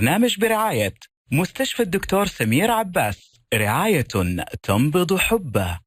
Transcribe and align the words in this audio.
البرنامج 0.00 0.40
برعاية 0.40 0.94
مستشفى 1.32 1.82
الدكتور 1.82 2.26
سمير 2.26 2.70
عباس 2.70 3.40
رعاية 3.54 4.06
تنبض 4.62 5.16
حبه 5.16 5.80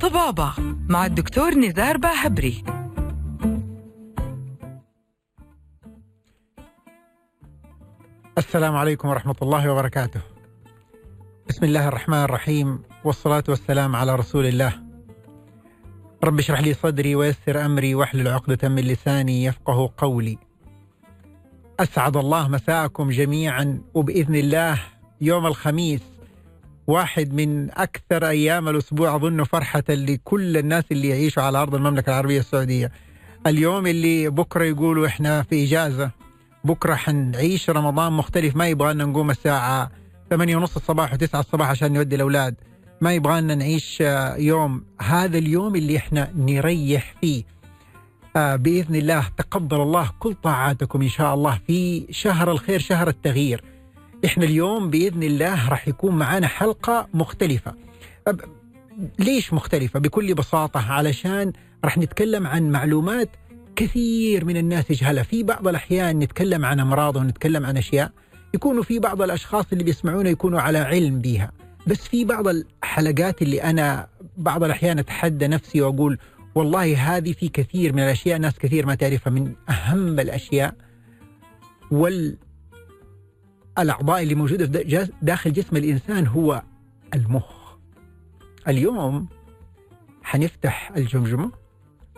طبابة 0.00 0.54
مع 0.88 1.06
الدكتور 1.06 1.54
نزار 1.54 1.96
باهبري 1.96 2.64
السلام 8.38 8.76
عليكم 8.76 9.08
ورحمة 9.08 9.36
الله 9.42 9.72
وبركاته. 9.72 10.20
بسم 11.48 11.64
الله 11.64 11.88
الرحمن 11.88 12.24
الرحيم 12.24 12.82
والصلاة 13.04 13.44
والسلام 13.48 13.96
على 13.96 14.16
رسول 14.16 14.46
الله. 14.46 14.72
رب 16.24 16.38
اشرح 16.38 16.60
لي 16.60 16.74
صدري 16.74 17.14
ويسر 17.14 17.64
أمري 17.64 17.94
واحلل 17.94 18.28
عقدة 18.28 18.68
من 18.68 18.82
لساني 18.82 19.44
يفقه 19.44 19.92
قولي. 19.98 20.47
أسعد 21.80 22.16
الله 22.16 22.48
مساءكم 22.48 23.10
جميعا 23.10 23.80
وبإذن 23.94 24.34
الله 24.34 24.78
يوم 25.20 25.46
الخميس 25.46 26.00
واحد 26.86 27.32
من 27.34 27.70
أكثر 27.70 28.28
أيام 28.28 28.68
الأسبوع 28.68 29.16
أظن 29.16 29.44
فرحة 29.44 29.84
لكل 29.88 30.56
الناس 30.56 30.84
اللي 30.92 31.08
يعيشوا 31.08 31.42
على 31.42 31.58
أرض 31.58 31.74
المملكة 31.74 32.10
العربية 32.10 32.40
السعودية. 32.40 32.92
اليوم 33.46 33.86
اللي 33.86 34.28
بكرة 34.30 34.64
يقولوا 34.64 35.06
إحنا 35.06 35.42
في 35.42 35.64
إجازة. 35.64 36.10
بكرة 36.64 36.94
حنعيش 36.94 37.70
رمضان 37.70 38.12
مختلف 38.12 38.56
ما 38.56 38.68
يبغى 38.68 38.94
لنا 38.94 39.04
نقوم 39.04 39.30
الساعة 39.30 39.90
8 40.30 40.56
ونص 40.56 40.76
الصباح 40.76 41.14
و9 41.14 41.34
الصباح 41.34 41.70
عشان 41.70 41.92
نودي 41.92 42.16
الأولاد. 42.16 42.54
ما 43.00 43.12
يبغى 43.14 43.40
لنا 43.40 43.54
نعيش 43.54 44.00
يوم. 44.36 44.84
هذا 45.00 45.38
اليوم 45.38 45.76
اللي 45.76 45.96
إحنا 45.96 46.30
نريح 46.36 47.14
فيه. 47.20 47.44
بإذن 48.56 48.94
الله 48.96 49.28
تقبل 49.36 49.80
الله 49.80 50.10
كل 50.18 50.34
طاعاتكم 50.34 51.02
إن 51.02 51.08
شاء 51.08 51.34
الله 51.34 51.58
في 51.66 52.06
شهر 52.10 52.50
الخير 52.52 52.78
شهر 52.78 53.08
التغيير. 53.08 53.64
إحنا 54.24 54.44
اليوم 54.44 54.90
بإذن 54.90 55.22
الله 55.22 55.68
راح 55.68 55.88
يكون 55.88 56.16
معنا 56.16 56.46
حلقة 56.46 57.08
مختلفة. 57.14 57.74
ليش 59.18 59.52
مختلفة؟ 59.52 60.00
بكل 60.00 60.34
بساطة 60.34 60.92
علشان 60.92 61.52
راح 61.84 61.98
نتكلم 61.98 62.46
عن 62.46 62.70
معلومات 62.70 63.28
كثير 63.76 64.44
من 64.44 64.56
الناس 64.56 64.90
يجهلها. 64.90 65.22
في 65.22 65.42
بعض 65.42 65.68
الأحيان 65.68 66.18
نتكلم 66.18 66.64
عن 66.64 66.80
أمراض 66.80 67.16
ونتكلم 67.16 67.66
عن 67.66 67.76
أشياء 67.76 68.10
يكونوا 68.54 68.82
في 68.82 68.98
بعض 68.98 69.22
الأشخاص 69.22 69.64
اللي 69.72 69.84
بيسمعونا 69.84 70.30
يكونوا 70.30 70.60
على 70.60 70.78
علم 70.78 71.18
بها 71.18 71.50
بس 71.86 71.96
في 71.98 72.24
بعض 72.24 72.48
الحلقات 72.48 73.42
اللي 73.42 73.62
أنا 73.62 74.06
بعض 74.36 74.64
الأحيان 74.64 74.98
أتحدى 74.98 75.46
نفسي 75.46 75.82
وأقول 75.82 76.18
والله 76.54 77.16
هذه 77.16 77.32
في 77.32 77.48
كثير 77.48 77.92
من 77.92 78.02
الأشياء 78.02 78.38
ناس 78.38 78.58
كثير 78.58 78.86
ما 78.86 78.94
تعرفها 78.94 79.30
من 79.30 79.54
أهم 79.68 80.20
الأشياء 80.20 80.74
والأعضاء 81.90 82.36
اللي 84.22 84.34
موجودة 84.34 84.82
داخل 85.22 85.52
جسم 85.52 85.76
الإنسان 85.76 86.26
هو 86.26 86.62
المخ. 87.14 87.58
اليوم 88.68 89.28
حنفتح 90.22 90.92
الجمجمة 90.96 91.52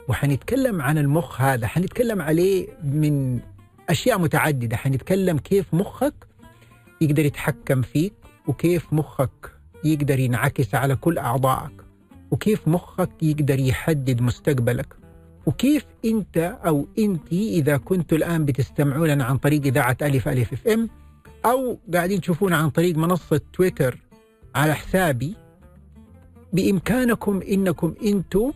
وحنتكلم 0.08 0.83
عن 0.83 0.98
المخ 0.98 1.41
هذا 1.41 1.67
حنتكلم 1.67 2.23
عليه 2.23 2.69
من 2.84 3.41
أشياء 3.89 4.19
متعددة. 4.19 4.77
حنتكلم 4.77 5.39
كيف 5.39 5.75
مخك 5.75 6.27
يقدر 7.01 7.25
يتحكم 7.25 7.83
فيك 7.83 8.12
وكيف 8.47 8.92
مخك 8.92 9.53
يقدر 9.84 10.19
ينعكس 10.19 10.75
على 10.75 10.97
كل 10.97 11.19
أعضائك. 11.19 11.89
وكيف 12.31 12.69
مخك 12.69 13.11
يقدر 13.23 13.59
يحدد 13.59 14.20
مستقبلك 14.23 14.97
وكيف 15.47 15.86
أنت 16.05 16.59
أو 16.67 16.86
أنت 16.98 17.33
إذا 17.33 17.77
كنتوا 17.77 18.19
الآن 18.19 18.45
بتستمعونا 18.45 19.25
عن 19.25 19.39
طريق 19.39 19.67
إذاعة 19.67 19.97
ألف 20.03 20.28
ألف 20.28 20.53
إف 20.53 20.69
إم 20.69 20.89
أو 21.45 21.78
قاعدين 21.95 22.20
تشوفونا 22.20 22.56
عن 22.56 22.70
طريق 22.70 22.97
منصة 22.97 23.41
تويتر 23.53 23.98
على 24.55 24.75
حسابي 24.75 25.34
بإمكانكم 26.52 27.41
إنكم 27.51 27.95
أنتوا 28.05 28.52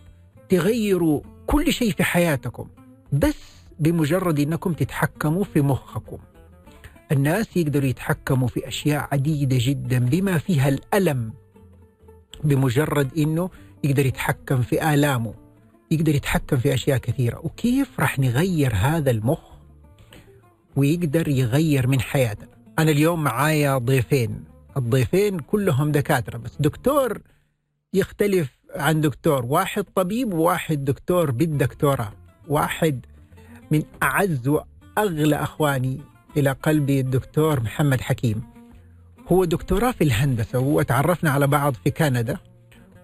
تغيروا 0.48 1.20
كل 1.46 1.72
شيء 1.72 1.92
في 1.92 2.04
حياتكم 2.04 2.68
بس 3.12 3.36
بمجرد 3.78 4.40
إنكم 4.40 4.72
تتحكموا 4.72 5.44
في 5.44 5.60
مخكم. 5.60 6.18
الناس 7.12 7.56
يقدروا 7.56 7.88
يتحكموا 7.88 8.48
في 8.48 8.68
أشياء 8.68 9.08
عديدة 9.12 9.56
جدا 9.60 9.98
بما 9.98 10.38
فيها 10.38 10.68
الألم 10.68 11.32
بمجرد 12.44 13.18
إنه 13.18 13.50
يقدر 13.84 14.06
يتحكم 14.06 14.62
في 14.62 14.94
آلامه. 14.94 15.34
يقدر 15.90 16.14
يتحكم 16.14 16.56
في 16.56 16.74
أشياء 16.74 16.98
كثيرة، 16.98 17.40
وكيف 17.44 18.00
راح 18.00 18.18
نغير 18.18 18.74
هذا 18.74 19.10
المخ 19.10 19.40
ويقدر 20.76 21.28
يغير 21.28 21.86
من 21.86 22.00
حياتنا. 22.00 22.48
أنا 22.78 22.90
اليوم 22.90 23.24
معايا 23.24 23.78
ضيفين، 23.78 24.44
الضيفين 24.76 25.38
كلهم 25.38 25.92
دكاترة 25.92 26.38
بس 26.38 26.56
دكتور 26.60 27.20
يختلف 27.94 28.58
عن 28.76 29.00
دكتور 29.00 29.44
واحد 29.44 29.84
طبيب 29.94 30.34
وواحد 30.34 30.84
دكتور 30.84 31.30
بالدكتوراه 31.30 32.12
واحد 32.48 33.06
من 33.70 33.82
أعز 34.02 34.48
وأغلى 34.48 35.36
أخواني 35.36 36.00
إلى 36.36 36.50
قلبي 36.50 37.00
الدكتور 37.00 37.60
محمد 37.60 38.00
حكيم 38.00 38.42
هو 39.32 39.44
دكتوراه 39.44 39.90
في 39.90 40.04
الهندسة 40.04 40.58
وتعرفنا 40.58 41.30
على 41.30 41.46
بعض 41.46 41.74
في 41.84 41.90
كندا 41.90 42.38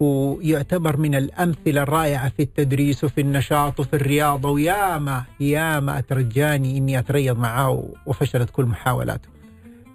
ويعتبر 0.00 0.96
من 0.96 1.14
الأمثلة 1.14 1.82
الرائعة 1.82 2.28
في 2.28 2.42
التدريس 2.42 3.04
وفي 3.04 3.20
النشاط 3.20 3.80
وفي 3.80 3.96
الرياضة. 3.96 4.50
وياما 4.50 5.24
ياما 5.40 5.98
أترجاني 5.98 6.78
إني 6.78 6.98
أتريض 6.98 7.38
معاه 7.38 7.84
وفشلت 8.06 8.50
كل 8.50 8.64
محاولاته. 8.64 9.28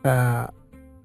آه 0.06 0.52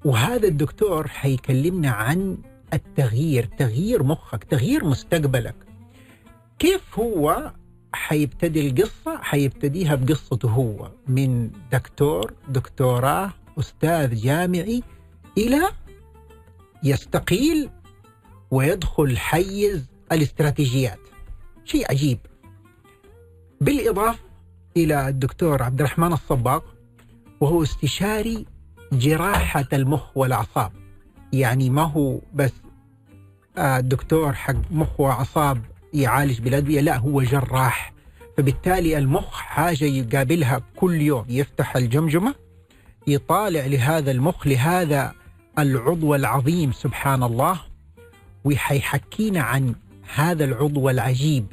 وهذا 0.05 0.49
الدكتور 0.49 1.09
حيكلمنا 1.09 1.91
عن 1.91 2.39
التغيير 2.75 3.49
تغيير 3.59 4.03
مخك 4.03 4.45
تغيير 4.45 4.85
مستقبلك. 4.85 5.55
كيف 6.59 6.99
هو 6.99 7.53
حيبتدي 7.93 8.69
القصة؟ 8.69 9.19
حيبتديها 9.23 9.95
بقصته 9.95 10.49
هو 10.49 10.91
من 11.09 11.51
دكتور 11.73 12.33
دكتوراه 12.49 13.33
أستاذ 13.59 14.15
جامعي 14.15 14.83
إلى 15.39 15.63
يستقيل 16.83 17.69
ويدخل 18.51 19.19
حيز 19.19 19.87
الاستراتيجيات. 20.13 20.99
شيء 21.65 21.91
عجيب. 21.91 22.19
بالإضافة 23.61 24.19
إلى 24.77 25.09
الدكتور 25.09 25.63
عبد 25.63 25.81
الرحمن 25.81 26.13
الصباغ 26.13 26.61
وهو 27.41 27.63
استشاري 27.63 28.47
جراحة 28.93 29.69
المخ 29.73 30.17
والأعصاب. 30.17 30.73
يعني 31.33 31.71
ما 31.71 31.83
هو 31.83 32.21
بس 32.35 32.53
آه، 33.59 33.81
دكتور 33.81 34.33
حق 34.33 34.55
مخ 34.71 35.01
وأعصاب 35.01 35.63
يعالج 35.95 36.41
بالأدوية 36.41 36.81
لا 36.81 36.97
هو 36.97 37.23
جراح. 37.23 37.93
فبالتالي 38.37 38.99
المخ 38.99 39.33
حاجة 39.33 39.85
يقابلها 39.85 40.63
كل 40.77 41.01
يوم. 41.01 41.25
يفتح 41.29 41.77
الجمجمة 41.77 42.35
يطالع 43.07 43.67
لهذا 43.67 44.11
المخ 44.11 44.47
لهذا 44.47 45.13
العضو 45.59 46.15
العظيم 46.15 46.73
سبحان 46.73 47.23
الله. 47.23 47.70
وحيحكينا 48.45 49.41
عن 49.41 49.75
هذا 50.15 50.45
العضو 50.45 50.91
العجيب. 50.91 51.47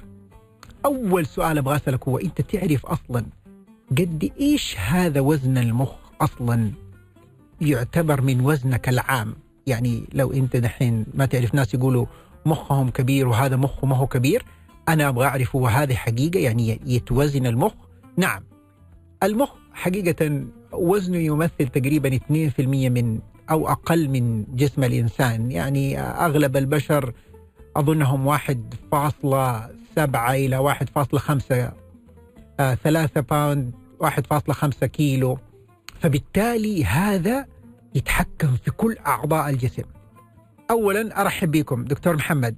أول 0.85 1.25
سؤال 1.25 1.57
أبغى 1.57 1.75
أسألك 1.75 2.07
هو 2.07 2.17
أنت 2.17 2.41
تعرف 2.41 2.85
أصلا 2.85 3.25
قد 3.91 4.31
إيش 4.39 4.77
هذا 4.79 5.19
وزن 5.19 5.57
المخ 5.57 5.91
أصلا 6.21 6.71
يعتبر 7.61 8.21
من 8.21 8.41
وزنك 8.41 8.89
العام؟ 8.89 9.35
يعني 9.67 10.03
لو 10.13 10.33
أنت 10.33 10.57
دحين 10.57 11.05
ما 11.13 11.25
تعرف 11.25 11.55
ناس 11.55 11.73
يقولوا 11.73 12.05
مخهم 12.45 12.89
كبير 12.89 13.27
وهذا 13.27 13.55
مخه 13.55 13.87
ما 13.87 13.95
هو 13.95 14.07
كبير 14.07 14.45
أنا 14.89 15.09
أبغى 15.09 15.25
أعرف 15.25 15.55
هو 15.55 15.67
هذه 15.67 15.95
حقيقة 15.95 16.39
يعني 16.39 16.79
يتوزن 16.85 17.45
المخ؟ 17.45 17.73
نعم. 18.17 18.43
المخ 19.23 19.49
حقيقة 19.73 20.41
وزنه 20.71 21.17
يمثل 21.17 21.67
تقريبا 21.67 22.17
2% 22.17 22.19
من 22.59 23.19
أو 23.51 23.67
أقل 23.69 24.09
من 24.09 24.45
جسم 24.55 24.83
الإنسان 24.83 25.51
يعني 25.51 25.99
أغلب 25.99 26.57
البشر 26.57 27.13
أظنهم 27.75 28.37
1.7 28.37 30.29
إلى 30.29 30.57
1.5 30.57 31.71
آه، 32.59 32.73
3 32.75 33.21
باوند 33.21 33.71
1.5 33.99 34.85
كيلو 34.85 35.39
فبالتالي 36.01 36.85
هذا 36.85 37.45
يتحكم 37.95 38.55
في 38.65 38.71
كل 38.71 38.97
أعضاء 39.07 39.49
الجسم. 39.49 39.83
اولا 40.71 41.21
أرحب 41.21 41.51
بكم 41.51 41.85
دكتور 41.85 42.15
محمد. 42.15 42.57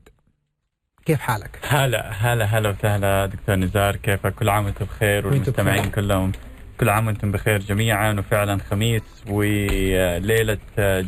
كيف 1.05 1.19
حالك؟ 1.19 1.59
هلا 1.67 2.11
هلا 2.11 2.45
هلا 2.45 2.69
وسهلا 2.69 3.25
دكتور 3.25 3.55
نزار 3.55 3.95
كيفك 3.95 4.35
كل 4.35 4.49
عام 4.49 4.65
وأنتم 4.65 4.85
بخير 4.85 5.27
والمستمعين. 5.27 5.91
كلهم 5.91 6.31
كل 6.79 6.89
عام 6.89 7.07
وأنتم 7.07 7.31
بخير 7.31 7.59
جميعا 7.59 8.13
وفعلا 8.13 8.57
خميس 8.69 9.01
وليلة 9.29 10.57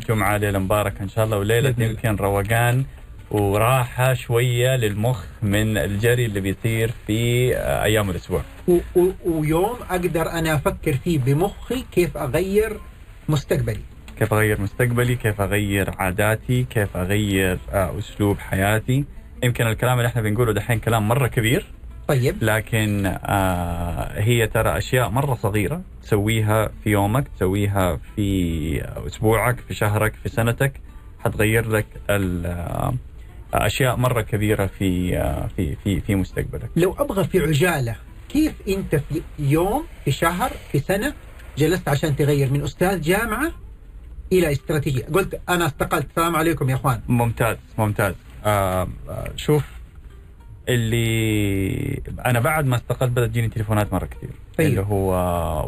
جمعة 0.08 0.36
ليلة 0.36 0.58
مباركة 0.58 1.02
إن 1.02 1.08
شاء 1.08 1.24
الله 1.24 1.38
وليلة. 1.38 1.74
يمكن 1.78 2.16
روقان. 2.16 2.84
وراحة 3.30 4.14
شوية 4.14 4.76
للمخ 4.76 5.24
من 5.42 5.78
الجري 5.78 6.26
اللي 6.26 6.40
بيصير 6.40 6.90
في 7.06 7.52
أيام 7.58 8.10
الأسبوع. 8.10 8.42
و- 8.68 8.78
و- 8.96 9.10
ويوم 9.24 9.76
أقدر 9.90 10.30
أنا 10.30 10.54
أفكر 10.54 10.92
فيه 10.92 11.18
بمخي 11.18 11.84
كيف 11.92 12.16
أغير 12.16 12.76
مستقبلي. 13.28 13.80
كيف 14.18 14.34
أغير 14.34 14.60
مستقبلي؟ 14.60 15.14
كيف 15.16 15.40
أغير 15.40 15.90
عاداتي؟ 15.98 16.66
كيف 16.70 16.96
أغير 16.96 17.58
آه، 17.72 17.98
أسلوب 17.98 18.38
حياتي؟ 18.38 19.04
يمكن 19.44 19.66
الكلام 19.66 19.98
اللي 19.98 20.08
إحنا 20.08 20.22
بنقوله 20.22 20.52
دحين 20.52 20.78
كلام 20.78 21.08
مرة 21.08 21.26
كبير. 21.26 21.66
طيب. 22.12 22.36
لكن 22.44 23.06
آه 23.06 24.20
هي 24.20 24.46
ترى 24.46 24.78
أشياء 24.78 25.08
مرة 25.08 25.34
صغيرة 25.34 25.82
تسويها 26.02 26.70
في 26.84 26.90
يومك 26.90 27.28
تسويها 27.36 27.98
في 28.16 28.84
أسبوعك 29.06 29.56
في 29.68 29.74
شهرك 29.74 30.14
في 30.22 30.28
سنتك 30.28 30.72
حتغير 31.24 31.68
لك 31.70 31.86
آه، 32.10 32.94
أشياء 33.54 33.96
مرة 33.96 34.20
كبيرة 34.22 34.66
في 34.66 35.16
آه 35.18 35.48
في 35.56 35.76
في 35.84 36.00
في 36.00 36.14
مستقبلك. 36.14 36.70
لو 36.76 36.92
أبغى 36.98 37.24
في 37.24 37.40
عجالة 37.40 37.96
كيف 38.28 38.52
أنت 38.68 38.96
في 38.96 39.22
يوم 39.38 39.84
في 40.04 40.12
شهر 40.12 40.50
في 40.72 40.78
سنة 40.78 41.12
جلست 41.58 41.88
عشان 41.88 42.16
تغير 42.16 42.50
من 42.50 42.62
أستاذ 42.62 43.00
جامعة 43.00 43.52
إلى 44.32 44.52
استراتيجية؟ 44.52 45.04
قلت 45.12 45.40
أنا 45.48 45.66
استقلت 45.66 46.06
السلام 46.10 46.36
عليكم 46.36 46.70
يا 46.70 46.74
أخوان. 46.74 47.00
ممتاز 47.08 47.56
ممتاز. 47.78 48.14
آه 48.44 48.88
آه، 49.08 49.30
شوف 49.36 49.64
اللي 50.68 52.02
أنا 52.26 52.40
بعد 52.40 52.66
ما 52.66 52.76
استقلت 52.76 53.10
بدأت 53.10 53.30
تجيني 53.30 53.48
تليفونات 53.48 53.92
مرة 53.92 54.06
كثير. 54.06 54.30
أيوه. 54.60 54.70
اللي 54.70 54.80
هو 54.80 55.10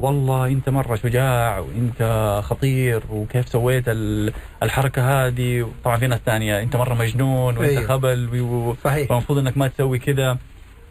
والله 0.06 0.46
أنت 0.46 0.68
مرة 0.68 0.96
شجاع 0.96 1.58
وأنت 1.58 2.40
خطير 2.44 3.02
وكيف 3.10 3.48
سويت 3.48 3.84
ال- 3.88 4.32
الحركة 4.62 5.26
هذه؟ 5.26 5.70
طبعا 5.84 5.96
في 5.96 6.06
ناس 6.06 6.20
ثانية 6.26 6.62
أنت 6.62 6.76
مرة 6.76 6.94
مجنون 6.94 7.56
وأنت 7.58 7.68
أيوه. 7.70 7.86
خبل 7.86 8.40
و- 8.40 8.74
صحيح. 8.84 9.08
فالمفروض 9.08 9.38
إنك 9.38 9.56
ما 9.58 9.68
تسوي 9.68 9.98
كذا. 9.98 10.38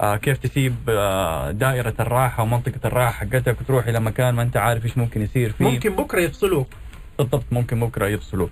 آه 0.01 0.15
كيف 0.17 0.37
تسيب 0.37 0.75
آه 0.89 1.51
دائرة 1.51 1.93
الراحة 1.99 2.43
ومنطقة 2.43 2.79
الراحة 2.85 3.11
حقتك 3.11 3.61
وتروح 3.61 3.87
إلى 3.87 3.99
مكان 3.99 4.33
ما 4.35 4.41
أنت 4.41 4.57
عارف 4.57 4.85
إيش 4.85 4.97
ممكن 4.97 5.21
يصير 5.21 5.49
فيه. 5.51 5.65
ممكن 5.65 5.95
بكرة 5.95 6.19
يفصلوك. 6.21 6.67
بالضبط 7.17 7.43
ممكن 7.51 7.79
بكرة 7.79 8.07
يفصلوك. 8.07 8.49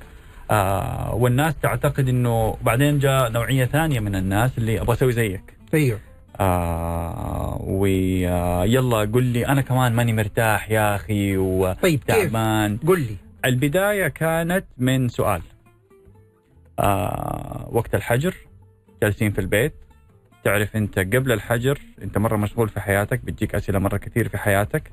آه 0.52 1.16
والناس 1.16 1.56
تعتقد 1.62 2.10
إنه 2.10 2.58
بعدين 2.64 3.00
جاء 3.00 3.32
نوعية 3.32 3.66
ثانية 3.66 4.00
من 4.00 4.16
الناس 4.16 4.58
اللي 4.58 4.82
أبغى 4.82 4.94
أسوي 4.94 5.12
زيك. 5.12 5.58
أيوه. 5.74 6.00
آه 6.40 7.58
ويلا 7.62 8.98
قل 9.14 9.24
لي 9.24 9.48
أنا 9.48 9.62
كمان 9.62 9.94
ماني 9.94 10.14
مرتاح 10.14 10.72
يا 10.72 10.96
أخي 10.96 11.38
طيب 11.38 12.00
كيف؟ 12.00 12.18
وتعبان 12.18 12.78
قل 12.88 13.00
لي. 13.00 13.16
البداية 13.46 14.08
كانت 14.08 14.66
من 14.78 15.10
سؤال. 15.10 15.42
آه 16.80 17.68
وقت 17.72 17.96
الحجر 17.96 18.36
جالسين 19.04 19.32
في 19.32 19.42
البيت. 19.42 19.74
تعرف 20.44 20.76
أنت 20.76 21.00
قبل 21.00 21.32
الحجر 21.32 21.80
أنت 22.02 22.18
مرة 22.18 22.38
مشغول 22.38 22.70
في 22.70 22.80
حياتك 22.80 23.26
بتجيك 23.26 23.56
أسئلة 23.56 23.80
مرة 23.80 23.98
كثير 23.98 24.28
في 24.30 24.38
حياتك 24.38 24.92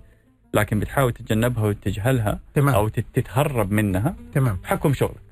لكن 0.55 0.81
بتحاول 0.81 1.13
تتجنبها 1.13 1.65
وتتجاهلها 1.65 2.41
تمام. 2.55 2.75
أو 2.75 2.89
تت- 2.89 3.05
تتهرب 3.15 3.73
منها. 3.73 4.15
تمام. 4.35 4.57
بحكم 4.63 4.93
شغلك. 4.95 5.28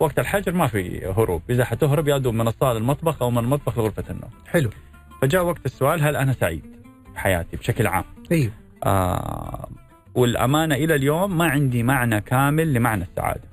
وقت 0.00 0.18
الحجر 0.18 0.52
ما 0.52 0.66
في 0.66 1.06
هروب. 1.16 1.42
إذا 1.50 1.64
حتهرب 1.64 2.08
يا 2.08 2.18
من 2.18 2.48
الصالة 2.48 2.78
للمطبخ 2.78 3.22
أو 3.22 3.30
من 3.30 3.38
المطبخ 3.38 3.78
لغرفه 3.78 4.04
النوم. 4.10 4.30
حلو. 4.46 4.70
فجاء 5.22 5.44
وقت 5.44 5.66
السؤال 5.66 6.02
هل 6.02 6.16
أنا 6.16 6.32
سعيد 6.32 6.64
في 7.12 7.18
حياتي 7.18 7.56
بشكل 7.56 7.86
عام؟ 7.86 8.04
أيوه 8.32 8.52
آه 8.84 9.68
والأمانة 10.14 10.74
إلى 10.74 10.94
اليوم 10.94 11.38
ما 11.38 11.44
عندي 11.44 11.82
معنى 11.82 12.20
كامل 12.20 12.74
لمعنى 12.74 13.02
السعادة. 13.02 13.50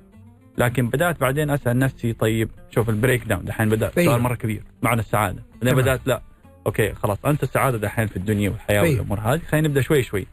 لكن 0.57 0.89
بدأت 0.89 1.19
بعدين 1.21 1.49
أسأل 1.49 1.79
نفسي 1.79 2.13
طيب 2.13 2.49
شوف 2.69 2.89
ال 2.89 3.23
breakdown. 3.23 3.45
دحين 3.45 3.69
بدأ 3.69 3.91
أيوه. 3.97 4.13
سؤال 4.13 4.21
مرة 4.21 4.35
كبير 4.35 4.63
معنى 4.81 4.99
السعادة. 4.99 5.43
بعدين. 5.61 5.75
بدأت 5.75 6.01
لا 6.05 6.21
okay 6.65 6.93
خلاص 6.93 7.25
أنت 7.25 7.43
السعادة 7.43 7.77
دحين 7.77 8.07
في 8.07 8.17
الدنيا 8.17 8.49
والحياة 8.49 8.81
أيوه. 8.81 8.99
والأمور 8.99 9.19
هذه. 9.19 9.41
خلينا 9.49 9.67
نبدأ 9.67 9.81
شوي 9.81 10.03
شوي. 10.03 10.27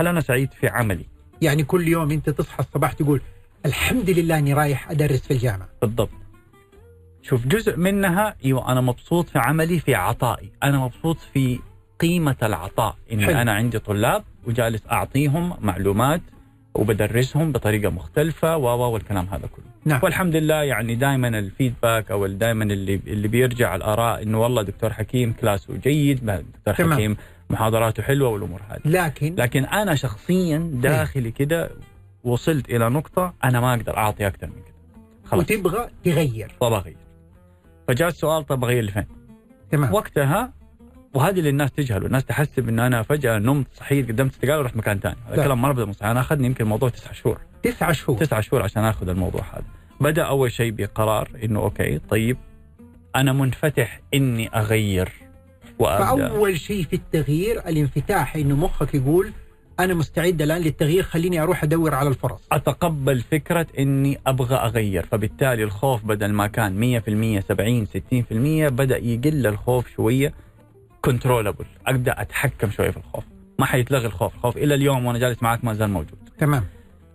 هل 0.00 0.06
أنا 0.06 0.20
سعيد 0.20 0.52
في 0.52 0.68
عملي؟ 0.68 1.06
يعني 1.42 1.64
كل 1.64 1.88
يوم 1.88 2.10
أنت 2.10 2.30
تصحى 2.30 2.60
الصباح 2.60 2.92
تقول 2.92 3.20
الحمد 3.66 4.10
لله 4.10 4.38
اني 4.38 4.52
رايح 4.52 4.90
ادرس 4.90 5.20
في 5.20 5.30
الجامعة. 5.30 5.68
بالضبط. 5.82 6.10
شوف 7.22 7.46
جزء 7.46 7.76
منها 7.76 8.34
إيوه 8.44 8.72
أنا 8.72 8.80
مبسوط 8.80 9.28
في 9.28 9.38
عملي 9.38 9.78
في 9.80 9.94
عطائي. 9.94 10.50
أنا 10.62 10.78
مبسوط 10.78 11.16
في 11.34 11.58
قيمة 12.00 12.36
العطاء. 12.42 12.96
اني 13.12 13.26
حلو. 13.26 13.38
أنا 13.38 13.52
عندي 13.52 13.78
طلاب 13.78 14.24
وجالس 14.46 14.82
أعطيهم 14.92 15.56
معلومات 15.60 16.20
وبدرسهم 16.74 17.52
بطريقة 17.52 17.90
مختلفة 17.90 18.56
و 18.56 18.64
و 18.64 18.90
والكلام 18.92 19.26
هذا 19.26 19.46
كله. 19.46 19.64
نعم. 19.84 20.00
والحمد 20.02 20.36
لله 20.36 20.62
يعني 20.62 20.94
دائما 20.94 21.28
الفيدباك 21.28 22.10
أو 22.10 22.26
دائما 22.26 22.64
اللي 22.64 23.00
اللي 23.06 23.28
بيرجع 23.28 23.76
الآراء 23.76 24.22
إنه 24.22 24.40
والله 24.40 24.62
دكتور 24.62 24.92
حكيم 24.92 25.32
كلاسه 25.32 25.76
جيد 25.76 26.26
دكتور 26.66 26.74
تمام. 26.74 26.92
حكيم 26.92 27.16
محاضراته 27.50 28.02
حلوة 28.02 28.28
والأمور 28.28 28.60
هذه. 28.68 28.80
لكن؟ 28.84 29.34
لكن 29.38 29.64
أنا 29.64 29.94
شخصيا 29.94 30.70
داخلي 30.74 31.30
كده 31.30 31.70
وصلت 32.24 32.70
إلى 32.70 32.88
نقطة 32.88 33.34
أنا 33.44 33.60
ما 33.60 33.74
أقدر 33.74 33.96
أعطي 33.96 34.26
أكثر 34.26 34.46
من 34.46 34.52
كده. 34.52 34.74
خلاص. 35.24 35.44
وتبغى 35.44 35.88
تغير. 36.04 36.52
طب 36.60 36.72
أغير. 36.72 36.96
فجاء 37.88 38.08
السؤال 38.08 38.46
طب 38.46 38.64
أغير 38.64 38.84
لفين؟ 38.84 39.06
تمام. 39.70 39.94
وقتها 39.94 40.52
وهذه 41.14 41.38
اللي 41.38 41.50
الناس 41.50 41.72
تجهله، 41.72 42.06
الناس 42.06 42.24
تحسب 42.24 42.68
انه 42.68 42.86
أنا 42.86 43.02
فجأة 43.02 43.38
نمت 43.38 43.66
صحيت 43.74 44.08
قدمت 44.08 44.32
استقاله 44.32 44.58
ورحت 44.58 44.76
مكان 44.76 44.98
ثاني، 44.98 45.16
هذا 45.26 45.36
لا. 45.36 45.44
كلام 45.44 45.62
مره 45.62 45.72
بدا 45.72 46.10
أنا 46.10 46.20
أخذني 46.20 46.46
يمكن 46.46 46.64
الموضوع 46.64 46.88
تسعة 46.88 47.12
شهور، 47.12 47.40
تسعة 47.62 47.92
شهور. 47.92 48.18
تسعة 48.18 48.40
شهور 48.40 48.62
عشان 48.62 48.84
آخذ 48.84 49.08
الموضوع 49.08 49.42
هذا. 49.52 49.64
بدأ 50.00 50.22
أول 50.22 50.52
شيء 50.52 50.72
بقرار 50.72 51.28
إنه 51.44 51.60
أوكي 51.60 51.98
طيب 51.98 52.36
أنا 53.16 53.32
منفتح 53.32 54.00
إني 54.14 54.48
أغير 54.48 55.12
وأبدأ. 55.78 56.28
فأول 56.28 56.58
شيء 56.58 56.84
في 56.84 56.96
التغيير 56.96 57.68
الانفتاح 57.68 58.36
إنه 58.36 58.56
مخك 58.56 58.94
يقول 58.94 59.32
أنا 59.84 59.94
مستعد 59.94 60.42
الآن 60.42 60.62
للتغيير 60.62 61.02
خليني 61.02 61.42
أروح 61.42 61.64
أدور 61.64 61.94
على 61.94 62.08
الفرص. 62.08 62.40
أتقبل 62.52 63.20
فكرة 63.20 63.66
إني 63.78 64.20
أبغى 64.26 64.54
أغير 64.54 65.06
فبالتالي 65.06 65.62
الخوف 65.62 66.04
بدل 66.04 66.32
ما 66.32 66.46
كان 66.46 67.00
100% 67.40 67.40
70 67.48 67.86
60% 67.86 68.68
بدأ 68.68 68.96
يقل 68.96 69.46
الخوف 69.46 69.88
شوية. 69.96 70.34
كنترولبل 71.02 71.64
ابدا 71.86 72.22
أتحكم 72.22 72.70
شوية 72.70 72.90
في 72.90 72.96
الخوف. 72.96 73.24
ما 73.58 73.66
حيتلغي 73.66 74.06
الخوف. 74.06 74.34
الخوف 74.34 74.56
إلى 74.56 74.74
اليوم 74.74 75.06
وأنا 75.06 75.18
جالس 75.18 75.42
معك 75.42 75.64
ما 75.64 75.74
زال 75.74 75.90
موجود. 75.90 76.18
تمام. 76.38 76.64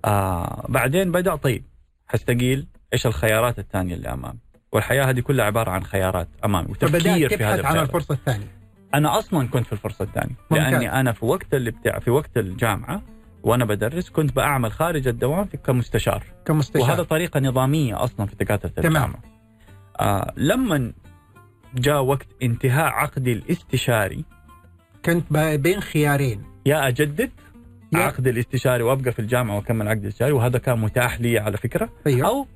آه 0.06 0.66
بعدين 0.70 1.12
بدأ 1.12 1.36
طيب. 1.36 1.64
حستقيل. 2.08 2.68
إيش 2.94 3.06
الخيارات 3.06 3.60
الثانية 3.60 3.96
اللي 3.96 4.14
أمامي؟ 4.14 4.40
والحياة 4.72 5.04
هذه 5.04 5.20
كلها 5.20 5.46
عبارة 5.46 5.72
عن 5.72 5.84
خيارات 5.84 6.28
أمامي. 6.46 6.68
وتفكير 6.72 7.38
في 7.38 7.44
هذا 7.44 7.66
عن. 7.66 7.78
الفرصة 7.78 8.14
الثانية. 8.14 8.55
أنا 8.98 9.20
أصلا 9.20 9.48
كنت 9.48 9.66
في 9.66 9.74
الفرصة 9.74 10.04
الثانية. 10.06 10.36
لأني 10.52 11.00
أنا 11.00 11.12
في 11.12 11.26
وقت 11.26 11.54
اللي 11.54 11.72
بتاع 11.72 12.00
في 12.00 12.12
وقت 12.12 12.38
الجامعة 12.38 13.02
وأنا 13.44 13.66
بدرس 13.66 14.10
كنت 14.10 14.36
بعمل 14.36 14.72
خارج 14.72 15.08
الدوام 15.08 15.46
في 15.46 15.58
كمستشار 15.58 16.24
كمستشار 16.46 16.82
وهذا 16.84 17.04
طريقة 17.04 17.40
نظامية 17.40 18.04
أصلا 18.04 18.26
في 18.26 18.36
دكاترة 18.36 18.70
تمام. 18.70 18.88
الجامعة 18.88 19.20
آه 20.00 20.34
لما 20.38 20.94
جاء 21.76 22.02
وقت 22.04 22.28
انتهاء 22.44 22.86
عقدي 22.86 23.34
الاستشاري 23.34 24.26
كنت 25.06 25.34
بين 25.38 25.80
خيارين 25.82 26.44
يا 26.66 26.88
أجدد 26.88 27.32
يا- 27.94 28.00
عقد 28.00 28.28
الاستشاري 28.28 28.84
وأبقى 28.84 29.12
في 29.12 29.20
الجامعة 29.20 29.56
وأكمل 29.56 29.88
عقد 29.88 30.02
الاستشاري 30.04 30.32
وهذا 30.32 30.58
كان 30.60 30.80
متاح 30.80 31.22
لي 31.22 31.40
على 31.40 31.58
فكرة 31.58 31.90
أيوه 32.08 32.28
أو 32.28 32.48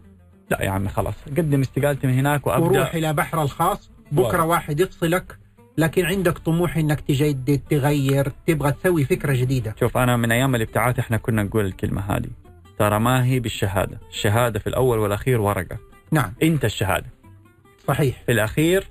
لا 0.52 0.64
يا 0.64 0.70
عمي 0.70 0.90
خلاص 0.90 1.14
قدم 1.38 1.62
استقالتي 1.62 2.08
من 2.08 2.14
هناك 2.14 2.48
وأبدأ 2.48 2.66
وروح 2.80 2.94
إلى 2.96 3.14
بحر 3.14 3.42
الخاص 3.42 3.92
بكرة. 4.12 4.44
واحد 4.44 4.80
يفصلك 4.80 5.40
لكن 5.80 6.06
عندك 6.06 6.38
طموح 6.38 6.78
إنك 6.78 7.02
تجدد 7.02 7.62
تغير 7.70 8.32
تبغى 8.48 8.72
تسوي 8.72 9.06
فكرة 9.06 9.34
جديدة. 9.34 9.76
شوف 9.80 9.98
أنا 9.98 10.18
من 10.18 10.32
أيام 10.32 10.56
الابتعاث 10.56 11.00
إحنا 11.00 11.18
كنا 11.18 11.44
نقول 11.44 11.66
الكلمة 11.66 12.02
هذه 12.02 12.30
ترى 12.80 13.00
ما 13.00 13.26
هي 13.26 13.40
بالشهادة، 13.40 14.00
الشهادة 14.10 14.60
في 14.60 14.68
الأول 14.68 15.00
والأخير 15.00 15.42
ورقة، 15.42 15.78
نعم. 16.12 16.34
أنت 16.44 16.66
الشهادة، 16.66 17.06
صحيح. 17.88 18.24
في 18.26 18.32
الأخير 18.32 18.88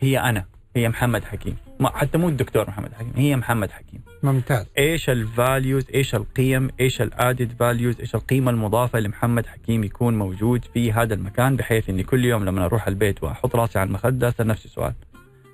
هي 0.00 0.20
أنا، 0.20 0.44
هي 0.76 0.88
محمد 0.88 1.24
حكيم، 1.24 1.56
ما 1.80 1.96
حتى 1.96 2.18
مو 2.18 2.28
الدكتور 2.28 2.68
محمد 2.68 2.92
حكيم، 2.92 3.12
هي 3.16 3.36
محمد 3.36 3.70
حكيم، 3.70 4.00
ممتاز. 4.22 4.66
إيش 4.78 5.10
ال 5.10 5.19
values، 5.19 5.84
إيش 5.94 6.14
القيم، 6.14 6.68
إيش 6.80 7.02
ال 7.02 7.10
added 7.10 7.52
values، 7.58 8.00
إيش 8.00 8.14
القيمة 8.14 8.50
المضافة 8.50 9.00
لمحمد 9.00 9.46
حكيم 9.46 9.84
يكون 9.84 10.18
موجود 10.18 10.64
في 10.74 10.92
هذا 10.92 11.14
المكان 11.14 11.56
بحيث 11.56 11.88
إني 11.88 12.02
كل 12.02 12.24
يوم 12.24 12.44
لما 12.44 12.64
أروح 12.64 12.88
البيت 12.88 13.22
وأحط 13.22 13.56
راسي 13.56 13.78
على 13.78 13.86
المخدة 13.86 14.28
أسأل 14.28 14.46
نفسي 14.46 14.68
سؤال. 14.68 14.92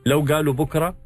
لو 0.06 0.20
قالوا 0.28 0.54
بكرة 0.54 0.96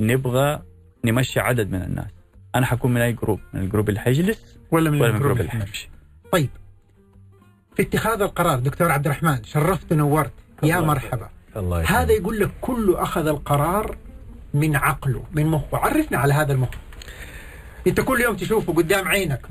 نبغى 0.00 0.62
نمشي 1.04 1.40
عدد 1.40 1.70
من 1.70 1.82
الناس، 1.82 2.10
أنا 2.54 2.66
حكون 2.66 2.94
من 2.94 3.00
أي 3.00 3.12
group؟ 3.12 3.40
من 3.52 3.60
ال 3.60 3.65
group 3.65 3.88
اللي 3.88 4.00
حيجلس 4.00 4.58
ولا 4.70 4.90
من 4.90 5.00
ولا 5.00 5.10
من 5.10 5.16
ال 5.16 5.20
group 5.20 5.40
اللي. 5.40 5.50
حيمشي؟ 5.50 5.88
طيب. 6.32 6.50
في 7.76 7.82
اتخاذ 7.82 8.22
القرار 8.22 8.58
دكتور 8.58 8.92
عبد 8.92 9.06
الرحمن 9.06 9.44
شرفت 9.44 9.92
ونورت 9.92 10.32
يا 10.62 10.80
مرحبا. 10.80 11.28
الله 11.56 11.84
هذا 11.84 12.12
يقول 12.12 12.40
لك 12.40 12.50
كله 12.60 13.02
أخذ 13.02 13.26
القرار 13.26 13.96
من 14.54 14.76
عقله 14.76 15.24
من 15.32 15.46
مخه. 15.46 15.78
عرفنا 15.78 16.18
على 16.18 16.34
هذا 16.34 16.52
المخ. 16.52 16.68
أنت 17.86 18.00
كل 18.00 18.20
يوم 18.20 18.36
تشوفه 18.36 18.72
قدام 18.72 19.08
عينك. 19.08 19.46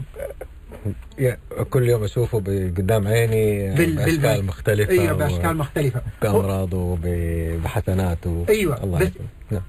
كل 1.69 1.89
يوم 1.89 2.03
أشوفه 2.03 2.37
قدام 2.77 3.07
عيني 3.07 3.75
بال- 3.75 3.95
بأشكال. 3.95 4.45
مختلفة 4.45 4.91
أيوه 4.91 5.13
بأشكال 5.13 5.57
مختلفة. 5.57 6.01
هو, 6.25 6.31
بامراضه 6.41 6.77
وب- 6.77 7.61
بحسناته 7.63 8.45
أيوة، 8.49 8.83
الله 8.83 8.99
بس-. 8.99 9.11
نعم. 9.51 9.61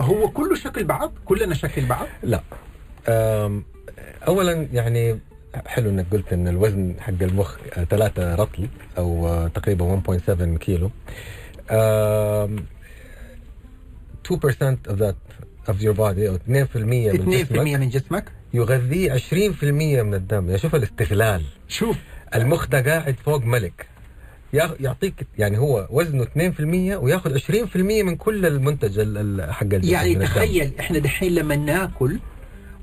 هو 0.00 0.28
كله 0.28 0.54
شكل 0.54 0.84
بعض؟ 0.84 1.12
كلنا 1.24 1.54
شكل 1.54 1.86
بعض؟ 1.86 2.06
لا. 2.22 2.42
أم، 3.08 3.64
اولا 4.28 4.68
يعني 4.72 5.18
حلو 5.66 5.90
إنك 5.90 6.06
قلت 6.12 6.32
إن 6.32 6.48
الوزن 6.48 6.94
حق 7.00 7.12
المخ 7.22 7.56
3 7.90 8.34
رطل 8.34 8.68
أو 8.98 9.48
تقريبا 9.54 9.84
1.7 9.84 10.56
كيلو. 10.58 10.90
أم، 11.70 12.56
2% 14.24 14.78
of 14.88 14.96
that 14.98 15.14
of 15.70 15.76
your 15.82 15.94
body 15.96 16.26
أو 16.28 16.36
2% 16.36 16.76
من 17.12 17.18
2% 17.18 17.44
جسمك. 17.44 17.58
من 17.80 17.88
جسمك. 17.88 18.24
يغذيه 18.54 19.12
20% 19.12 20.02
من 20.02 20.14
الدم. 20.14 20.46
يعني 20.46 20.58
شوف 20.58 20.74
الاستغلال. 20.74 21.42
شوف. 21.68 21.96
المخ 22.34 22.66
ده 22.66 22.80
قاعد 22.92 23.16
فوق 23.24 23.44
ملك. 23.44 23.86
يا- 24.52 24.76
يعطيك 24.80 25.26
يعني 25.38 25.58
هو 25.58 25.86
وزنه 25.90 26.22
2% 26.22 26.96
وياخذ 26.96 27.34
20% 27.34 28.02
من 28.02 28.16
كل 28.16 28.46
المنتج 28.46 28.98
ال- 28.98 29.18
ال- 29.40 29.52
حق 29.52 29.62
الجسم 29.62 29.92
يعني. 29.92 30.14
تخيل 30.14 30.72
إحنا 30.80 30.98
دحين 30.98 31.34
لما 31.34 31.56
ناكل 31.56 32.18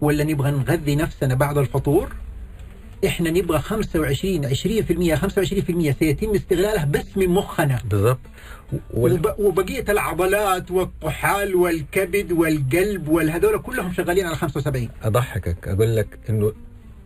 ولا 0.01 0.23
نبغى 0.23 0.51
نغذي 0.51 0.95
نفسنا 0.95 1.35
بعد 1.35 1.57
الفطور 1.57 2.09
إحنا 3.05 3.29
نبغى 3.29 3.59
25 3.59 4.47
20% 4.49 4.51
25% 5.93 5.99
سيتم 5.99 6.35
استغلالها 6.35 6.85
بس 6.85 7.05
من 7.17 7.29
مخنا. 7.29 7.79
بالضبط. 7.85 8.19
وال... 8.93 9.13
وب... 9.13 9.35
وبقية 9.39 9.85
العضلات 9.89 10.71
والطحال 10.71 11.55
والكبد 11.55 12.31
والقلب 12.31 13.07
والهذول 13.07 13.61
كلهم 13.61 13.93
شغالين 13.93 14.25
على 14.25 14.35
75 14.35 14.89
أضحكك. 15.03 15.67
أقول 15.67 15.95
لك 15.95 16.07
إنه 16.29 16.53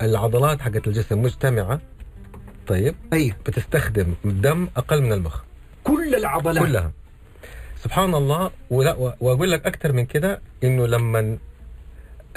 العضلات 0.02 0.62
حقت 0.62 0.88
الجسم 0.88 1.22
مجتمعه 1.22 1.82
طيب؟ 2.68 2.96
أيوه 3.14 3.36
بتستخدم 3.46 4.14
الدم 4.26 4.68
أقل 4.78 5.02
من 5.02 5.14
المخ. 5.14 5.42
كل 5.84 6.16
العضلات. 6.16 6.64
كلها. 6.64 6.92
سبحان 7.84 8.16
الله. 8.16 8.52
ولا 8.70 8.94
وأقول 9.20 9.52
لك 9.52 9.66
أكثر 9.66 9.92
من 9.94 10.06
كده 10.06 10.42
إنه 10.64 10.88
لما 10.88 11.38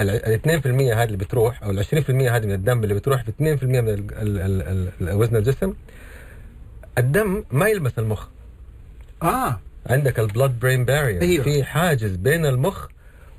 ال 0.01 0.61
2% 0.63 0.67
هذه 0.67 1.03
اللي 1.03 1.17
بتروح 1.17 1.63
أو 1.63 1.71
ال 1.71 1.85
20% 1.85 2.09
هذه 2.09 2.45
من 2.45 2.51
الدم 2.53 2.83
اللي 2.83 2.93
بتروح 2.93 3.23
في 3.23 3.31
2% 3.31 3.63
من 3.63 3.89
ال- 3.89 4.13
ال- 4.17 4.91
ال- 5.01 5.15
وزن 5.15 5.35
الجسم 5.35 5.73
الدم 6.97 7.43
ما 7.51 7.67
يلمس 7.67 7.91
المخ 7.99 8.27
آه 9.23 9.59
عندك 9.85 10.19
البلاد 10.19 10.59
برين 10.59 10.85
بارير 10.85 11.21
أيوه. 11.21 11.43
في 11.43 11.63
حاجز 11.63 12.15
بين 12.15 12.45
المخ 12.45 12.87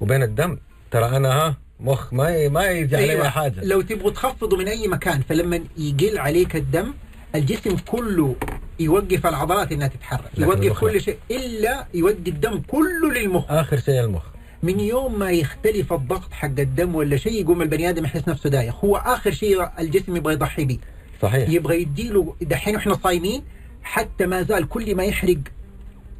وبين 0.00 0.22
الدم 0.22 0.58
ترى 0.90 1.16
أنا 1.16 1.28
ها 1.28 1.56
مخ 1.80 2.12
ما 2.14 2.48
ما 2.48 2.66
يجي 2.66 2.96
علي 2.96 3.10
أيوة. 3.10 3.28
حاجة 3.28 3.64
لو 3.64 3.80
تبغوا 3.80 4.10
تخفضوا 4.10 4.58
من 4.58 4.68
اي 4.68 4.88
مكان 4.88 5.20
فلما 5.28 5.60
يقل 5.78 6.18
عليك 6.18 6.56
الدم 6.56 6.94
الجسم 7.34 7.76
كله 7.76 8.36
يوقف 8.80 9.26
العضلات 9.26 9.72
انها 9.72 9.88
تتحرك 9.88 10.38
يوقف. 10.38 10.80
كل 10.80 11.00
شيء 11.00 11.16
الا 11.30 11.86
يودي 11.94 12.30
الدم 12.30 12.62
كله 12.68 13.10
للمخ 13.12 13.50
اخر 13.50 13.76
شيء 13.80 14.00
المخ 14.00 14.22
من 14.62 14.80
يوم 14.80 15.18
ما 15.18 15.30
يختلف 15.30 15.92
الضغط 15.92 16.32
حق 16.32 16.46
الدم 16.60 16.94
ولا 16.94 17.16
شيء 17.16 17.40
يقوم 17.42 17.62
البني 17.62 17.88
آدم 17.88 18.04
يحس 18.04 18.28
نفسه 18.28 18.50
دايخ. 18.50 18.84
هو 18.84 18.96
آخر 18.96 19.30
شيء 19.30 19.68
الجسم 19.78 20.16
يبغى 20.16 20.32
يضحي 20.34 20.64
به 20.64 20.78
صحيح. 21.22 21.48
يبغى 21.48 21.82
يديله 21.82 22.36
دحين 22.42 22.74
وإحنا 22.76 22.94
صايمين 22.94 23.42
حتى 23.82 24.26
ما 24.26 24.42
زال 24.42 24.68
كل 24.68 24.94
ما 24.94 25.04
يحرق 25.04 25.38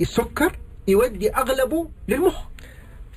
السكر 0.00 0.56
يودي 0.88 1.30
أغلبه 1.30 1.88
للمخ. 2.08 2.34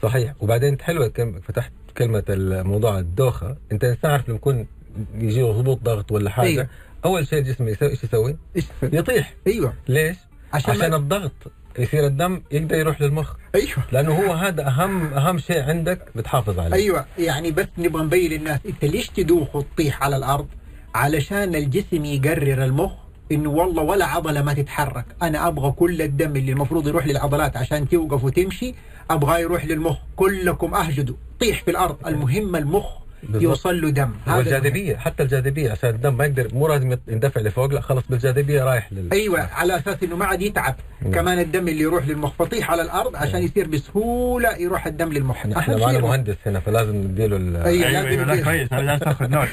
صحيح. 0.03 0.34
وبعدين 0.39 0.79
حلوة 0.82 1.08
كم 1.08 1.39
فتحت 1.39 1.72
كلمة 1.98 2.24
الموضوع 2.29 3.00
الدوخة. 3.00 3.58
أنت 3.72 3.98
عارف 4.03 4.27
لما 4.29 4.36
يكون 4.38 4.67
يجي 5.15 5.44
هبوط 5.44 5.79
ضغط 5.84 6.12
ولا 6.12 6.29
حاجة 6.29 6.48
أيوه. 6.48 6.67
أول 7.05 7.27
شيء 7.27 7.39
الجسم 7.39 7.67
يسوي 7.67 7.89
إيش 7.89 8.03
يسوي؟ 8.03 8.38
يطيح. 8.84 9.34
أيوه. 9.48 9.74
ليش؟ 9.88 10.17
عشان 10.53 10.72
عشان, 10.72 10.89
ما- 10.89 10.98
الضغط. 10.98 11.32
يصير 11.79 12.05
الدم 12.08 12.41
يقدر 12.51 12.75
يروح 12.75 13.01
للمخ. 13.01 13.34
أيوه. 13.55 13.77
لأنه 13.91 14.13
هو 14.13 14.34
هذا 14.34 14.67
أهم 14.67 15.13
أهم 15.13 15.38
شيء 15.38 15.62
عندك 15.62 16.00
بتحافظ 16.15 16.60
عليه. 16.60 16.74
أيوه. 16.75 17.05
يعني 17.17 17.51
بس 17.51 17.67
نبغى 17.77 18.03
نبين 18.03 18.32
للناس 18.32 18.60
أنت 18.65 18.86
ليش 18.86 19.10
تدوخ 19.10 19.55
وتطيح 19.55 20.03
على 20.03 20.17
الأرض؟ 20.17 20.48
علشان 20.96 21.55
الجسم 21.55 22.05
يقرر 22.05 22.63
المخ 22.63 22.91
إنه 23.32 23.50
والله 23.50 23.84
ولا 23.84 24.05
عضلة 24.05 24.41
ما 24.41 24.53
تتحرك. 24.53 25.05
أنا 25.22 25.48
أبغى 25.48 25.72
كل 25.72 26.01
الدم 26.01 26.36
اللي 26.36 26.51
المفروض 26.51 26.88
يروح 26.88 27.08
للعضلات 27.08 27.58
عشان 27.58 27.89
توقف 27.89 28.24
وتمشي 28.24 28.75
أبغاه 29.10 29.38
يروح 29.38 29.65
للمخ. 29.65 29.98
كلكم 30.15 30.74
أهجدوا. 30.74 31.15
طيح 31.39 31.63
في 31.63 31.72
الأرض. 31.72 32.08
المهم 32.08 32.55
المخ. 32.55 33.04
يوصل 33.34 33.82
له 33.82 33.89
دم 33.89 34.01
هذا 34.01 34.12
المهم. 34.25 34.38
والجاذبيه 34.38 34.96
حتى 34.98 35.24
الجاذبية 35.24 35.72
عشان 35.72 35.89
الدم 35.89 36.17
ما 36.17 36.25
يقدر 36.25 36.48
مو 36.53 36.67
لازم 36.67 36.98
يندفع 37.08 37.41
لفوق 37.41 37.65
لا 37.74 37.82
خلص 37.82 38.03
بالجاذبية 38.10 38.63
رايح 38.63 38.94
لل 38.94 39.12
أيوه 39.13 39.39
على 39.41 39.77
أساس 39.77 40.03
إنه 40.03 40.15
ما 40.15 40.25
عاد 40.25 40.41
يتعب 40.41 40.75
نعم. 41.01 41.12
كمان 41.13 41.39
الدم 41.39 41.67
اللي 41.67 41.82
يروح 41.82 42.08
للمخ 42.08 42.34
فطيح 42.39 42.72
على 42.72 42.82
الأرض 42.82 43.15
عشان 43.15 43.44
يصير 43.44 43.67
بسهولة 43.67 44.58
يروح 44.58 44.88
الدم 44.88 45.10
للمخ 45.13 45.38
إحنا 45.58 45.77
معنا. 45.77 46.00
مهندس 46.00 46.36
هنا 46.46 46.60
فلازم 46.60 46.96
نديله 46.96 47.38
ال... 47.38 47.55
أيوة. 47.55 47.88
أيوه 47.88 48.08
أيوه 48.08 48.24
لا. 48.25 48.44
كويس 48.44 48.74
لازم 48.74 49.03
تاخذ 49.05 49.27
نوت. 49.29 49.48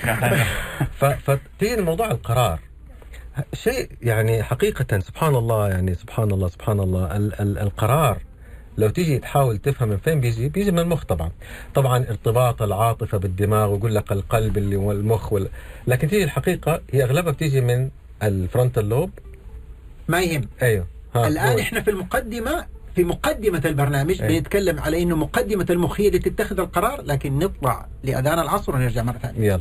فتيجي 1.01 1.75
الموضوع 1.75 2.11
القرار 2.11 2.59
شيء 3.55 3.89
يعني 4.03 4.43
حقيقة 4.43 4.99
سبحان 5.01 5.35
الله 5.35 5.69
يعني 5.69 5.95
سبحان 5.95 6.31
الله 6.31 6.49
سبحان 6.49 6.81
الله 6.81 7.17
ال... 7.17 7.41
ال... 7.41 7.59
القرار 7.59 8.19
لو 8.79 8.89
تيجي 8.89 9.19
تحاول 9.19 9.59
تفهم 9.59 9.89
من 9.89 9.97
فين 9.97 10.21
بيجي 10.21 10.49
بيجي 10.49 10.71
من 10.73 10.79
المخ 10.79 11.05
طبعا. 11.05 11.31
طبعا 11.75 11.99
ارتباط 11.99 12.63
العاطفة 12.63 13.19
بالدماغ 13.19 13.73
ويقول 13.73 13.95
لك 13.95 14.13
القلب 14.13 14.59
اللي 14.59 14.77
هو 14.77 14.93
المخ 14.93 15.33
وال... 15.33 15.49
لكن 15.87 16.09
تيجي 16.09 16.25
الحقيقة 16.25 16.81
هي 16.93 17.05
أغلبها 17.05 17.33
بتيجي 17.33 17.61
من 17.61 17.91
الفرونتال 18.23 18.89
لوب 18.89 19.11
ما 20.09 20.21
يهم. 20.21 20.49
أيوه. 20.63 20.87
ها 21.15 21.29
الآن 21.29 21.49
قول. 21.51 21.61
إحنا 21.61 21.81
في 21.81 21.91
المقدمة 21.91 22.67
في 22.95 23.05
مقدمة 23.05 23.63
البرنامج 23.65 24.23
أي. 24.23 24.29
بنتكلم 24.29 24.81
على 24.81 25.03
إنه 25.03 25.17
مقدمة 25.17 25.67
المخ 25.71 26.01
هي 26.01 26.09
اللي 26.09 26.19
تتخذ 26.19 26.61
القرار 26.61 27.03
لكن 27.03 27.39
نطلع 27.39 27.87
لأذان 28.05 28.39
العصر 28.39 28.75
ونرجع 28.75 29.03
مرة 29.03 29.19
ثانية. 29.19 29.47
يلا. 29.47 29.61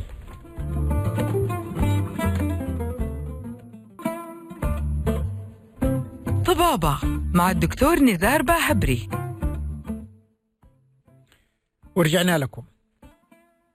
طبابة. 6.46 7.21
مع 7.34 7.50
الدكتور 7.50 7.98
نزار 7.98 8.42
باهبري. 8.42 9.08
ورجعنا 11.96 12.38
لكم. 12.38 12.62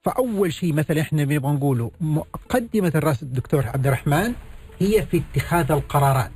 فأول 0.04 0.54
شيء 0.54 0.74
مثلا 0.74 1.02
إحنا 1.02 1.24
بنبغى 1.24 1.52
نقوله 1.52 1.92
مقدمة 2.02 2.92
الرأس 2.96 3.24
الدكتور 3.24 3.68
عبد 3.68 3.88
الرحمن 3.88 4.34
هي 4.80 5.06
في 5.06 5.22
اتخاذ 5.32 5.72
القرارات. 5.72 6.32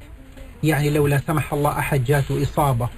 يعني 0.64 0.90
لو 0.90 1.08
لا 1.08 1.22
سمح 1.28 1.54
الله 1.54 1.80
أحد 1.80 2.04
جاته 2.04 2.44
إصابة 2.44 2.90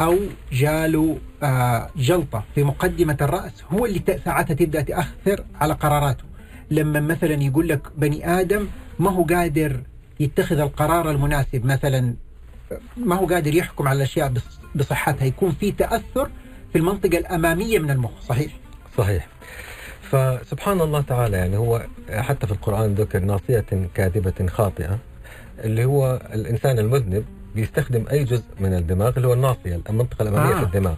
أو 0.00 0.18
جاله 0.52 1.18
آه 1.42 1.90
جلطة 1.96 2.44
في 2.54 2.64
مقدمة 2.64 3.16
الرأس 3.20 3.52
هو 3.70 3.86
اللي 3.86 4.02
ساعتها 4.24 4.54
تبدأ 4.54 4.80
تأثر 4.80 5.44
على 5.54 5.74
قراراته. 5.74 6.24
لما 6.70 7.00
مثلا 7.00 7.42
يقول 7.42 7.68
لك 7.68 7.92
بني 7.96 8.40
آدم 8.40 8.68
ما 8.98 9.10
هو 9.10 9.22
قادر 9.22 9.82
يتخذ 10.20 10.58
القرار 10.58 11.10
المناسب 11.10 11.66
مثلا 11.66 12.14
ما 12.96 13.16
هو 13.16 13.26
قادر 13.26 13.54
يحكم 13.54 13.88
على 13.88 13.96
الأشياء 13.96 14.28
بص- 14.28 14.60
بصحتها 14.74 15.24
يكون 15.24 15.52
في 15.60 15.72
تأثر 15.72 16.30
في 16.72 16.78
المنطقة 16.78 17.18
الأمامية 17.18 17.78
من 17.78 17.90
المخ 17.90 18.20
صحيح 18.28 18.52
صحيح 18.98 19.28
فسبحان 20.10 20.80
الله 20.80 21.00
تعالى 21.00 21.36
يعني 21.36 21.56
هو 21.56 21.86
حتى 22.10 22.46
في 22.46 22.52
القرآن 22.52 22.94
ذكر 22.94 23.18
ناصية 23.18 23.64
كاذبة 23.94 24.46
خاطئة 24.46 24.98
اللي 25.64 25.84
هو 25.84 26.20
الإنسان 26.34 26.78
المذنب 26.78 27.24
بيستخدم 27.54 28.04
أي 28.10 28.24
جزء 28.24 28.44
من 28.60 28.74
الدماغ 28.74 29.12
اللي 29.16 29.28
هو 29.28 29.32
الناصية 29.32 29.80
المنطقة 29.90 30.22
الأمامية 30.22 30.54
آه. 30.54 30.58
في 30.58 30.64
الدماغ 30.64 30.94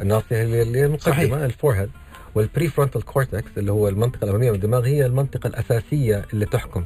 الناصية 0.00 0.42
اللي 0.42 0.80
هي 0.80 0.98
صحيح. 0.98 1.18
المقدمة 1.18 1.44
الفورهيد 1.44 1.90
وال 2.34 2.68
prefrontal 2.68 3.02
cortex 3.04 3.50
اللي 3.56 3.72
هو 3.72 3.88
المنطقة 3.88 4.24
الأمامية 4.24 4.50
من 4.50 4.56
الدماغ 4.56 4.84
هي 4.86 5.06
المنطقة 5.06 5.46
الأساسية 5.46 6.24
اللي 6.32 6.46
تحكم 6.46 6.84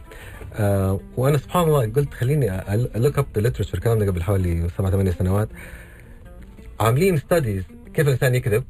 آه 0.57 1.01
وأنا 1.17 1.39
سبحان 1.39 1.65
الله 1.65 1.93
قلت 1.93 2.15
خليني 2.15 2.47
look 2.97 3.19
up 3.19 3.27
the 3.35 3.41
literature 3.41 3.75
الكلام 3.75 3.99
ده 3.99 4.07
قبل 4.07 4.23
حوالي 4.23 4.69
سبع 4.79 4.91
ثمانية 4.91 5.11
سنوات. 5.11 5.49
عاملين 6.81 7.17
studies 7.17 7.65
كيف 7.95 8.07
الإنسان 8.07 8.35
يكذب 8.35 8.65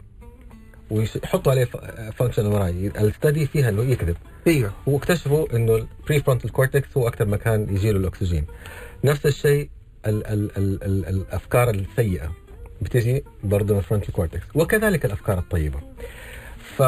ويحطوا 0.91 1.53
عليه 1.53 1.65
functional 2.11 2.47
MRI 2.47 2.63
study 3.01 3.47
فيها 3.47 3.69
إنه 3.69 3.83
يكذب. 3.83 4.17
أيوه. 4.47 4.73
واكتشفوا 4.87 5.57
إنه 5.57 5.75
ال 5.75 6.21
prefrontal 6.21 6.53
cortex 6.53 6.97
هو 6.97 7.09
أكثر 7.09 7.27
مكان 7.27 7.77
يجي 7.77 7.93
له 7.93 7.99
الأكسجين. 7.99 8.47
نفس 9.05 9.27
الشيء 9.27 9.69
ال 10.07 10.27
ال 10.27 10.57
ال 10.57 10.85
ال 10.85 11.07
الأفكار 11.07 11.71
السيئة 11.71 12.33
بتجي 12.83 13.25
برضه 13.45 13.75
من 13.75 13.81
ال 13.81 13.85
frontal 13.85 14.13
cortex 14.13 14.47
وكذلك 14.55 15.05
الأفكار 15.05 15.39
الطيبة. 15.39 15.79
ف 16.77 16.83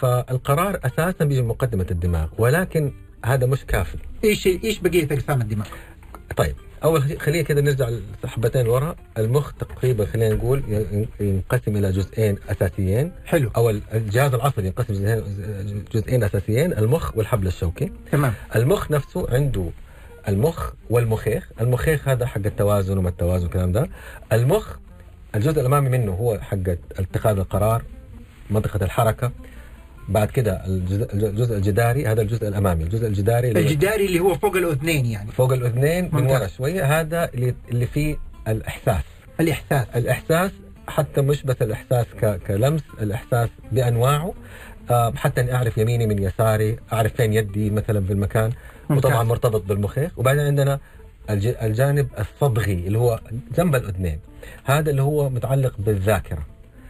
فالقرار 0.00 0.80
أساسا 0.84 1.24
بيجي 1.24 1.42
من 1.42 1.48
مقدمة 1.48 1.86
الدماغ 1.90 2.28
ولكن 2.38 2.92
هذا 3.24 3.46
مش 3.46 3.64
كافي. 3.64 3.96
إيش 4.24 4.46
إيش 4.46 4.78
بقية 4.78 5.04
أقسام 5.12 5.40
الدماغ؟ 5.40 5.66
طيب 6.36 6.54
أول 6.84 7.20
خلينا 7.20 7.42
كده 7.42 7.60
نرجع 7.60 7.90
حبتين 8.24 8.68
ورا. 8.68 8.96
المخ 9.18 9.52
تقريبا 9.52 10.06
خلينا 10.06 10.34
نقول 10.34 10.62
ين- 10.68 11.08
ينقسم 11.20 11.76
إلى 11.76 11.92
جزئين 11.92 12.36
أساسيين. 12.48 13.12
حلو. 13.24 13.50
أو 13.56 13.70
الجهاز 13.70 14.34
العصبي 14.34 14.66
ينقسم 14.66 14.94
جزئين, 14.94 15.84
جزئين 15.94 16.24
أساسيين 16.24 16.72
المخ 16.72 17.16
والحبل 17.16 17.46
الشوكي. 17.46 17.92
تمام. 18.12 18.34
المخ 18.56 18.90
نفسه 18.90 19.26
عنده 19.30 19.70
المخ 20.28 20.72
والمخيخ. 20.90 21.50
المخيخ 21.60 22.08
هذا 22.08 22.26
حق 22.26 22.40
التوازن 22.46 22.98
وما 22.98 23.08
التوازن 23.08 23.44
والكلام 23.44 23.72
ده. 23.72 23.88
المخ 24.32 24.76
الجزء 25.34 25.60
الأمامي 25.60 25.88
منه 25.88 26.12
هو 26.12 26.38
حق 26.40 26.56
اتخاذ 26.98 27.38
القرار 27.38 27.82
منطقة 28.50 28.84
الحركة. 28.84 29.32
بعد 30.08 30.30
كده 30.30 30.66
الجزء, 30.66 31.14
الجزء 31.14 31.56
الجداري 31.56 32.06
هذا 32.06 32.22
الجزء 32.22 32.48
الأمامي 32.48 32.84
الجزء 32.84 33.06
الجداري 33.06 33.48
اللي 33.48 33.60
الجداري 33.60 34.06
اللي 34.06 34.20
هو 34.20 34.34
فوق 34.34 34.56
الاذنين 34.56 35.06
يعني. 35.06 35.32
فوق 35.32 35.52
الاذنين 35.52 36.10
من. 36.12 36.26
ورا 36.26 36.46
شوية. 36.46 37.00
هذا 37.00 37.30
اللي 37.34 37.54
اللي 37.70 37.86
فيه 37.86 38.16
الإحساس. 38.48 39.02
الإحساس. 39.40 39.86
الإحساس 39.96 40.50
حتى 40.88 41.20
مش 41.20 41.42
بس 41.42 41.56
الإحساس. 41.62 42.06
كلمس 42.46 42.82
الإحساس 43.02 43.48
بأنواعه. 43.72 44.34
آه، 44.90 45.12
حتى 45.16 45.40
أني 45.40 45.54
أعرف 45.54 45.78
يميني 45.78 46.06
من 46.06 46.22
يساري 46.22 46.76
أعرف 46.92 47.12
فين 47.14 47.32
يدي 47.32 47.70
مثلا 47.70 48.06
في 48.06 48.12
المكان. 48.12 48.52
ممتاز. 48.90 49.10
وطبعا 49.10 49.24
مرتبط 49.24 49.62
بالمخيخ. 49.62 50.18
وبعدين 50.18 50.46
عندنا 50.46 50.80
الج... 51.30 51.46
الجانب 51.62 52.08
الصدغي 52.18 52.72
اللي 52.72 52.98
هو 52.98 53.20
جنب 53.56 53.74
الاذنين 53.74 54.18
هذا 54.64 54.90
اللي 54.90 55.02
هو 55.02 55.30
متعلق 55.30 55.74
بالذاكرة. 55.78 56.46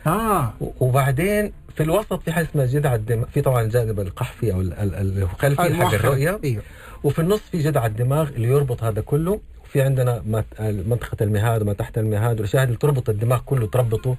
آه. 0.07 0.53
وبعدين 0.81 1.53
في 1.77 1.83
الوسط 1.83 2.23
في 2.23 2.33
حاجة 2.33 2.45
اسمها 2.51 2.67
جذع 2.67 2.95
الدماغ 2.95 3.25
في 3.35 3.41
طبعا 3.41 3.63
الجانب 3.63 4.01
القحفي 4.01 4.53
أو 4.53 4.61
ال- 4.61 4.73
ال- 4.73 4.95
ال- 4.95 5.23
الخلفي 5.23 5.63
حق. 5.63 5.95
الرؤيه 5.95 6.61
وفي 7.05 7.19
النص 7.19 7.41
في 7.53 7.59
جذع 7.59 7.87
الدماغ 7.87 8.29
اللي 8.29 8.49
يربط 8.49 8.85
هذا 8.85 9.01
كله 9.01 9.41
وفي 9.65 9.83
عندنا 9.83 10.23
منطقة 10.61 11.17
المهاد 11.25 11.63
وما 11.63 11.73
تحت 11.73 11.99
المهاد 11.99 12.37
والأشياء 12.37 12.65
اللي 12.65 12.77
تربط 12.77 13.09
الدماغ 13.11 13.41
كله 13.47 13.67
تربطه 13.67 14.17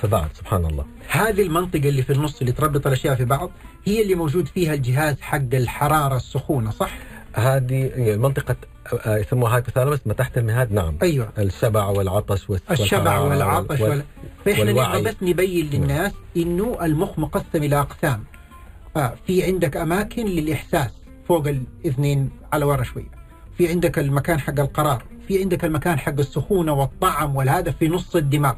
في 0.00 0.06
بعض 0.06 0.28
سبحان 0.34 0.64
الله 0.66 0.84
هذه 1.08 1.42
المنطقة 1.42 1.88
اللي 1.88 2.02
في 2.02 2.12
النص 2.12 2.40
اللي 2.40 2.52
تربط 2.52 2.86
الأشياء 2.86 3.14
في 3.14 3.24
بعض 3.24 3.50
هي 3.84 4.02
اللي 4.02 4.14
موجود 4.14 4.46
فيها 4.46 4.74
الجهاز 4.74 5.20
حق 5.20 5.40
الحرارة 5.54 6.16
السخونة 6.16 6.70
صح؟ 6.70 6.90
هذه 7.34 7.90
آه، 7.96 8.16
يسموها 9.06 9.54
هايبوثالاموس 9.56 9.98
ما 10.06 10.14
تحت 10.14 10.38
المهاد؟ 10.38 10.72
نعم. 10.72 10.98
أيوة. 11.02 11.28
الشبع 11.38 11.84
والعطش 11.86 12.46
الشبع 12.70 13.18
والعطش 13.18 13.80
وال- 13.80 14.02
والوعي. 14.46 15.00
نبغى 15.00 15.02
بس 15.02 15.16
نبين 15.22 15.70
للناس 15.70 16.12
إنه 16.36 16.78
المخ 16.82 17.18
مقسم 17.18 17.46
إلى 17.62 17.80
أقسام. 17.80 18.24
آه 18.96 19.14
في 19.26 19.44
عندك 19.44 19.76
أماكن 19.76 20.26
للإحساس 20.26 20.90
فوق 21.28 21.48
الإذنين 21.48 22.30
على 22.52 22.64
ورا 22.64 22.82
شوية. 22.82 23.10
في 23.58 23.68
عندك 23.68 23.98
المكان 23.98 24.40
حق 24.40 24.60
القرار. 24.60 25.04
في 25.28 25.40
عندك 25.40 25.64
المكان 25.64 25.98
حق 25.98 26.18
السخونة 26.18 26.72
والطعم 26.72 27.36
والهذا 27.36 27.70
في 27.70 27.88
نص 27.88 28.16
الدماغ. 28.16 28.54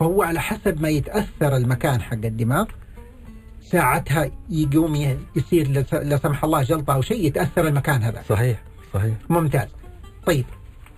فهو 0.00 0.22
على 0.22 0.40
حسب 0.40 0.82
ما 0.82 0.88
يتأثر 0.88 1.56
المكان 1.56 2.00
حق 2.02 2.12
الدماغ 2.24 2.64
ساعتها 3.62 4.30
يقوم 4.50 5.16
يصير 5.36 5.68
لا 6.02 6.16
سمح 6.16 6.44
الله 6.44 6.62
جلطة 6.62 6.94
أو 6.94 7.02
شيء 7.02 7.26
يتأثر 7.26 7.68
المكان 7.68 8.02
هذا. 8.02 8.22
صحيح. 8.28 8.62
صحيح. 8.94 9.14
ممتاز. 9.28 9.68
طيب 10.26 10.44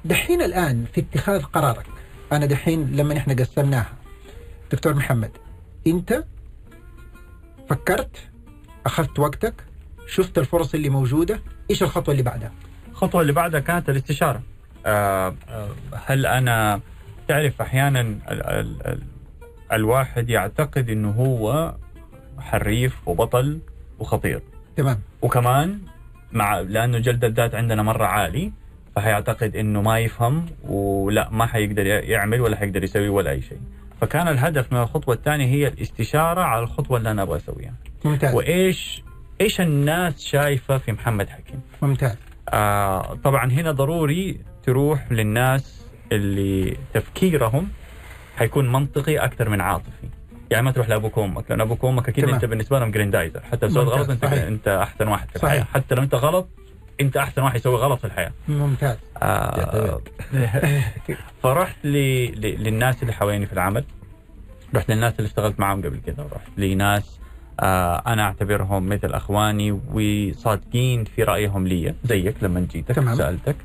دحين 0.05 0.43
الآن 0.43 0.85
في 0.95 1.01
اتخاذ 1.01 1.43
قرارك 1.43 1.87
أنا 2.33 2.47
دحين 2.47 2.97
لما 2.97 3.17
إحنا 3.17 3.35
قسمناها 3.35 3.93
دكتور 4.73 4.95
محمد 4.95 5.31
أنت 5.87 6.25
فكرت 7.71 8.17
أخذت 8.87 9.19
وقتك 9.19 9.55
شفت 10.07 10.39
الفرص 10.39 10.75
اللي 10.75 10.89
موجودة 10.89 11.41
إيش 11.71 11.83
الخطوة 11.83 12.13
اللي 12.13 12.23
بعدها؟ 12.23 12.53
الخطوة 12.91 13.21
اللي 13.21 13.33
بعدها 13.33 13.61
كانت 13.61 13.91
الاستشارة. 13.91 14.43
آه، 14.87 15.35
آه، 15.49 15.69
هل 16.07 16.27
أنا 16.27 16.81
تعرف 17.29 17.63
أحيانا 17.63 18.01
ال 18.01 18.19
ال 18.31 18.87
ال 18.87 19.03
الواحد 19.73 20.31
يعتقد 20.31 20.91
أنه 20.91 21.11
هو 21.11 21.75
حريف 22.39 23.09
وبطل 23.09 23.59
وخطير؟ 23.99 24.43
تمام. 24.77 25.01
وكمان 25.23 25.79
مع 26.33 26.61
لأنه 26.61 26.99
جلد 26.99 27.25
الذات 27.25 27.55
عندنا 27.55 27.83
مرة 27.83 28.05
عالي 28.05 28.53
فهيعتقد 28.97 29.57
أنه 29.57 29.83
ما 29.83 29.99
يفهم 29.99 30.47
ولا 30.65 31.29
ما 31.31 31.47
حيقدر 31.47 31.87
يعمل 31.87 32.41
ولا 32.41 32.57
حيقدر 32.57 32.85
يسوي 32.85 33.09
ولا 33.09 33.31
أي 33.31 33.43
شيء. 33.43 33.59
فكان 34.01 34.29
الهدف 34.29 34.73
من 34.73 34.81
الخطوة 34.81 35.15
الثانية 35.15 35.47
هي 35.47 35.69
الاستشارة 35.69 36.41
على 36.41 36.63
الخطوة 36.63 36.99
اللي 36.99 37.11
أنا 37.11 37.23
أبغى 37.23 37.37
أسويها. 37.37 37.75
ممتاز. 38.05 38.35
وإيش 38.35 39.03
إيش 39.41 39.61
الناس 39.61 40.25
شايفة 40.25 40.79
في 40.79 40.93
محمد 40.93 41.29
حكيم؟ 41.29 41.61
ممتاز. 41.83 42.17
آه 42.49 43.15
طبعا 43.25 43.53
هنا 43.53 43.73
ضروري 43.73 44.41
تروح 44.63 45.13
للناس 45.13 45.87
اللي 46.13 46.77
تفكيرهم 46.95 47.69
حيكون 48.37 48.73
منطقي 48.73 49.19
أكثر 49.19 49.49
من 49.49 49.61
عاطفي. 49.61 50.09
يعني 50.51 50.65
ما 50.65 50.71
تروح 50.73 50.89
لابوك 50.89 51.17
وامك 51.19 51.45
لأن 51.51 51.61
أبوك 51.61 51.85
وامك 51.85 52.09
أكيد. 52.09 52.29
أنت 52.29 52.45
بالنسبة 52.45 52.79
لهم 52.79 52.91
جريندايزر 52.91 53.41
حتى 53.53 53.67
لو 53.67 53.73
سويت. 53.73 53.89
غلط 53.89 54.11
أنت 54.11 54.25
صحيح. 54.25 54.43
أنت 54.45 54.69
أحسن 54.69 55.09
واحد 55.09 55.29
في 55.31 55.39
صحيح. 55.39 55.53
الحياة 55.53 55.65
حتى 55.75 55.95
لو 55.95 56.03
أنت 56.03 56.15
غلط 56.15 56.49
أنت 57.01 57.17
أحسن 57.17 57.43
واحد 57.43 57.57
يسوي 57.57 57.77
غلط 57.77 57.99
في 57.99 58.05
الحياة 58.05 58.33
ممتاز 58.49 58.97
آه 59.23 60.01
فرحت 61.43 61.77
ل... 61.85 61.89
ل... 62.41 62.63
للناس 62.65 63.03
اللي 63.03 63.13
حواليني 63.13 63.47
في 63.47 63.53
العمل 63.53 63.85
رحت 64.75 64.91
للناس 64.91 65.15
اللي 65.19 65.27
اشتغلت 65.29 65.61
معاهم 65.61 65.83
قبل 65.83 66.01
كده 66.07 66.27
رحت 66.33 66.49
لناس 66.57 67.21
آه 67.61 68.03
أنا 68.07 68.23
أعتبرهم 68.23 68.89
مثل 68.89 69.15
أخواني 69.15 69.73
وصادقين 69.73 71.05
في 71.05 71.23
رأيهم 71.23 71.67
لي 71.67 71.95
زيك 72.05 72.35
لما 72.43 72.61
جيتك 72.61 72.95
تمام. 72.95 73.15
سألتك 73.15 73.57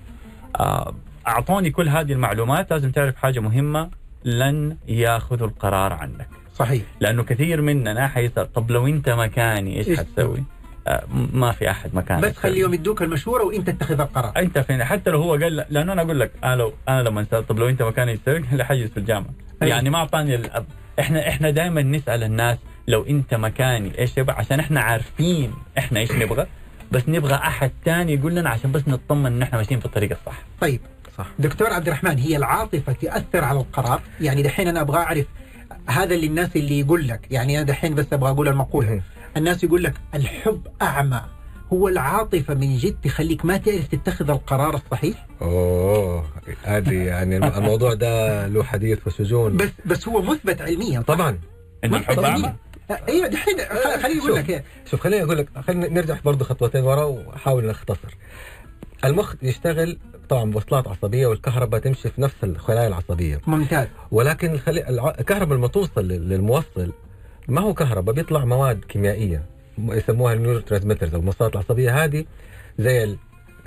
آه 0.59 0.95
أعطوني 1.27 1.71
كل 1.71 1.89
هذه 1.89 2.11
المعلومات 2.13 2.71
لازم 2.71 2.91
تعرف 2.91 3.15
حاجة 3.15 3.39
مهمة 3.39 3.89
لن 4.25 4.77
ياخذوا 4.87 5.47
القرار 5.47 5.93
عنك 5.93 6.27
صحيح. 6.55 6.83
لأنه 6.99 7.23
كثير 7.23 7.61
مننا 7.61 8.07
حيسال 8.07 8.53
طب 8.53 8.71
لو 8.71 8.87
أنت 8.87 9.09
مكاني 9.09 9.77
إيش 9.77 9.87
إيش 9.87 9.99
حتسوي؟ 9.99 10.43
آه 10.87 11.03
ما 11.33 11.51
في 11.51 11.69
أحد 11.71 11.95
مكانك. 11.95 12.23
بس 12.23 12.37
خليهم 12.37 12.73
يدوك 12.73 13.01
المشورة 13.01 13.43
وأنت 13.43 13.69
اتخذ 13.69 14.01
القرار. 14.01 14.33
أنت 14.37 14.59
فين؟ 14.59 14.83
حتى 14.83 15.09
لو 15.09 15.21
هو 15.21 15.31
قال 15.31 15.55
لا- 15.55 15.67
لأنه 15.69 15.93
أنا 15.93 16.01
أقول 16.01 16.19
لك 16.19 16.31
أنا 16.43 16.55
لو 16.55 16.73
أنا 16.89 17.01
لما 17.01 17.23
طب 17.23 17.59
لو 17.59 17.69
أنت 17.69 17.83
مكاني 17.83 18.17
تسوي؟ 18.17 18.43
حجز 18.63 18.89
في 18.89 18.97
الجامعة. 18.97 19.29
أي. 19.63 19.69
يعني 19.69 19.89
ما 19.89 19.97
أعطاني 19.97 20.35
الأب. 20.35 20.65
إحنا 20.99 21.29
إحنا 21.29 21.49
دائما 21.49 21.81
نسأل 21.81 22.23
الناس 22.23 22.57
لو 22.87 23.05
أنت 23.05 23.33
مكاني 23.33 23.99
إيش 23.99 24.17
يبغى؟ 24.17 24.35
عشان 24.35 24.59
إحنا 24.59 24.81
عارفين 24.81 25.53
إحنا 25.77 25.99
إيش 25.99 26.11
نبغى. 26.11 26.45
بس 26.91 27.09
نبغى 27.09 27.35
أحد 27.35 27.71
ثاني 27.85 28.13
يقول 28.13 28.35
لنا 28.35 28.49
عشان 28.49 28.71
بس 28.71 28.87
نطمن 28.87 29.25
إن 29.25 29.41
إحنا 29.41 29.57
ماشيين 29.57 29.79
في 29.79 29.85
الطريق 29.85 30.09
الصح. 30.11 30.39
طيب. 30.61 30.79
صح. 31.17 31.27
دكتور 31.39 31.73
عبد 31.73 31.87
الرحمن 31.87 32.17
هي 32.17 32.37
العاطفة 32.37 32.93
تأثر 32.93 33.43
على 33.43 33.59
القرار؟ 33.59 34.01
يعني 34.21 34.43
دحين 34.43 34.67
أنا 34.67 34.81
أبغى 34.81 34.97
أعرف 34.97 35.25
هذا 35.87 36.15
اللي 36.15 36.27
الناس 36.27 36.55
اللي 36.55 36.79
يقول 36.79 37.07
لك 37.07 37.27
يعني 37.31 37.57
أنا 37.57 37.65
دحين 37.65 37.95
بس 37.95 38.05
أبغى 38.13 38.29
أقول 38.31 38.47
المقولة 38.47 38.89
مهم. 38.89 39.01
الناس 39.37 39.63
يقول 39.63 39.83
لك 39.83 39.93
الحب 40.15 40.67
أعمى 40.81 41.21
هو 41.73 41.87
العاطفة 41.87 42.53
من 42.53 42.77
جد 42.77 42.95
تخليك 43.03 43.45
ما 43.45 43.57
تعرف 43.57 43.87
تتخذ 43.87 44.29
القرار 44.29 44.75
الصحيح 44.75 45.27
أوه 45.41 46.25
هذه 46.63 46.93
يعني 46.93 47.37
الم- 47.37 47.53
الموضوع 47.57 47.93
ده 47.93 48.47
له 48.47 48.63
حديث 48.63 49.07
وسجون 49.07 49.57
بس 49.57 49.69
بس 49.85 50.07
هو 50.07 50.21
مثبت 50.21 50.61
علميا 50.61 51.01
طبعا 51.01 51.39
انه 51.83 51.97
مثبت 51.97 52.09
الحب. 52.09 52.23
أعمى 52.25 52.53
أيوه 53.09 53.27
دحين 53.27 53.57
خليني 54.03 54.19
أقول. 54.19 54.35
لك 54.35 54.49
إيه. 54.49 54.63
شوف 54.91 55.01
خليني 55.01 55.23
أقول 55.23 55.37
لك 55.37 55.47
خلينا 55.67 55.87
نرجع 55.89 56.17
برضه 56.25 56.45
خطوتين 56.45 56.83
ورا 56.83 57.03
وأحاول 57.03 57.65
نختصر 57.65 58.15
المخ 59.05 59.35
يشتغل 59.41 59.97
طبعا 60.29 60.51
بوصلات 60.51 60.87
عصبية 60.87 61.27
والكهرباء 61.27 61.81
تمشي 61.81 62.09
في 62.09 62.21
نفس 62.21 62.35
الخلايا 62.43 62.87
العصبية. 62.87 63.41
ممتاز. 63.47 63.87
ولكن 64.11 64.51
الخلي... 64.51 64.89
الكهرباء 65.19 65.57
لما 65.57 65.67
توصل 65.67 66.07
لل- 66.07 66.29
للموصل 66.29 66.91
ما 67.47 67.61
هو 67.61 67.73
كهرباء 67.73 68.15
بيطلع 68.15 68.45
مواد 68.45 68.79
كيميائية 68.79 69.43
يسموها 69.77 70.33
ال 70.33 70.59
neurotransmitters 70.59 71.15
الموصلات 71.15 71.53
العصبية. 71.53 72.03
هذه 72.03 72.25
زي 72.79 73.03
ال... 73.03 73.17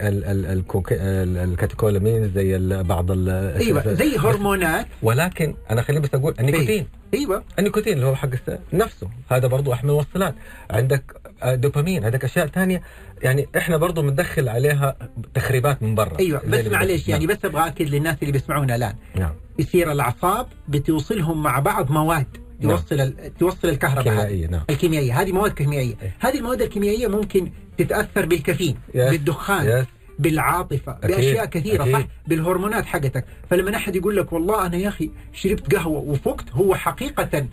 ال... 0.00 0.24
ال... 0.24 1.36
الكاتيكولامين 1.36 2.32
زي 2.34 2.56
ال... 2.56 2.84
بعض 2.84 3.10
ال... 3.10 3.28
أيوه 3.28 3.94
زي 3.94 4.18
هرمونات. 4.18 4.86
ولكن 5.02 5.54
أنا 5.70 5.82
خليني 5.82 6.02
بس 6.02 6.14
أقول 6.14 6.34
النيكوتين. 6.40 6.86
أيوه. 7.14 7.44
النيكوتين 7.58 7.92
اللي 7.92 8.06
هو 8.06 8.14
حق 8.14 8.28
نفسه. 8.72 9.08
هذا 9.30 9.46
برضو 9.46 9.72
أحمل 9.72 9.92
موصلات 9.92 10.34
عندك 10.70 11.20
دوبامين 11.44 12.04
عندك 12.04 12.24
أشياء 12.24 12.46
ثانية 12.46 12.82
يعني 13.22 13.48
إحنا 13.56 13.76
برضو 13.76 14.02
بندخل 14.02 14.48
عليها 14.48 14.96
تخريبات 15.34 15.82
من 15.82 15.94
برا 15.94 16.18
أيوه 16.20 16.40
بس 16.46 16.60
بس- 16.66 17.08
يعني 17.08 17.26
بس 17.26 17.36
أبغى 17.44 17.66
أكد 17.66 17.88
للناس 17.88 18.16
اللي 18.22 18.32
بيسمعونا 18.32 18.76
الآن 18.76 18.94
نعم 19.14 19.32
يصير 19.58 19.92
الأعصاب 19.92 20.46
بتوصلهم 20.68 21.42
مع 21.42 21.58
بعض 21.58 21.90
مواد 21.90 22.26
نعم. 22.60 22.70
توصل 22.76 23.00
ال... 23.00 23.34
توصل 23.38 23.68
الكهرباء 23.68 24.14
هذه. 24.14 24.18
كيميائية 24.20 24.46
نعم 24.46 24.62
الكيميائية 24.70 25.20
هذه 25.22 25.32
مواد 25.32 25.52
كيميائية 25.52 25.94
إيه. 26.02 26.14
هذه 26.20 26.38
المواد 26.38 26.62
الكيميائية 26.62 27.06
ممكن 27.08 27.50
تتأثر 27.78 28.26
بالكافيين 28.26 28.76
يس. 28.94 29.10
بالدخان 29.10 29.66
يس 29.66 29.86
بالعاطفة 30.18 30.92
أكيد. 30.92 31.10
بأشياء 31.16 31.44
كثيرة 31.46 31.82
أكيد. 31.82 31.92
صح 31.94 32.06
بالهرمونات 32.26 32.86
حقتك 32.86 33.24
فلما 33.50 33.76
أحد 33.76 33.96
يقول 33.96 34.16
لك 34.16 34.32
والله 34.32 34.66
أنا 34.66 34.76
يا 34.76 34.88
أخي 34.88 35.10
شربت 35.32 35.74
قهوة 35.74 35.98
وفقت 36.00 36.50
هو 36.52 36.74
حقيقة 36.74 37.46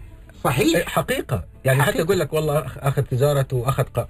صحيح 0.45 0.88
حقيقة 0.89 1.45
يعني 1.65 1.81
حتى 1.81 1.91
حقيقة. 1.91 2.03
يقول 2.03 2.19
لك 2.19 2.34
والله 2.34 2.62
أخ- 2.67 2.77
أخذ 2.77 3.01
تجارته 3.01 3.58
وأخذ 3.58 3.84
ق... 3.84 4.08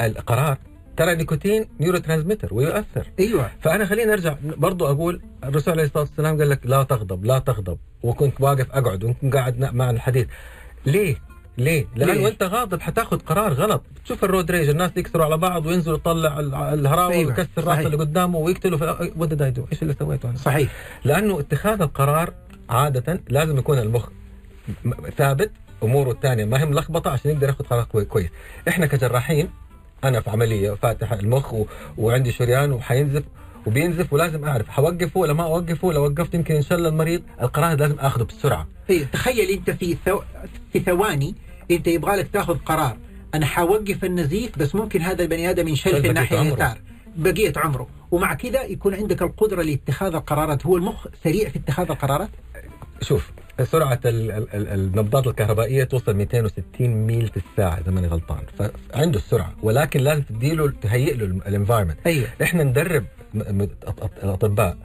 القرار 0.00 0.58
ترى 0.96 1.12
النيكوتين 1.12 1.68
neurotransmitter 1.80 2.54
ويؤثر 2.54 3.06
أيوه 3.20 3.50
فأنا 3.60 3.86
خليني 3.86 4.12
أرجع 4.12 4.34
برضو 4.42 4.86
أقول 4.86 5.22
الرسول 5.44 5.74
عليه 5.74 5.84
الصلاة 5.84 6.02
والسلام 6.02 6.38
قال 6.38 6.50
لك 6.50 6.60
لا 6.64 6.82
تغضب 6.82 7.24
لا 7.24 7.38
تغضب 7.38 7.78
وكنت 8.02 8.40
واقف 8.40 8.66
أقعد 8.72 9.04
وكنت 9.04 9.34
قاعد 9.34 9.58
مع 9.74 9.90
الحديث 9.90 10.26
ليه؟ 10.86 11.16
ليه؟ 11.58 11.86
لأنه؟ 11.96 12.28
انت 12.28 12.42
غاضب 12.42 12.80
حتاخذ 12.80 13.18
قرار 13.18 13.52
غلط، 13.52 13.82
تشوف 14.04 14.24
ال 14.24 14.29
road 14.29 14.50
rage 14.50 14.68
الناس 14.68 14.90
يكسروا 14.96 15.24
على 15.24 15.36
بعض 15.36 15.66
وينزلوا 15.66 15.96
يطلع 15.96 16.40
ال- 16.40 16.54
الهراوه 16.54 17.12
أيوة، 17.12 17.28
ويكسر 17.28 17.46
رأس 17.58 17.64
صحيح. 17.66 17.78
اللي 17.78 17.96
قدامه 17.96 18.38
ويقتلوا 18.38 18.78
في 18.78 19.12
وات 19.16 19.32
إيش 19.72 19.82
اللي 19.82 19.94
سويته 19.98 20.28
أنا؟ 20.30 20.36
صحيح 20.38 20.70
لأنه 21.04 21.40
اتخاذ 21.40 21.82
القرار 21.82 22.34
عادة 22.68 23.20
لازم 23.28 23.58
يكون 23.58 23.78
المخ 23.78 24.08
ثابت 25.18 25.50
اموره 25.82 26.10
الثانية 26.10 26.44
ما 26.44 26.60
هي 26.60 26.66
ملخبطة 26.66 27.10
عشان 27.10 27.30
يقدر 27.30 27.46
ياخذ 27.46 27.64
قرار 27.64 27.84
كوي- 27.84 28.04
كويس. 28.04 28.28
إحنا 28.68 28.86
كجراحين 28.86 29.50
أنا 30.04 30.20
في 30.20 30.30
عملية 30.30 30.70
فاتح 30.70 31.12
المخ 31.12 31.54
و... 31.54 31.66
وعندي 31.98 32.32
شريان 32.32 32.72
وحينزف 32.72 33.22
وبينزف 33.66 34.12
ولازم 34.12 34.44
أعرف 34.44 34.68
حوقفه 34.68 35.20
ولا 35.20 35.32
ما 35.32 35.44
أوقفه؟ 35.44 35.92
لو 35.92 36.04
وقفت 36.04 36.34
يمكن 36.34 36.54
ينشل 36.54 36.86
المريض 36.86 37.22
القرار 37.42 37.78
لازم 37.78 37.96
أخذه 37.98 38.22
بسرعة. 38.22 38.68
إيه، 38.90 39.04
تخيل 39.04 39.50
أنت 39.50 39.70
في 39.70 39.96
ثو... 40.06 40.20
في 40.72 40.80
ثواني 40.80 41.34
أنت 41.70 41.86
يبغى 41.86 42.16
لك 42.16 42.28
تاخذ 42.32 42.58
قرار. 42.58 42.96
أنا 43.34 43.46
حوقف 43.46 44.04
النزيف 44.04 44.58
بس 44.58 44.74
ممكن 44.74 45.02
هذا 45.02 45.22
البني 45.22 45.50
آدم 45.50 45.68
ينشل 45.68 46.02
في 46.02 46.08
الناحيه. 46.08 46.40
اليسار 46.42 46.78
بقية 47.16 47.52
عمره. 47.56 47.88
ومع 48.10 48.34
كذا 48.34 48.62
يكون 48.62 48.94
عندك 48.94 49.22
القدرة 49.22 49.62
لاتخاذ 49.62 50.14
القرارات. 50.14 50.66
هو 50.66 50.76
المخ 50.76 51.06
سريع 51.24 51.48
في 51.48 51.58
اتخاذ 51.58 51.90
القرارات؟ 51.90 52.28
شوف 53.02 53.30
ال- 54.54 54.68
النبضات 54.68 55.26
الكهربائية 55.26 55.84
توصل 55.84 56.14
260 56.16 56.62
ميل 57.06 57.28
في 57.28 57.36
الساعة 57.36 57.78
إذا 57.78 57.90
ماني 57.90 58.06
غلطان. 58.06 58.42
فعنده 58.92 59.18
السرعة 59.18 59.52
ولكن 59.62 60.00
لازم 60.00 60.22
تديله 60.22 60.72
تهيئ 60.82 61.14
له 61.14 61.24
ال 61.24 61.30
environment 61.30 61.98
أيوه. 62.06 62.28
إحنا 62.42 62.62
ندرب 62.64 63.04
الأطباء 64.22 64.76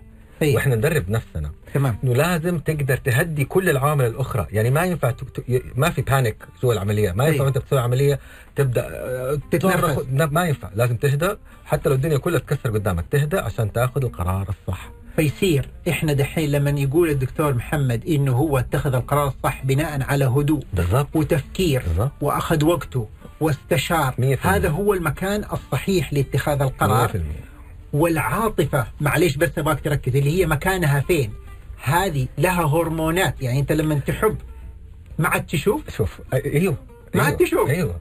أيوه. 0.41 0.55
وإحنا 0.55 0.75
ندرب 0.75 1.09
نفسنا. 1.09 1.51
تمام. 1.73 1.97
إنه 2.03 2.13
لازم 2.13 2.59
تقدر 2.59 2.97
تهدي 2.97 3.45
كل 3.45 3.69
العوامل 3.69 4.05
الأخرى. 4.05 4.47
يعني 4.51 4.69
ما 4.69 4.85
ينفع 4.85 5.11
ت... 5.11 5.23
ت... 5.23 5.49
ي- 5.49 5.61
ما 5.75 5.89
في 5.89 6.01
panic 6.01 6.35
جوا 6.63 6.73
العملية. 6.73 7.11
ما 7.11 7.23
ينفع 7.25 7.35
أيوة. 7.38 7.47
انت 7.47 7.57
بتسوي 7.57 7.79
عملية 7.79 8.19
تبدأ 8.55 8.88
آه، 8.89 9.39
تتنرفز. 9.51 10.05
ما 10.11 10.45
ينفع. 10.47 10.69
لازم 10.75 10.95
تهدى 10.97 11.29
حتى 11.65 11.89
لو 11.89 11.95
الدنيا 11.95 12.17
كلها 12.17 12.39
تكسر 12.39 12.69
قدامك 12.71 13.05
تهدى 13.11 13.38
عشان 13.38 13.71
تأخذ 13.73 14.03
القرار 14.05 14.49
الصح. 14.49 14.89
فيصير 15.15 15.69
إحنا 15.89 16.13
دحين 16.13 16.51
لما 16.51 16.69
يقول 16.69 17.10
الدكتور 17.10 17.54
محمد 17.54 18.06
إنه 18.08 18.32
هو 18.32 18.58
اتخذ 18.58 18.95
القرار 18.95 19.28
الصح 19.28 19.65
بناء 19.65 20.04
على 20.04 20.25
هدوء 20.25 20.63
بالضبط. 20.73 21.08
وتفكير 21.15 21.84
بالضبط. 21.88 22.12
وأخذ 22.21 22.65
وقته 22.65 23.08
واستشار. 23.39 24.38
هذا. 24.41 24.69
هو 24.69 24.93
المكان 24.93 25.43
الصحيح 25.54 26.13
لاتخاذ 26.13 26.62
القرار. 26.62 27.08
100% 27.08 27.15
والعاطفة 27.93 28.88
معليش 29.01 29.38
بس 29.38 29.49
أبغاك 29.58 29.80
تركز 29.82 30.15
اللي 30.15 30.39
هي 30.41 30.45
مكانها 30.45 30.99
فين؟ 30.99 31.34
هذه 31.84 32.28
لها 32.38 32.63
هرمونات 32.65 33.41
يعني 33.41 33.60
أنت 33.60 33.71
لما 33.71 33.95
تحب 33.95 34.38
ما 35.19 35.28
عاد 35.28 35.45
تشوف؟ 35.45 35.82
شوف 35.97 36.19
أيوه 36.34 36.75
ما. 37.15 37.23
عاد 37.23 37.38
تشوف. 37.38 37.69
أيوه. 37.69 37.99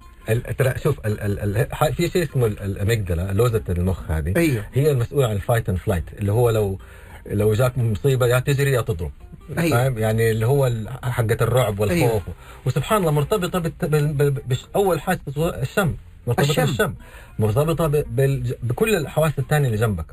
شوف 0.77 1.07
ال 1.07 1.21
ال 1.21 1.57
ال 1.57 1.95
في 1.95 2.09
شيء 2.09 2.23
اسمه 2.23 2.47
ال- 2.47 2.61
ال 2.63 2.70
amygdala 2.70 3.33
لوزة 3.33 3.63
المخ 3.69 4.11
هذه 4.11 4.33
أيوه 4.37 4.65
هي 4.75 4.91
المسؤولة 4.91 5.29
عن 5.29 5.37
ال 5.37 5.42
fight 5.42 5.69
and 5.69 5.79
flight 5.79 6.05
اللي 6.19 6.33
هو 6.33 6.51
لو 6.51 6.79
لو 7.27 7.53
جاك 7.55 7.79
مصيبة 7.79 8.27
يا 8.27 8.39
تجري 8.39 8.73
يا 8.73 8.81
تضرب 8.81 9.13
أيوة. 9.59 9.71
فاهم 9.71 9.99
يعني 9.99 10.31
اللي 10.31 10.47
هو 10.47 10.71
حقة 11.03 11.37
الرعب 11.41 11.81
والخوف 11.81 12.01
أيوة. 12.01 12.23
وسبحان 12.67 13.01
الله 13.01 13.11
مرتبطة. 13.11 13.59
بال... 13.59 14.13
بال... 14.13 14.31
بش... 14.31 14.65
أول 14.77 15.01
حاجة 15.01 15.21
الشم 15.39 15.95
مرتبطة 16.27 16.51
الشم. 16.51 16.65
بالشم 16.67 16.95
مرتبطة 17.39 17.87
ب... 17.87 18.05
بال... 18.17 18.55
بكل 18.63 18.95
الحواس 18.95 19.33
الثانية 19.39 19.67
اللي 19.67 19.79
جنبك 19.79 20.07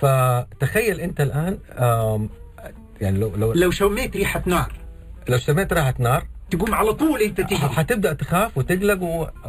فتخيل 0.00 1.00
أنت 1.00 1.20
الآن 1.20 1.58
آم... 1.78 2.28
يعني 3.00 3.18
لو 3.18 3.32
لو 3.36 3.52
لو 3.52 3.70
شميت 3.70 4.16
ريحة 4.16 4.42
نار 4.46 4.72
لو 5.28 5.38
شميت 5.38 5.72
ريحة 5.72 5.94
نار 5.98 6.26
تقوم 6.50 6.74
على 6.74 6.92
طول 6.92 7.20
انت 7.22 7.40
تجري 7.40 7.56
حتبدأ 7.56 8.12
تخاف 8.12 8.58
وتقلق. 8.58 9.02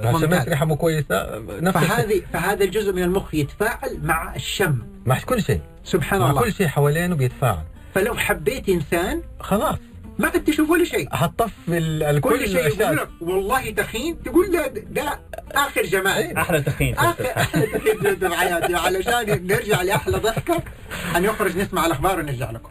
وشميت 0.04 0.50
ريحه 0.50 0.66
مو 0.66 0.76
كويسه 0.76 1.40
نفس. 1.50 1.78
فهذه 1.78 2.22
فهذا 2.34 2.64
الجزء 2.64 2.94
من 2.94 3.04
المخ 3.04 3.36
يتفاعل 3.36 4.00
مع 4.04 4.36
الشم. 4.36 4.76
مع 5.06 5.20
كل 5.20 5.44
شيء. 5.44 5.60
سبحان 5.84 6.20
مع 6.20 6.30
الله. 6.30 6.42
كل 6.42 6.54
شيء 6.54 6.68
حوالينه 6.68 7.16
بيتفاعل. 7.16 7.64
فلو 7.96 8.16
حبيت 8.16 8.70
إنسان 8.70 9.22
خلاص. 9.40 9.78
ما 10.20 10.28
عاد 10.28 10.44
تشوف 10.44 10.70
ولا 10.70 10.84
شيء. 10.84 11.10
حطف 11.16 11.52
ال- 11.70 12.04
ال- 12.04 12.22
كل 12.22 12.48
شيء. 12.48 12.68
يقول 12.68 12.98
لك 12.98 13.10
والله 13.22 13.70
تخين. 13.72 14.24
تقول 14.24 14.52
له 14.54 14.68
ده 14.68 15.20
آخر 15.52 15.84
جمال. 15.84 16.38
أحلى 16.38 16.62
تخين. 16.62 16.96
اخر 16.98 17.26
أحلى 17.38 17.68
تخين 17.68 18.16
في 18.16 18.36
حياتي 18.36 18.76
علشان 18.76 19.48
نرجع 19.48 19.82
لأحلى 19.82 20.18
ضحكة 20.18 20.64
هنخرج 21.14 21.58
نسمع 21.58 21.86
الأخبار 21.86 22.20
ونرجع 22.20 22.52
لكم. 22.52 22.70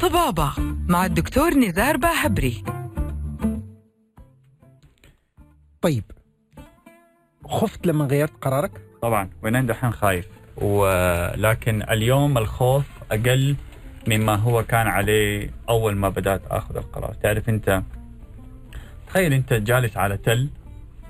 طبابة 0.00 0.52
مع 0.88 1.06
الدكتور 1.06 1.54
نزار 1.54 1.96
باهبري. 1.96 2.64
طيب 5.80 6.04
خفت 7.44 7.86
لما 7.86 8.04
غيرت 8.04 8.32
قرارك؟ 8.44 8.70
طبعا 9.02 9.30
وأنا 9.42 9.62
دحين 9.62 9.92
خايف. 9.92 10.28
ولكن 10.56 11.82
اليوم 11.82 12.38
الخوف 12.38 12.84
أقل 13.12 13.56
مما 14.08 14.34
هو 14.34 14.62
كان 14.62 14.86
عليه 14.86 15.50
أول 15.68 15.96
ما 15.96 16.08
بدأت 16.08 16.42
آخذ 16.46 16.76
القرار. 16.76 17.14
تعرف 17.14 17.48
أنت 17.48 17.82
تخيل 19.06 19.32
أنت 19.32 19.52
جالس 19.52 19.96
على 19.96 20.16
تل 20.16 20.48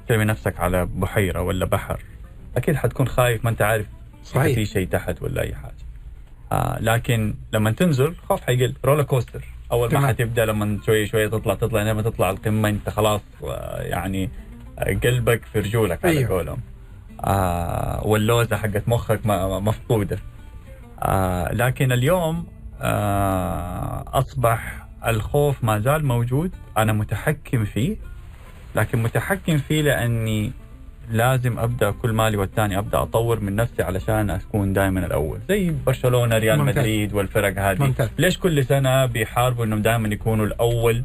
ترمي 0.09 0.25
نفسك 0.25 0.61
على 0.61 0.87
بحيرة 0.87 1.43
ولا 1.43 1.67
بحر. 1.67 2.01
أكيد 2.57 2.77
حتكون 2.77 3.09
خايف 3.09 3.45
ما 3.45 3.51
أنت 3.51 3.63
عارف 3.63 3.87
صحيح. 4.25 4.55
في 4.55 4.65
شيء 4.67 4.89
تحت 4.89 5.23
ولا 5.23 5.43
أي 5.43 5.55
حاجة. 5.55 5.80
آه 6.53 6.79
لكن 6.81 7.35
لما 7.53 7.71
تنزل 7.71 8.15
خوف 8.29 8.41
حيقل. 8.41 8.75
roller 8.85 9.03
coaster 9.03 9.45
أول 9.73 9.93
ما. 9.95 10.07
حتبدأ 10.09 10.45
لما 10.45 10.79
شوي 10.87 11.07
شوي 11.07 11.29
تطلع 11.29 11.55
تطلع 11.55 11.83
لما 11.83 12.03
تطلع 12.03 12.31
القمة 12.31 12.69
أنت 12.69 12.89
خلاص 12.91 13.21
آه 13.45 13.81
يعني 13.83 14.31
آه، 14.79 14.95
قلبك 15.05 15.45
في 15.53 15.61
رجولك 15.61 16.05
على 16.05 16.19
أيوه. 16.19 16.31
قولهم. 16.31 16.59
آه 17.25 18.07
واللوزة 18.07 18.57
حقت 18.57 18.83
مخك 18.89 19.21
مفقودة. 19.27 20.19
آه 21.03 21.53
لكن 21.53 21.93
اليوم 21.93 22.47
آه 22.81 24.05
أصبح 24.07 24.87
الخوف 25.07 25.65
ما 25.65 25.79
زال 25.79 26.05
موجود. 26.07 26.53
أنا 26.79 26.93
متحكم 26.93 27.65
فيه 27.65 27.97
لكن 28.77 29.03
متحكم 29.03 29.59
فيه 29.59 29.83
لأني 29.83 30.53
لازم 31.11 31.59
أبدأ 31.59 31.91
كل 31.91 32.13
مالي 32.13 32.37
والثاني 32.37 32.79
أبدأ 32.79 33.03
أطور 33.03 33.41
من 33.41 33.57
نفسي 33.57 33.83
علشان 33.83 34.31
أكون 34.31 34.73
دائما 34.73 35.07
الأول. 35.07 35.39
زي 35.49 35.71
برشلونة 35.87 36.39
ريال 36.39 36.59
ممتاز. 36.59 36.79
مدريد 36.79 37.15
والفرق 37.15 37.59
هذه. 37.59 37.83
ممتاز. 37.83 38.09
ليش 38.19 38.39
كل 38.39 38.65
سنة 38.65 39.07
بيحاربوا 39.07 39.65
إنهم 39.65 39.83
دائما 39.83 40.09
يكونوا 40.09 40.47
الأول؟ 40.47 41.05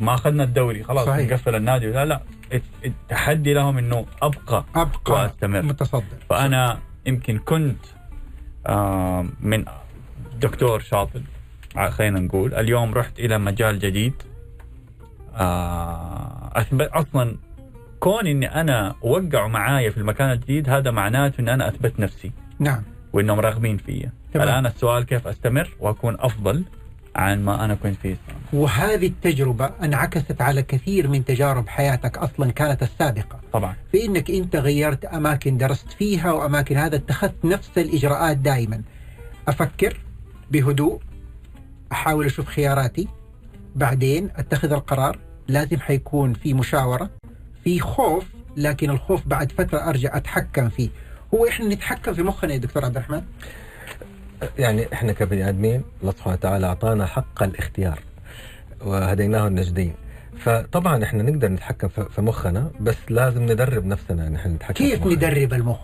ما 0.00 0.14
أخذنا 0.14 0.44
الدوري. 0.44 0.82
خلاص 0.82 1.06
صحيح. 1.06 1.30
نقفل 1.30 1.54
النادي. 1.54 1.86
لا 1.86 2.04
لا. 2.04 2.20
التحدي 2.84 3.54
لهم 3.54 3.78
إنه 3.78 4.06
أبقى. 4.22 4.64
أبقى 4.74 5.12
وأستمر. 5.12 5.62
متصدر. 5.62 6.02
فأنا 6.30 6.78
يمكن 7.06 7.38
كنت 7.38 7.84
آه، 8.66 9.26
من 9.40 9.64
دكتور 10.40 10.80
شاطر 10.80 11.20
خلينا 11.90 12.20
نقول. 12.20 12.54
اليوم 12.54 12.94
رحت 12.94 13.18
إلى 13.20 13.38
مجال 13.38 13.78
جديد. 13.78 14.14
آه، 15.36 16.50
اثبت 16.54 16.88
أصلا 16.88 17.36
كون 18.00 18.26
إني 18.26 18.60
أنا 18.60 18.94
وقعوا 19.02 19.48
معايا 19.48 19.90
في 19.90 19.96
المكان 19.96 20.30
الجديد 20.30 20.68
هذا 20.68 20.90
معناته 20.90 21.40
ان 21.40 21.48
أنا 21.48 21.68
أثبت 21.68 22.00
نفسي. 22.00 22.32
نعم. 22.58 22.82
وإنهم 23.12 23.40
راغبين 23.40 23.76
فيا. 23.76 24.12
الآن 24.36 24.66
السؤال 24.66 25.06
كيف 25.06 25.26
أستمر 25.26 25.76
وأكون 25.80 26.16
أفضل 26.20 26.64
عن 27.16 27.44
ما 27.44 27.64
أنا 27.64 27.74
كنت 27.74 27.96
فيه. 28.02 28.16
وهذه 28.52 29.06
التجربة 29.06 29.70
انعكست 29.82 30.42
على 30.42 30.62
كثير 30.62 31.08
من 31.08 31.24
تجارب 31.24 31.68
حياتك 31.68 32.18
أصلا 32.18 32.52
كانت 32.52 32.82
السابقة. 32.82 33.40
طبعا. 33.52 33.74
في 33.92 34.04
إنك 34.04 34.30
أنت 34.30 34.56
غيرت 34.56 35.04
أماكن 35.04 35.56
درست 35.56 35.92
فيها 35.92 36.32
وأماكن 36.32 36.76
هذا 36.76 36.96
اتخذت 36.96 37.44
نفس 37.44 37.70
الإجراءات 37.78 38.36
دائما. 38.36 38.82
أفكر 39.48 39.96
بهدوء 40.50 41.00
أحاول 41.92 42.26
أشوف 42.26 42.46
خياراتي. 42.46 43.08
بعدين 43.74 44.30
أتخذ 44.36 44.72
القرار 44.72 45.18
لازم 45.48 45.80
حيكون 45.80 46.32
في 46.34 46.54
مشاورة. 46.54 47.10
في 47.66 47.80
خوف 47.80 48.24
لكن 48.56 48.90
الخوف 48.90 49.26
بعد 49.26 49.52
فترة 49.52 49.78
أرجع 49.88 50.16
أتحكم 50.16 50.68
فيه. 50.68 50.88
هو 51.34 51.46
إحنا 51.48 51.74
نتحكم 51.74 52.14
في 52.14 52.22
مخنا 52.22 52.52
يا 52.52 52.58
دكتور 52.58 52.84
عبد 52.84 52.96
الرحمن؟ 52.96 53.22
يعني 54.58 54.92
إحنا 54.92 55.12
كبني 55.12 55.48
آدمين 55.48 55.82
الله 56.00 56.12
سبحانه 56.12 56.34
وتعالى 56.36 56.66
أعطانا 56.66 57.06
حق 57.06 57.42
الاختيار 57.42 58.00
وهديناه 58.80 59.46
النجدين. 59.46 59.94
فطبعا 60.38 61.04
إحنا 61.04 61.22
نقدر 61.22 61.48
نتحكم 61.48 61.88
في 61.88 62.22
مخنا 62.22 62.70
بس 62.80 62.96
لازم 63.08 63.42
ندرب 63.42 63.86
نفسنا 63.86 64.26
إن 64.26 64.34
إحنا 64.34 64.52
نتحكم 64.52 64.74
كيف. 64.74 65.06
ندرب 65.06 65.52
المخ؟ 65.52 65.78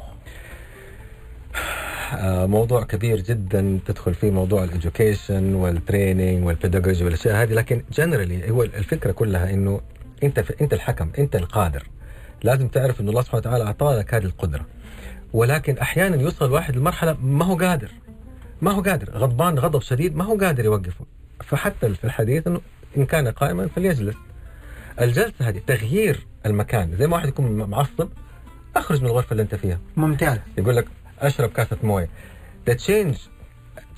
آه، 2.15 2.47
موضوع 2.47 2.83
كبير 2.85 3.21
جدا 3.21 3.79
تدخل 3.87 4.15
فيه 4.15 4.31
موضوع 4.31 4.65
ال 4.65 4.74
education 4.74 5.55
وال 5.55 5.73
training 5.73 6.47
وال 6.47 6.58
pedagogy 6.58 7.05
والأشياء 7.05 7.43
هذه 7.43 7.53
لكن 7.53 7.83
generally 7.93 8.51
هو 8.51 8.63
الفكرة 8.63 9.13
كلها 9.13 9.51
إنه 9.51 9.81
انت 10.23 10.41
في 10.41 10.55
انت 10.61 10.73
الحكم 10.73 11.11
انت 11.19 11.37
القادر. 11.37 11.87
لازم 12.43 12.69
تعرف 12.69 13.01
انه 13.01 13.11
الله 13.11 13.23
سبحانه 13.23 13.39
وتعالى 13.41 13.65
اعطى 13.65 13.97
لك 13.99 14.15
هذه 14.15 14.25
القدرة. 14.25 14.67
ولكن 15.33 15.79
أحيانا 15.79 16.23
يوصل 16.23 16.45
الواحد 16.45 16.77
لمرحلة 16.77 17.17
ما 17.23 17.45
هو 17.45 17.57
قادر. 17.57 17.91
ما 18.63 18.73
هو 18.73 18.81
قادر. 18.81 19.11
غضبان 19.11 19.59
غضب 19.59 19.83
شديد 19.83 20.17
ما 20.17 20.25
هو 20.25 20.37
قادر 20.37 20.65
يوقفه. 20.65 21.07
فحتى 21.45 21.95
في 21.95 22.05
الحديث 22.05 22.47
إنه 22.47 22.61
إن 22.97 23.07
كان 23.07 23.29
قائما 23.29 23.69
فليجلس. 23.69 24.17
الجلسة 25.01 25.49
هذه 25.49 25.61
تغيير 25.67 26.27
المكان. 26.47 26.97
زي 26.97 27.07
ما 27.07 27.17
واحد 27.17 27.29
يكون 27.29 27.71
معصب 27.71 28.09
أخرج 28.77 29.01
من 29.01 29.07
الغرفة 29.07 29.33
اللي 29.33 29.43
أنت 29.43 29.55
فيها. 29.55 29.79
ممتاز. 29.97 30.39
يقول 30.59 30.77
لك 30.77 30.87
أشرب 31.21 31.51
كاسة 31.51 31.77
موية. 31.83 32.09
The 32.71 32.73
change 32.73 33.17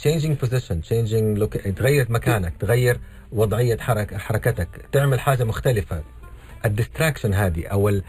changing 0.05 0.35
position 0.45 0.77
changing 0.91 1.39
look 1.39 1.73
تغير 1.77 2.07
مكانك 2.13 2.53
تغير 2.61 3.01
وضعية 3.33 3.79
حرك 3.79 4.17
حركتك 4.17 4.69
تعمل 4.93 5.21
حاجة 5.21 5.45
مختلفة. 5.45 6.03
الديستراكشن 6.65 7.35
هذه 7.35 7.67
أو 7.67 7.89
ال 7.89 8.03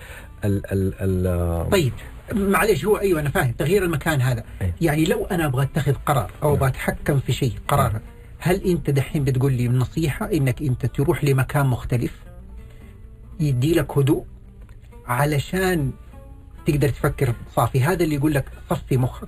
ال 0.45 0.61
ال 0.71 0.93
ال 1.01 1.69
طيب 1.69 1.93
معلش 2.33 2.85
هو 2.85 2.97
أيوه 2.97 3.19
أنا 3.19 3.29
فاهم. 3.29 3.51
تغيير 3.51 3.83
المكان 3.83 4.21
هذا. 4.21 4.43
أي. 4.61 4.73
يعني 4.81 5.05
لو 5.05 5.25
أنا 5.25 5.45
أبغى 5.45 5.63
أتخذ 5.63 5.93
قرار 6.05 6.31
أو. 6.43 6.53
أبغى 6.53 6.69
أتحكم 6.69 7.19
في 7.19 7.33
شيء 7.33 7.53
قرار 7.67 8.01
هل 8.39 8.63
أنت 8.63 8.89
دحين 8.89 9.23
بتقول 9.23 9.53
لي 9.53 9.67
نصيحه 9.67 10.31
إنك 10.33 10.61
أنت 10.61 10.85
تروح 10.85 11.23
لمكان 11.23 11.65
مختلف 11.65 12.11
يدي 13.39 13.73
لك 13.73 13.97
هدوء 13.97 14.25
علشان 15.07 15.91
تقدر 16.65 16.89
تفكر 16.89 17.33
صافي؟ 17.55 17.81
هذا 17.81 18.03
اللي 18.03 18.15
يقول 18.15 18.33
لك 18.33 18.45
صفي 18.69 18.97
مخك. 18.97 19.27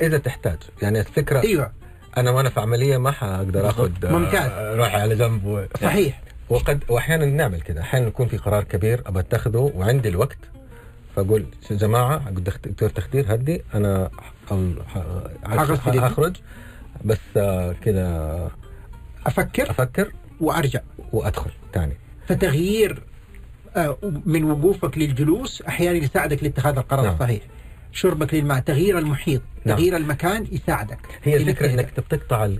إذا 0.00 0.18
تحتاج. 0.18 0.58
يعني 0.82 1.00
الفكرة 1.00 1.42
أيوه. 1.42 1.72
أنا 2.20 2.30
وأنا 2.30 2.50
في 2.50 2.60
عملية 2.60 2.96
ما 2.96 3.10
حأقدر 3.10 3.68
آخذ 3.68 3.90
آه، 4.04 4.12
ممتاز. 4.12 4.78
روحي 4.78 4.96
على 4.96 5.16
جنب 5.16 5.44
و... 5.44 5.64
صحيح 5.82 6.20
وقد 6.48 6.84
وأحيانا 6.88 7.26
نعمل 7.26 7.60
كذا 7.60 7.80
أحيانا 7.80 8.06
يكون 8.06 8.28
في 8.28 8.36
قرار 8.36 8.64
كبير 8.64 9.02
ابى 9.06 9.20
أتخذه 9.20 9.72
وعندي 9.74 10.08
الوقت 10.08 10.38
فأقول 11.16 11.46
يا 11.70 11.76
جماعة 11.76 12.30
دكتور 12.30 12.88
تخدير 12.88 13.34
هدي 13.34 13.62
أنا. 13.74 14.10
حخرج 16.00 16.36
بس 17.04 17.18
آه، 17.36 17.72
كذا 17.72 18.50
أفكر 19.26 19.70
أفكر 19.70 20.12
وأرجع 20.40 20.80
وأدخل 21.12 21.50
ثاني 21.74 21.96
فتغيير 22.28 23.02
آه، 23.76 23.96
من 24.26 24.44
وقوفك 24.44 24.98
للجلوس 24.98 25.62
أحيانا 25.62 25.96
يساعدك 25.96 26.42
لاتخاذ 26.42 26.76
القرار 26.76 27.04
نعم. 27.04 27.14
الصحيح 27.14 27.42
شربك 27.92 28.34
للماء 28.34 28.60
تغيير 28.60 28.98
المحيط 28.98 29.42
نعم. 29.64 29.76
تغيير 29.76 29.96
المكان 29.96 30.46
يساعدك 30.52 30.98
هي 31.22 31.36
الفكرة. 31.36 31.70
إنك 31.70 32.00
بتقطع 32.00 32.50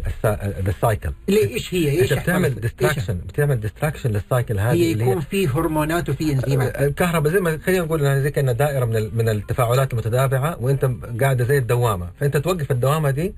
ال 0.67 0.75
cycle 0.75 1.13
ليه 1.29 1.55
إيش 1.55 1.75
هي؟ 1.75 1.91
إيش 1.91 2.13
بتعمل 2.13 2.55
distraction 2.55 3.19
بتعمل 3.19 3.61
distraction 3.61 4.11
لل 4.11 4.25
cycle 4.25 4.59
هذه 4.59 4.75
هي 4.75 4.91
يكون 4.91 5.21
في 5.21 5.49
هرمونات 5.49 6.09
وفي 6.09 6.33
إنزيمات. 6.33 6.81
الكهرباء 6.81 7.33
زي 7.33 7.41
ما 7.41 7.59
خلينا 7.67 7.85
نقول 7.85 8.23
زي 8.23 8.31
كأنها 8.31 8.53
دائرة 8.53 8.85
من 8.85 9.17
من 9.17 9.29
التفاعلات 9.29 9.93
المتتابعه 9.93 10.57
وأنت 10.61 10.91
قاعدة 11.21 11.45
زي 11.45 11.59
الدوامة. 11.59 12.11
فأنت 12.21 12.37
توقف 12.37 12.71
الدوامة 12.71 13.11
دي 13.11 13.35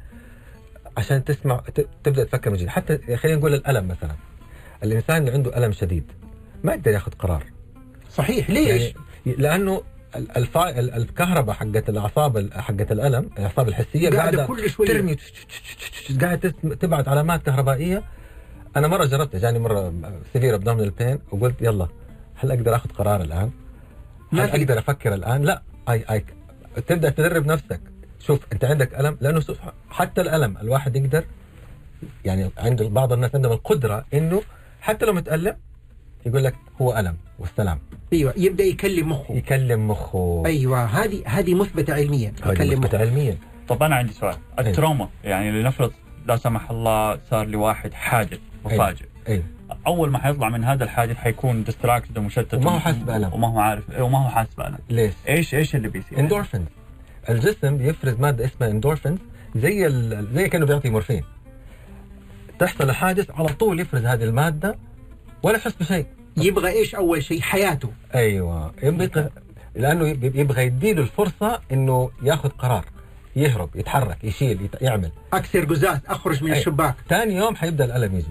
عشان 0.96 1.24
تسمع 1.24 1.62
تبدأ 2.05 2.24
تفكر 2.24 2.50
من 2.50 2.57
جديد 2.57 2.68
حتى 2.68 3.16
خلينا 3.16 3.38
نقول 3.38 3.55
الألم 3.55 3.88
مثلا. 3.88 4.16
الإنسان 4.83 5.16
اللي 5.16 5.31
عنده 5.31 5.57
ألم 5.59 5.72
شديد 5.72 6.05
ما 6.64 6.72
يقدر 6.74 6.90
ياخذ 6.90 7.12
قرار. 7.12 7.44
صحيح 8.11 8.50
ليش؟ 8.50 8.83
يعني 8.83 8.94
لأنه 9.38 9.83
الكهرباء 10.16 11.54
حقت 11.56 11.88
الأعصاب 11.88 12.36
ال- 12.36 12.52
حقت 12.54 12.92
الألم 12.92 13.30
الأعصاب 13.38 13.68
الحسية 13.68 14.10
قاعدة 14.10 14.46
كل 14.46 14.70
شوية. 14.70 14.88
ترمي 14.88 15.16
قاعدة 16.20 16.54
تبعت 16.80 17.08
علامات 17.08 17.42
كهربائية 17.42 18.02
أنا 18.76 18.88
مرة 18.88 19.04
جربت 19.04 19.36
جاني 19.36 19.58
مرة 19.58 19.92
severe 20.32 20.54
abdominal 20.54 20.90
pain 20.90 21.18
وقلت 21.32 21.62
يلا 21.62 21.88
هل 22.34 22.50
أقدر 22.52 22.76
آخذ 22.76 22.90
قرار 22.90 23.20
الآن؟ 23.20 23.50
هل. 24.32 24.40
أقدر 24.40 24.78
أفكر 24.78 25.14
الآن؟ 25.14 25.42
لا 25.42 25.62
اي 25.88 26.04
اي 26.10 26.24
تبدأ 26.86 27.10
تدرب 27.10 27.46
نفسك 27.46 27.80
شوف 28.26 28.40
أنت 28.52 28.64
عندك 28.64 29.00
ألم 29.00 29.16
لأنه 29.20 29.42
حتى 29.90 30.20
الألم 30.20 30.58
الواحد 30.58 30.96
يقدر 30.96 31.24
يعني 32.24 32.50
عند 32.58 32.82
بعض 32.82 33.12
الناس 33.12 33.34
عندهم 33.34 33.52
القدرة 33.52 34.04
إنه 34.14 34.42
حتى 34.80 35.06
لو 35.06 35.12
متألم 35.12 35.56
يقول 36.26 36.44
لك 36.44 36.54
هو 36.80 36.98
ألم 36.98 37.16
والسلام. 37.38 37.78
أيوه 38.12 38.35
يبدأ 38.37 38.64
يكلم 38.64 39.09
مخه. 39.09 39.35
يكلم 39.35 39.88
مخه. 39.88 40.42
أيوه 40.46 40.85
هذه 40.85 41.22
هذه 41.26 41.54
مثبتة 41.54 41.94
علميا 41.94 42.33
هذه 42.42 42.76
مخه. 42.76 42.98
علميا. 42.98 43.37
طب 43.68 43.83
أنا 43.83 43.96
عندي 43.96 44.12
سؤال. 44.12 44.37
أيوة. 44.59 44.70
ال 44.70 44.76
trauma 44.76 45.08
يعني 45.24 45.62
لنفرض 45.62 45.92
لا 46.26 46.37
سمح 46.37 46.70
الله 46.70 47.18
صار 47.30 47.46
لواحد 47.46 47.94
حادث 47.94 48.38
مفاجئ. 48.64 49.06
اي 49.28 49.42
أول 49.87 50.11
ما 50.11 50.18
حيطلع 50.18 50.48
من 50.48 50.64
هذا 50.64 50.85
الحادث 50.85 51.16
حيكون 51.16 51.64
distracted 51.64 52.18
ومشتت. 52.18 52.54
وما 52.54 52.70
هو 52.70 52.78
حاسس 52.78 52.98
بألم. 52.98 53.33
وما 53.33 53.48
هو 53.48 53.59
عارف. 53.59 53.90
إيه، 53.90 54.02
وما 54.02 54.24
هو 54.24 54.28
حاسس 54.28 54.54
بألم. 54.54 54.78
ليش؟ 54.90 55.14
إيش 55.28 55.54
إيش 55.54 55.76
اللي 55.76 55.88
بيصير؟ 55.88 56.20
اندورفين 56.20 56.66
الجسم 57.28 57.76
بيفرز 57.76 58.20
مادة 58.20 58.44
اسمها 58.44 58.70
اندورفين 58.70 59.18
زي 59.56 59.87
ال... 59.87 60.28
زي 60.35 60.48
كأنه 60.48 60.66
بيعطي 60.66 60.90
مورفين. 60.90 61.24
تحصل 62.59 62.90
الحادث 62.90 63.30
على 63.30 63.48
طول 63.48 63.80
يفرز 63.80 64.04
هذه 64.04 64.24
المادة 64.24 64.78
ولا 65.42 65.57
يحس 65.57 65.72
بشيء. 65.81 66.07
يبغى 66.37 66.70
إيش 66.70 66.94
أول 66.94 67.22
شيء؟ 67.22 67.40
حياته. 67.40 67.90
أيوه. 68.14 68.72
يبغى 68.83 69.29
لأنه 69.74 70.09
يب- 70.09 70.37
يبغى 70.37 70.62
يديله 70.66 71.03
الفرصة 71.03 71.61
إنه 71.72 72.11
ياخذ 72.22 72.48
قرار 72.48 72.85
يهرب 73.37 73.76
يتحرك 73.76 74.24
يشيل 74.24 74.62
يت... 74.64 74.83
يعمل. 74.83 75.11
أكسر 75.33 75.64
قزاز 75.64 75.98
أخرج 76.09 76.44
من 76.44 76.53
أي. 76.53 76.59
الشباك. 76.59 76.94
ثاني 77.09 77.35
يوم 77.37 77.57
حيبدأ 77.57 77.85
الألم 77.85 78.14
يجي. 78.16 78.26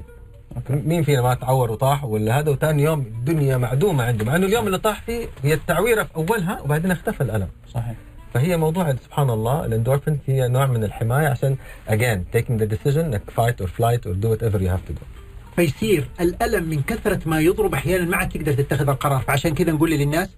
مين 0.69 1.03
فينا 1.03 1.21
ما 1.21 1.33
تعور 1.33 1.71
وطاح 1.71 2.03
ولا 2.05 2.39
هذا؟ 2.39 2.51
وثاني 2.51 2.83
يوم 2.83 2.99
الدنيا 2.99 3.57
معدومة 3.57 4.03
عنده 4.03 4.25
مع 4.25 4.35
إنه 4.35 4.45
اليوم 4.45 4.67
اللي 4.67 4.77
طاح 4.77 5.01
فيه 5.01 5.27
هي 5.43 5.53
التعويرة 5.53 6.03
في 6.03 6.15
أولها 6.15 6.61
وبعدين 6.61 6.91
اختفى 6.91 7.21
الألم. 7.21 7.47
صحيح. 7.73 7.95
فهي 8.33 8.57
موضوع 8.57 8.95
سبحان 8.95 9.29
الله 9.29 9.65
الاندورفين 9.65 10.19
هي 10.27 10.47
نوع 10.47 10.65
من 10.65 10.83
الحماية 10.83 11.27
عشان 11.27 11.55
again 11.89 12.37
taking 12.37 12.59
the 12.61 12.65
decision 12.75 12.97
انك 12.97 13.21
fight 13.37 13.63
or 13.63 13.67
flight 13.67 14.01
or 14.05 14.13
do 14.23 14.27
whatever 14.27 14.59
you 14.59 14.69
have 14.69 14.85
to 14.89 14.93
do. 14.93 15.18
فيصير 15.59 16.09
الألم 16.19 16.69
من 16.69 16.81
كثرة 16.81 17.19
ما 17.25 17.39
يضرب 17.39 17.73
أحيانا 17.73 18.05
ما 18.05 18.17
عاد 18.17 18.29
تقدر 18.29 18.53
تتخذ 18.53 18.89
القرار. 18.89 19.21
فعشان 19.21 19.53
كذا 19.53 19.71
نقول 19.71 19.91
للناس 19.91 20.29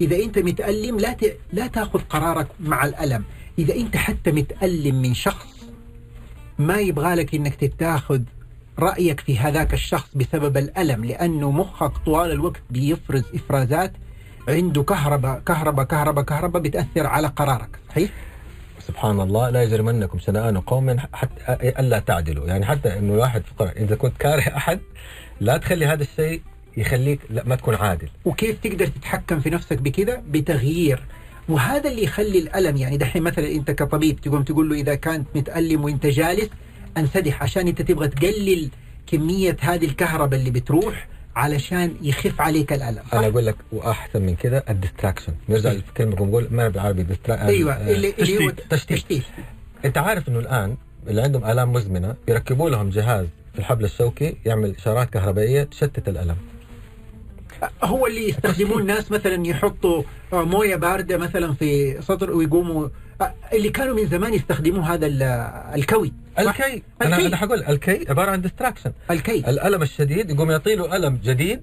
إذا 0.00 0.16
أنت 0.16 0.38
متألم 0.38 0.98
لا 0.98 1.12
ت... 1.12 1.36
لا 1.52 1.66
تأخذ 1.66 1.98
قرارك 1.98 2.46
مع 2.60 2.84
الألم. 2.84 3.24
إذا 3.58 3.74
أنت 3.74 3.96
حتى 3.96 4.32
متألم 4.32 5.02
من 5.02 5.14
شخص 5.14 5.46
ما 6.58 6.78
يبغى 6.78 7.14
لك 7.14 7.34
إنك 7.34 7.54
تتاخذ 7.54 8.22
رأيك 8.78 9.20
في 9.20 9.38
هذاك 9.38 9.74
الشخص 9.74 10.10
بسبب 10.14 10.56
الألم 10.56 11.04
لأنه 11.04 11.50
مخك 11.50 11.92
طوال 12.06 12.30
الوقت 12.30 12.62
بيفرز 12.70 13.24
إفرازات 13.34 13.92
عنده 14.48 14.82
كهرباء 14.82 15.40
كهرباء 15.46 15.84
كهرباء 15.84 16.24
كهرباء 16.24 16.62
بتأثر 16.62 17.06
على 17.06 17.28
قرارك. 17.28 17.78
صحيح؟ 17.90 18.10
سبحان 18.88 19.20
الله 19.20 19.50
لا 19.50 19.62
يجرمنكم 19.62 20.18
شنآن 20.18 20.60
قوم 20.60 20.98
حتى 21.12 21.42
ألا 21.52 21.98
تعدلوا. 21.98 22.46
يعني 22.46 22.66
حتى 22.66 22.98
إنه 22.98 23.14
الواحد 23.14 23.42
إذا 23.60 23.96
كنت 23.96 24.16
كاره 24.18 24.56
أحد 24.56 24.80
لا 25.40 25.56
تخلي 25.56 25.86
هذا 25.86 26.02
الشيء 26.02 26.40
يخليك 26.76 27.20
لا 27.30 27.42
ما 27.46 27.56
تكون 27.56 27.74
عادل. 27.74 28.08
وكيف 28.24 28.58
تقدر 28.62 28.86
تتحكم 28.86 29.40
في 29.40 29.50
نفسك 29.50 29.78
بكذا؟ 29.78 30.22
بتغيير. 30.30 31.02
وهذا 31.48 31.90
اللي 31.90 32.02
يخلي 32.02 32.38
الألم. 32.38 32.76
يعني 32.76 32.96
دحين 32.96 33.22
مثلا 33.22 33.52
أنت 33.52 33.70
كطبيب 33.70 34.20
تقوم 34.20 34.42
تقول 34.42 34.68
له 34.68 34.74
إذا 34.74 34.94
كانت 34.94 35.26
متألم 35.34 35.84
وأنت 35.84 36.06
جالس 36.06 36.48
أنسدح 36.96 37.42
عشان 37.42 37.68
أنت 37.68 37.82
تبغى 37.82 38.08
تقلل 38.08 38.68
كمية 39.06 39.56
هذه 39.60 39.84
الكهرباء 39.84 40.40
اللي 40.40 40.50
بتروح. 40.50 41.08
علشان 41.38 41.94
يخف 42.02 42.40
عليك 42.40 42.72
الألم؟ 42.72 43.02
أنا 43.12 43.26
أقول 43.26 43.46
لك 43.46 43.56
وأحسن 43.72 44.22
من 44.22 44.36
كذا 44.36 44.62
ال 44.70 44.75
distraction 44.75 45.32
نرجع 45.48 45.72
للكلمة 45.72 46.14
نقول 46.14 46.48
ما 46.50 46.68
بالعربي؟ 46.68 47.06
أيوه 47.28 47.72
آه، 47.72 47.90
اللي, 47.90 48.08
هو 48.08 48.50
تشتيت. 48.70 48.92
تشتيت. 48.92 49.22
أنت 49.84 49.98
عارف 49.98 50.28
إنه 50.28 50.38
الآن 50.38 50.76
اللي 51.08 51.22
عندهم 51.22 51.44
آلام 51.44 51.72
مزمنة 51.72 52.14
يركبوا 52.28 52.70
لهم 52.70 52.90
جهاز 52.90 53.26
في 53.52 53.58
الحبل 53.58 53.84
الشوكي 53.84 54.36
يعمل 54.46 54.74
إشارات 54.78 55.10
كهربائية 55.10 55.62
تشتت 55.62 56.08
الألم. 56.08 56.36
هو 57.84 58.06
اللي 58.06 58.28
يستخدموه 58.28 58.78
الناس 58.78 59.12
مثلا 59.12 59.46
يحطوا 59.46 60.02
آه، 60.32 60.44
موية 60.44 60.76
باردة 60.76 61.16
مثلا 61.16 61.52
في 61.54 62.02
سطر 62.02 62.30
ويقوموا 62.30 62.84
آه، 62.84 62.90
اللي 63.52 63.70
كانوا 63.70 63.94
من 63.96 64.06
زمان 64.08 64.34
يستخدموه 64.34 64.94
هذا 64.94 65.06
ال- 65.06 65.22
الكوي؟ 65.74 66.12
الكي. 66.38 66.82
أنا 67.02 67.16
الكي. 67.16 67.26
أنا 67.26 67.36
حقول 67.36 67.64
الكي 67.64 68.06
عبارة 68.08 68.30
عن 68.30 68.40
distraction 68.42 68.92
الكي. 69.10 69.38
الألم 69.38 69.82
الشديد 69.82 70.30
يقوم 70.30 70.50
يعطي 70.50 70.74
له 70.74 70.96
ألم 70.96 71.20
جديد. 71.24 71.62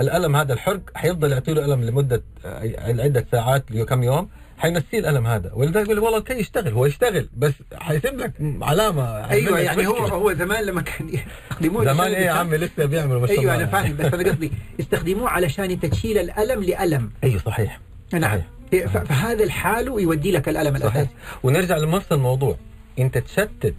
الألم 0.00 0.36
هذا 0.36 0.52
الحرق 0.52 0.80
حيفضل 0.94 1.32
يعطي 1.32 1.54
له 1.54 1.64
ألم 1.64 1.82
لمدة 1.84 2.22
آه، 2.44 2.72
عده 3.02 3.26
ساعات 3.32 3.64
لكم 3.70 4.02
يوم. 4.02 4.28
حينسيه 4.58 4.98
الألم 4.98 5.26
هذا. 5.26 5.50
ولذلك 5.54 5.86
يقول 5.86 5.98
والله 5.98 6.18
الكي 6.18 6.34
يشتغل 6.34 6.72
هو 6.72 6.86
يشتغل 6.86 7.28
بس 7.36 7.52
حيسيب 7.74 8.18
لك 8.20 8.32
علامة 8.62 9.30
أيوه 9.30 9.58
يعني 9.58 9.86
هو 9.86 9.92
مشكلة. 10.02 10.08
هو 10.18 10.32
زمان 10.32 10.64
لما 10.64 10.82
كان 10.82 11.08
يستخدموه 11.48 11.84
زمان 11.84 12.12
إيه 12.14 12.26
يا 12.26 12.30
عمي 12.32 12.56
لسه 12.56 12.84
بيعملوا 12.84 13.20
ما 13.20 13.26
شاء 13.26 13.40
أيوه 13.40 13.54
أنا 13.54 13.66
فاهم 13.66 13.96
بس 13.96 14.04
أنا 14.14 14.30
قصدي 14.30 14.52
يستخدموه 14.78 15.28
علشان 15.30 15.70
انت 15.70 15.86
تشيل 15.86 16.18
الألم 16.18 16.62
لألم. 16.62 17.10
أيوه 17.24 17.38
صحيح. 17.46 17.80
نعم. 18.12 18.22
صحيح. 18.22 18.46
ف- 18.72 18.96
فهذا 18.96 19.44
الحال 19.44 19.86
يودي 19.86 20.32
لك 20.32 20.48
الألم 20.48 20.76
الاساسي 20.76 21.08
ونرجع 21.42 21.76
لنفس 21.76 22.12
الموضوع. 22.12 22.56
أنت 22.98 23.18
تشتت 23.18 23.74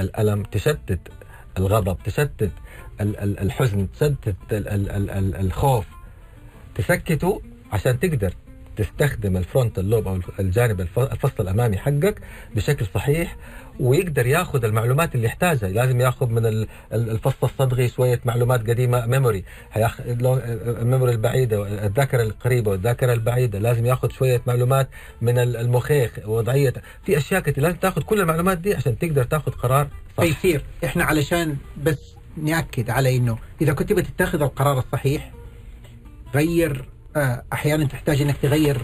الألم 0.00 0.42
تشتت 0.42 0.98
الغضب 1.58 1.96
تشتت 2.04 2.50
ال- 3.00 3.16
ال- 3.20 3.38
الحزن 3.40 3.88
تشتت 3.92 4.34
ال- 4.52 4.68
ال- 4.68 4.90
ال- 4.90 5.10
ال- 5.10 5.36
الخوف. 5.36 5.84
تسكته 6.74 7.42
عشان 7.72 8.00
تقدر 8.00 8.32
تستخدم 8.76 9.36
ال 9.36 9.43
frontal 9.43 9.90
lobe 9.90 10.08
أو 10.08 10.20
الجانب 10.38 10.80
الف- 10.80 10.98
الفصل 10.98 11.34
الأمامي 11.42 11.78
حقك 11.78 12.20
بشكل 12.54 12.86
صحيح 12.94 13.36
ويقدر 13.80 14.26
ياخذ 14.26 14.64
المعلومات 14.64 15.14
اللي 15.14 15.26
يحتاجها. 15.26 15.68
لازم 15.68 16.00
ياخذ 16.00 16.26
من 16.30 16.46
ال- 16.46 16.68
ال- 16.92 17.10
الفصل 17.10 17.36
الصدغي 17.42 17.88
شوية 17.88 18.20
معلومات 18.24 18.70
قديمة 18.70 19.06
memory 19.06 19.44
الميموري 19.76 21.12
البعيدة 21.12 21.86
الذاكرة 21.86 22.22
القريبة 22.22 22.70
والذاكرة 22.70 23.12
البعيدة. 23.12 23.58
لازم 23.58 23.86
ياخذ 23.86 24.10
شوية 24.10 24.42
معلومات 24.46 24.88
من 25.20 25.38
ال- 25.38 25.56
المخيخ 25.56 26.10
وضعية. 26.26 26.72
في 27.06 27.18
أشياء 27.18 27.40
كثير 27.40 27.64
لازم 27.64 27.76
تاخذ 27.76 28.02
كل 28.02 28.20
المعلومات 28.20 28.58
دي 28.58 28.74
عشان 28.74 28.98
تقدر 28.98 29.24
تاخذ 29.24 29.52
قرار 29.52 29.88
صح. 30.18 30.24
فيصير 30.24 30.62
إحنا 30.84 31.04
علشان 31.04 31.56
بس 31.84 32.14
نأكد 32.36 32.90
على 32.90 33.16
إنه 33.16 33.38
إذا 33.62 33.72
كنت 33.72 33.92
بتتخذ 33.92 34.42
القرار 34.42 34.78
الصحيح 34.78 35.30
غير 36.34 36.84
آه، 37.16 37.42
أحيانا 37.52 37.84
تحتاج 37.84 38.22
إنك 38.22 38.36
تغير 38.42 38.76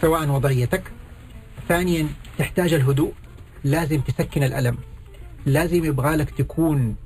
سواء 0.00 0.28
وضعيتك. 0.28 0.82
ثانيا 1.68 2.06
تحتاج 2.38 2.74
الهدوء. 2.74 3.12
لازم 3.66 4.00
تسكن 4.00 4.42
الألم. 4.42 4.78
لازم 5.46 5.84
يبغى 5.84 6.16
لك 6.16 6.30
تكون 6.30 6.96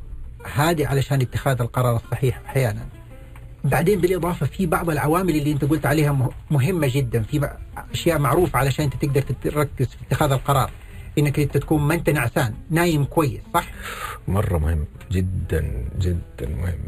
هادئ 0.54 0.86
علشان 0.86 1.20
اتخاذ 1.20 1.60
القرار 1.60 1.96
الصحيح 1.96 2.40
أحيانا. 2.46 2.86
بعدين 3.64 4.00
بالإضافة 4.00 4.46
في 4.46 4.66
بعض 4.66 4.90
العوامل 4.90 5.36
اللي 5.36 5.52
أنت 5.52 5.64
قلت 5.64 5.86
عليها 5.86 6.12
مه- 6.12 6.30
مهمة 6.50 6.90
جدا. 6.94 7.22
في 7.22 7.50
أشياء 7.92 8.18
معروفة 8.18 8.58
علشان 8.58 8.84
أنت 8.84 9.04
تقدر 9.04 9.22
تركز 9.22 9.86
في 9.86 9.96
اتخاذ 10.08 10.32
القرار. 10.32 10.70
إنك 11.18 11.38
أنت 11.38 11.56
تكون 11.56 11.82
ما 11.82 11.94
أنت 11.94 12.10
نعسان 12.10 12.54
نايم 12.70 13.04
كويس 13.04 13.40
صح؟ 13.54 13.66
مرة 14.28 14.58
مهم. 14.58 14.84
جدا 15.12 15.84
جدا 16.00 16.48
مهم. 16.48 16.78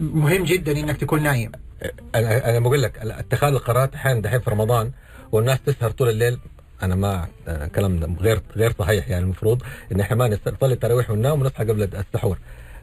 مهم 0.00 0.44
جدا 0.44 0.72
إنك 0.80 0.96
تكون 0.96 1.22
نايم. 1.22 1.52
أنا 2.14 2.50
أنا 2.50 2.58
بقول 2.58 2.82
لك 2.82 2.98
اتخاذ 2.98 3.52
القرارات 3.52 3.94
أحيانا 3.94 4.20
دحين 4.20 4.40
في 4.40 4.50
رمضان 4.50 4.90
والناس 5.32 5.58
تسهر 5.66 5.90
طول 5.90 6.08
الليل 6.08 6.38
أنا 6.82 6.94
ما 6.94 7.26
أنا 7.48 7.66
كلام 7.66 8.16
غير 8.20 8.40
غير 8.56 8.72
صحيح 8.78 9.08
يعني 9.08 9.24
المفروض 9.24 9.62
إن 9.92 10.00
إحنا 10.00 10.16
ما 10.16 10.38
نصلي 10.56 10.72
التراويح 10.72 11.10
وننام 11.10 11.40
ونصحى 11.40 11.64
قبل 11.64 11.82
السحور. 11.82 12.38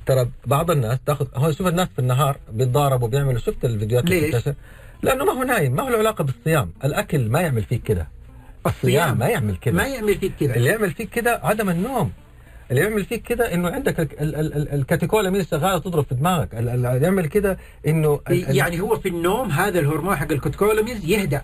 ترى 0.05 0.29
بعض 0.45 0.71
الناس 0.71 0.97
تاخذ 1.05 1.27
هو 1.36 1.51
شوف 1.51 1.67
الناس 1.67 1.88
في 1.95 1.99
النهار 1.99 2.38
بيتضاربوا 2.51 3.07
بيعملوا 3.07 3.39
شفت 3.39 3.65
الفيديوهات 3.65 4.05
اللي 4.05 4.19
ليش؟ 4.19 4.29
بتنتشر؟ 4.29 4.53
لأنه 5.03 5.25
ما 5.25 5.31
هو 5.31 5.43
نايم 5.43 5.75
ما 5.75 5.83
هو 5.83 5.89
له 5.89 5.97
علاقة 5.97 6.23
بالصيام. 6.23 6.71
الأكل 6.83 7.29
ما 7.29 7.41
يعمل 7.41 7.63
فيك 7.63 7.83
كده. 7.83 8.07
الصيام 8.65 9.17
ما 9.17 9.27
يعمل 9.27 9.55
كده. 9.55 9.75
ما 9.75 9.88
يعمل 9.88 10.17
فيك 10.17 10.31
كذا 10.39 10.55
اللي 10.55 10.69
يعمل 10.69 10.91
فيك 10.91 11.10
كده 11.10 11.39
عدم 11.43 11.69
النوم. 11.69 12.12
اللي 12.71 12.81
يعمل 12.81 13.05
فيك 13.05 13.21
كده 13.23 13.53
إنه 13.53 13.69
عندك 13.69 13.99
ال- 13.99 14.19
ال- 14.21 14.36
ال- 14.36 14.53
ال- 14.55 14.73
الكاتيكولا 14.73 15.43
شغاله 15.43 15.77
تضرب 15.79 16.05
في 16.05 16.15
دماغك. 16.15 16.53
ال- 16.55 16.69
ال- 16.69 16.86
اللي 16.86 17.03
يعمل 17.05 17.25
كده 17.27 17.57
إنه 17.88 18.19
يعني 18.29 18.79
هو 18.81 18.99
في 18.99 19.10
النوم 19.10 19.51
هذا 19.51 19.79
الهرمون 19.79 20.15
حق 20.15 20.31
الكوتكولوميز 20.31 21.05
يهدأ. 21.05 21.41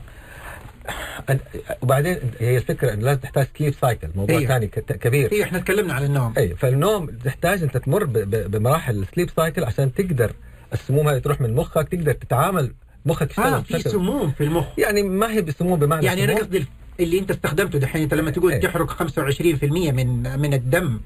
وبعدين 1.81 2.17
هي 2.39 2.57
الفكرة 2.57 2.93
إنه 2.93 3.01
لازم 3.01 3.19
تحتاج 3.19 3.47
sleep 3.57 3.73
cycle 3.81 4.07
موضوع 4.15 4.37
أيوه. 4.37 4.47
ثاني 4.47 4.67
كبير 4.67 5.31
أيوه 5.31 5.43
إحنا 5.45 5.59
تكلمنا 5.59 5.93
عن 5.93 6.03
النوم 6.03 6.33
اي 6.37 6.55
فالنوم 6.55 7.05
تحتاج 7.25 7.63
أنت 7.63 7.77
تمر 7.77 8.03
بمراحل 8.25 9.01
ال 9.01 9.06
sleep 9.06 9.29
cycle 9.35 9.63
عشان 9.63 9.93
تقدر 9.93 10.31
السموم 10.73 11.09
هذه 11.09 11.17
تروح 11.17 11.41
من 11.41 11.55
مخك 11.55 11.87
تقدر 11.87 12.11
تتعامل 12.13 12.73
مخك 13.05 13.29
يشتغل 13.29 13.53
آه 13.53 13.59
في 13.61 13.79
سموم 13.79 14.31
في 14.31 14.43
المخ 14.43 14.65
يعني 14.77 15.03
ما 15.03 15.31
هي 15.31 15.41
بسموم 15.41 15.79
بمعنى 15.79 16.05
يعني 16.05 16.23
أنا. 16.23 16.35
قصدي 16.35 16.65
اللي 16.99 17.19
أنت 17.19 17.31
استخدمته 17.31 17.79
دحين 17.79 18.01
أنت 18.01 18.13
لما 18.13 18.31
تقول 18.31 18.51
إيه. 18.51 18.61
تحرق 18.61 19.03
25% 19.03 19.63
من 19.63 20.39
من 20.39 20.53
الدم 20.53 20.99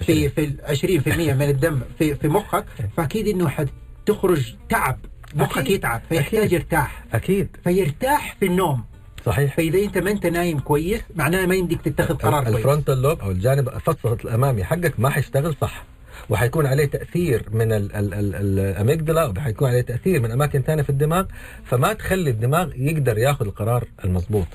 في 0.00 0.28
في 0.28 0.44
ال 0.44 0.56
20% 1.04 1.08
من 1.34 1.48
الدم 1.48 1.80
في 1.98 2.14
في 2.14 2.28
مخك 2.28 2.64
فأكيد 2.96 3.28
إنه 3.28 3.48
حتخرج 3.48 4.54
تعب 4.68 4.98
مخك. 5.34 5.70
يتعب 5.70 6.02
فيحتاج. 6.08 6.52
يرتاح 6.52 7.04
أكيد 7.12 7.48
فيرتاح 7.64 8.36
في 8.40 8.46
النوم 8.46 8.84
صحيح. 9.26 9.56
فإذا 9.56 9.78
أنت 9.78 9.98
ما 9.98 10.10
أنت 10.10 10.26
نايم 10.26 10.58
كويس 10.58 11.00
معناه 11.16 11.46
ما 11.46 11.54
يمديك 11.54 11.80
تتخذ 11.82 12.14
قرار 12.14 12.44
كويس. 12.44 12.56
ال 12.56 12.62
frontal 12.62 13.02
lobe 13.02 13.20
أو 13.20 13.30
الجانب 13.30 13.68
الفصل 13.68 14.18
الأمامي 14.24 14.64
حقك 14.64 15.00
ما 15.00 15.10
حيشتغل 15.10 15.54
صح. 15.60 15.84
وحيكون 16.30 16.66
عليه 16.66 16.84
تأثير 16.86 17.42
من 17.52 17.72
ال- 17.72 17.96
ال- 17.96 18.14
ال- 18.14 18.34
ال 18.58 18.65
amygdala 18.65 19.24
وحيكون 19.24 19.68
عليه 19.68 19.80
تأثير 19.80 20.20
من 20.22 20.30
أماكن 20.30 20.62
ثانية 20.62 20.82
في 20.82 20.90
الدماغ. 20.90 21.24
فما 21.64 21.92
تخلي 21.92 22.30
الدماغ 22.30 22.70
يقدر 22.76 23.18
ياخذ 23.18 23.46
القرار 23.46 23.84
المضبوط. 24.04 24.46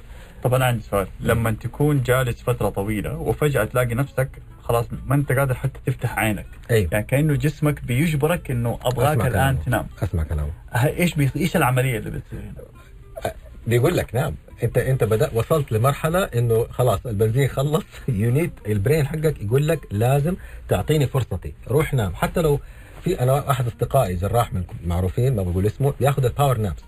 طب 0.43 0.53
أنا 0.53 0.65
عندي 0.65 0.83
سؤال. 0.83 1.07
لما 1.19 1.51
تكون 1.51 2.03
جالس 2.03 2.41
فترة 2.41 2.69
طويلة 2.69 3.17
وفجأة 3.17 3.63
تلاقي 3.63 3.95
نفسك 3.95 4.29
خلاص 4.63 4.85
ما 5.05 5.15
أنت 5.15 5.31
قادر 5.31 5.53
حتى 5.53 5.79
تفتح 5.85 6.19
عينك. 6.19 6.45
أيوه 6.71 6.89
يعني 6.91 7.05
كأنه 7.05 7.35
جسمك 7.35 7.83
بيجبرك 7.83 8.51
إنه 8.51 8.79
أبغاك 8.81 9.25
الآن. 9.27 9.57
تنام. 9.65 9.87
أسمع 10.03 10.23
كلامه. 10.23 10.51
إيش 10.75 11.15
بي... 11.15 11.29
إيش 11.35 11.55
العملية 11.55 11.97
اللي 11.97 12.09
بتصير 12.09 12.39
هنا؟ 12.39 13.33
بيقول 13.67 13.97
لك 13.97 14.15
نعم 14.15 14.33
انت 14.63 14.77
انت 14.77 15.03
بدأ 15.03 15.29
وصلت 15.33 15.71
لمرحلة 15.71 16.23
انه 16.23 16.67
خلاص 16.71 17.05
البنزين 17.05 17.47
خلص. 17.47 17.83
unit 18.07 18.51
ال 18.67 18.74
brain 18.74 19.07
حقك 19.07 19.41
يقول 19.41 19.67
لك 19.67 19.79
لازم 19.91 20.35
تعطيني 20.69 21.07
فرصتي 21.07 21.53
روح 21.67 21.93
نام. 21.93 22.15
حتى 22.15 22.41
لو 22.41 22.59
في 23.03 23.19
أنا 23.21 23.51
أحد 23.51 23.67
أصدقائي 23.67 24.15
جراح 24.15 24.53
من 24.53 24.63
معروفين 24.85 25.35
ما 25.35 25.43
بقول 25.43 25.65
اسمه 25.65 25.93
ياخذ 26.01 26.25
ال 26.25 26.31
power 26.31 26.57
naps 26.57 26.81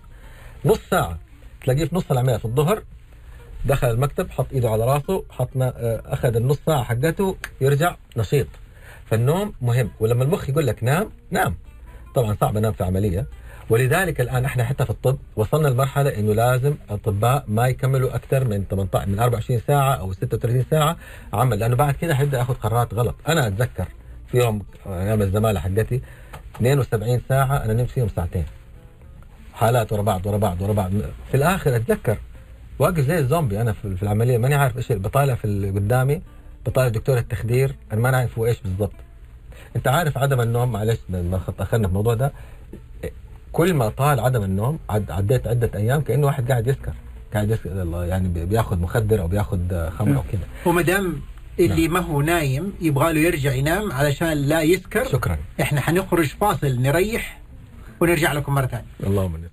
نص 0.66 0.80
ساعة. 0.90 1.20
تلاقيه 1.64 1.86
في 1.86 1.96
نص 1.96 2.12
العملية 2.12 2.38
في 2.38 2.46
الظهر 2.46 2.84
دخل 3.66 3.90
المكتب 3.90 4.30
حط 4.30 4.46
إيده 4.54 4.70
على 4.70 4.86
راسه 4.86 5.24
حط 5.30 5.50
أخذ 5.58 6.36
النص 6.36 6.60
ساعة 6.66 6.84
حقته 6.84 7.38
يرجع 7.62 7.96
نشيط. 8.18 8.48
فالنوم 9.06 9.54
مهم. 9.62 9.92
ولما 10.00 10.24
المخ 10.24 10.50
يقول 10.50 10.68
لك 10.68 10.84
نام 10.84 11.10
نام. 11.32 11.56
طبعا 12.16 12.38
صعب 12.42 12.58
انام 12.58 12.74
في 12.74 12.84
عملية. 12.84 13.28
ولذلك 13.72 14.22
الآن 14.22 14.46
إحنا 14.46 14.64
حتى 14.64 14.84
في 14.86 14.90
الطب 14.90 15.18
وصلنا 15.36 15.68
لمرحلة 15.68 16.20
إنه 16.20 16.34
لازم 16.34 16.76
الأطباء 16.86 17.44
ما 17.48 17.68
يكملوا 17.68 18.16
أكثر 18.16 18.48
من 18.48 18.64
18 18.70 19.10
من 19.10 19.20
24 19.20 19.62
ساعة 19.68 19.94
أو 19.94 20.14
36 20.14 20.66
ساعة 20.72 20.98
عمل. 21.34 21.60
لأنه 21.60 21.76
بعد 21.76 21.94
كده 21.94 22.16
حيبدأ 22.16 22.38
ياخذ 22.38 22.54
قرارات 22.54 22.94
غلط. 22.94 23.16
أنا 23.28 23.48
أتذكر 23.48 23.88
في 24.28 24.38
يوم 24.38 24.64
أيام 24.88 25.22
الزمالة 25.22 25.60
حقتي 25.60 26.02
72 26.56 27.22
ساعة 27.30 27.58
أنا 27.58 27.74
نمت 27.74 27.90
فيهم 27.90 28.08
ساعتين. 28.16 28.46
حالات 29.54 29.94
ورا 29.94 30.02
بعض 30.02 30.26
ورا 30.26 30.38
بعض 30.38 30.62
ورا 30.62 30.74
بعض. 30.74 30.92
في 31.32 31.38
الآخر 31.38 31.76
أتذكر 31.76 32.18
واقف 32.80 33.00
زي 33.00 33.18
الزومبي 33.18 33.62
أنا 33.62 33.74
في 33.74 34.04
العملية 34.04 34.38
ماني 34.38 34.56
عارف 34.56 34.78
إيش 34.78 34.92
بطالع 34.92 35.36
في 35.36 35.72
قدامي 35.76 36.22
بطالع 36.66 36.88
دكتور 36.88 37.18
التخدير 37.18 37.76
أنا 37.94 38.02
ما 38.02 38.18
عارف 38.18 38.40
هو 38.40 38.46
إيش 38.46 38.62
بالضبط. 38.62 38.94
أنت 39.76 39.88
عارف 39.88 40.18
عدم 40.18 40.42
النوم 40.42 40.72
معلش 40.72 41.00
ما 41.10 41.42
اخذنا 41.60 41.66
في 41.68 41.76
الموضوع 41.76 42.14
ده. 42.14 42.32
كل 43.52 43.74
ما 43.74 43.90
طال 43.90 44.20
عدم 44.20 44.44
النوم 44.44 44.80
عد 44.90 45.12
عديت 45.12 45.48
عدة 45.48 45.72
أيام 45.76 46.02
كأنه 46.02 46.28
واحد 46.28 46.52
قاعد 46.52 46.68
يسكر 46.68 46.94
قاعد 47.34 47.50
يسكر 47.50 47.82
الله 47.82 48.06
يعني 48.06 48.28
بي- 48.28 48.46
بياخذ 48.46 48.80
مخدر 48.80 49.22
أو 49.22 49.28
بياخذ 49.28 49.90
خمر 49.90 50.16
أو 50.18 50.24
كذا 50.32 50.42
وما 50.66 50.82
دام 50.82 51.22
اللي 51.60 51.88
ما 51.88 52.00
هو 52.00 52.22
نايم 52.22 52.74
يبغى 52.82 53.14
له 53.14 53.20
يرجع 53.20 53.54
ينام 53.54 53.92
علشان 53.92 54.34
لا 54.34 54.62
يسكر 54.62 55.04
شكرا. 55.06 55.38
إحنا 55.62 55.82
حنخرج 55.82 56.26
فاصل 56.28 56.82
نريح 56.82 57.40
ونرجع 58.00 58.34
لكم 58.34 58.56
مرة 58.56 58.66
ثانية. 58.66 58.86
اللهم 59.04 59.36
إني 59.36 59.50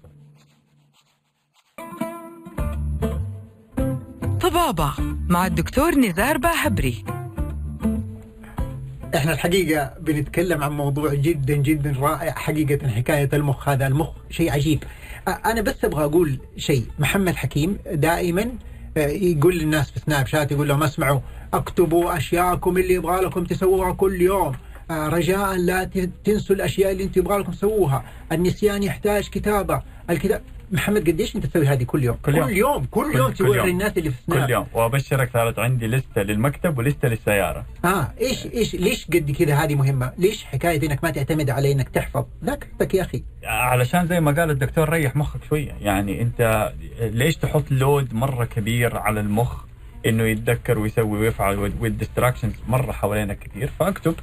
طبابة 4.41 4.93
مع 5.29 5.47
الدكتور 5.47 5.95
نزار 5.95 6.39
باهبري. 6.39 7.05
إحنا 9.15 9.33
الحقيقة 9.33 9.93
بنتكلم 10.01 10.63
عن 10.63 10.73
موضوع 10.73 11.15
جدا 11.15 11.55
جدا 11.57 11.95
رائع 12.01 12.33
حقيقة 12.33 12.89
حكاية 12.89 13.29
المخ 13.33 13.69
هذا 13.69 13.87
المخ 13.87 14.11
شيء 14.31 14.53
عجيب. 14.53 14.85
أنا 15.29 15.61
بس 15.61 15.85
أبغى 15.85 16.05
أقول 16.05 16.39
شيء. 16.57 16.85
محمد 16.99 17.37
حكيم 17.37 17.79
دائما 17.93 18.51
يقول 18.97 19.59
للناس 19.59 19.91
في 19.91 20.01
سناب 20.01 20.27
شات 20.27 20.53
يقول 20.53 20.69
لهم 20.69 20.83
اسمعوا 20.83 21.21
اكتبوا 21.55 22.17
أشياءكم 22.17 22.77
اللي 22.79 22.95
يبغى 22.95 23.21
لكم 23.21 23.45
تسووها 23.45 23.93
كل 23.93 24.23
يوم. 24.23 24.53
رجاء 24.91 25.57
لا 25.57 25.91
تنسوا 26.25 26.57
الأشياء 26.57 26.93
اللي 26.93 27.05
انت 27.05 27.17
يبغى 27.17 27.39
لكم 27.39 27.53
تسووها. 27.53 28.05
النسيان 28.33 28.83
يحتاج 28.83 29.29
كتابة. 29.29 29.83
الكتاب 30.11 30.43
محمد 30.73 31.11
قديش 31.11 31.37
انت 31.37 31.47
تسوي 31.47 31.67
هذه 31.67 31.85
كل 31.85 32.05
يوم 32.05 32.17
كل 32.23 32.35
يوم. 32.37 32.47
كل 32.47 32.57
يوم 32.57 32.85
كل, 32.91 33.17
يوم 33.17 33.31
كل 33.31 33.35
story. 33.37 33.71
الناس 33.71 33.99
اللي 33.99 34.11
في 34.11 34.17
سناب 34.27 34.47
كل 34.47 34.53
يوم 34.53 34.67
وأبشرك 34.73 35.31
صارت 35.33 35.59
عندي 35.59 35.87
list 35.87 36.16
ة 36.16 36.23
للمكتب 36.23 36.79
و 36.79 36.84
list 36.84 37.04
ة 37.04 37.09
للسيارة 37.09 37.67
آه 37.85 38.13
إيش 38.21 38.47
إيش 38.47 38.75
ليش 38.75 39.07
قد 39.07 39.31
كذا 39.31 39.55
هذه 39.55 39.75
مهمة؟ 39.75 40.13
ليش 40.19 40.45
حكاية 40.45 40.87
إنك 40.87 41.05
ما 41.05 41.11
تعتمد 41.11 41.51
على 41.51 41.73
إنك 41.73 41.89
تحفظ؟ 41.89 42.25
ذاكرتك 42.45 42.95
يا 42.95 43.03
أخي 43.03 43.23
علشان 43.45 44.07
زي 44.07 44.21
ما 44.21 44.31
قال 44.33 44.51
الدكتور 44.51 44.89
ريح 44.89 45.17
مخك 45.17 45.41
شوية 45.49 45.73
يعني 45.81 46.23
أنت 46.23 46.73
ليش 47.01 47.37
تحط 47.37 47.65
load 47.71 48.15
مرة 48.15 48.45
كبير 48.45 48.97
على 48.99 49.21
المخ 49.21 49.65
إنه 50.07 50.25
يتذكر 50.25 50.79
ويسوي 50.79 51.19
ويفعل 51.19 51.73
وال 51.81 51.91
distractions 51.91 52.53
مرة 52.69 52.93
حوالينك 52.93 53.39
كثير 53.39 53.71
فاكتب 53.79 54.15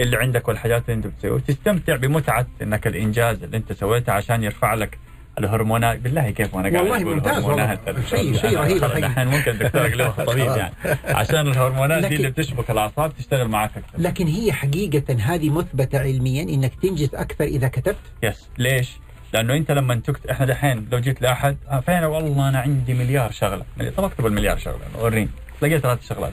اللي 0.00 0.16
عندك 0.16 0.48
والحاجات 0.48 0.82
اللي 0.88 0.94
أنت 0.96 1.06
بتسويها 1.06 1.34
وتستمتع 1.34 1.96
بمتعة 1.96 2.46
إنك 2.62 2.86
الإنجاز 2.86 3.42
اللي 3.42 3.56
أنت 3.56 3.72
سويته 3.72 4.12
عشان 4.12 4.42
يرفع 4.44 4.74
لك 4.74 4.98
الهرمونات 5.38 5.98
بالله 5.98 6.30
كيف 6.30 6.54
وأنا 6.54 6.68
قاعد 6.78 6.90
والله 6.90 7.14
ممتاز 7.14 7.44
والله. 7.44 7.78
شيء- 8.10 8.36
شيء 8.36 8.58
رهيب. 8.58 8.84
الحين 8.84 9.28
ممكن 9.28 9.50
الدكتور 9.50 9.80
اقلبها 9.86 10.24
طبيب 10.24 10.46
يعني. 10.46 10.74
عشان 11.20 11.48
الهرمونات 11.48 12.04
دي 12.04 12.16
اللي 12.16 12.30
بتشبك 12.30 12.70
الأعصاب 12.70 13.12
تشتغل 13.18 13.48
معك 13.48 13.70
أكثر. 13.76 13.98
لكن 13.98 14.26
هي 14.26 14.52
حقيقة 14.52 15.16
هذه 15.20 15.50
مثبتة 15.50 15.98
علميا 15.98 16.42
إنك 16.42 16.72
تنجز 16.82 17.14
أكثر 17.14 17.44
إذا 17.44 17.68
كتبت؟ 17.68 17.96
يس. 18.22 18.48
ليش؟ 18.58 18.90
لأنه 19.32 19.54
أنت 19.56 19.70
لما 19.70 19.94
تكتب 19.94 20.30
إحنا 20.30 20.46
دحين 20.46 20.88
لو 20.92 20.98
جيت 20.98 21.22
لأحد 21.22 21.56
آه 21.70 21.80
فين؟ 21.80 22.04
والله 22.04 22.48
أنا 22.48 22.58
عندي 22.60 22.94
مليار 22.94 23.30
شغلة. 23.32 23.64
طب 23.96 24.04
أكتب 24.04 24.26
المليار 24.26 24.58
شغلة 24.58 24.78
وريني 24.98 25.28
لقيت 25.62 25.82
ثلاث 25.82 26.08
شغلات. 26.08 26.32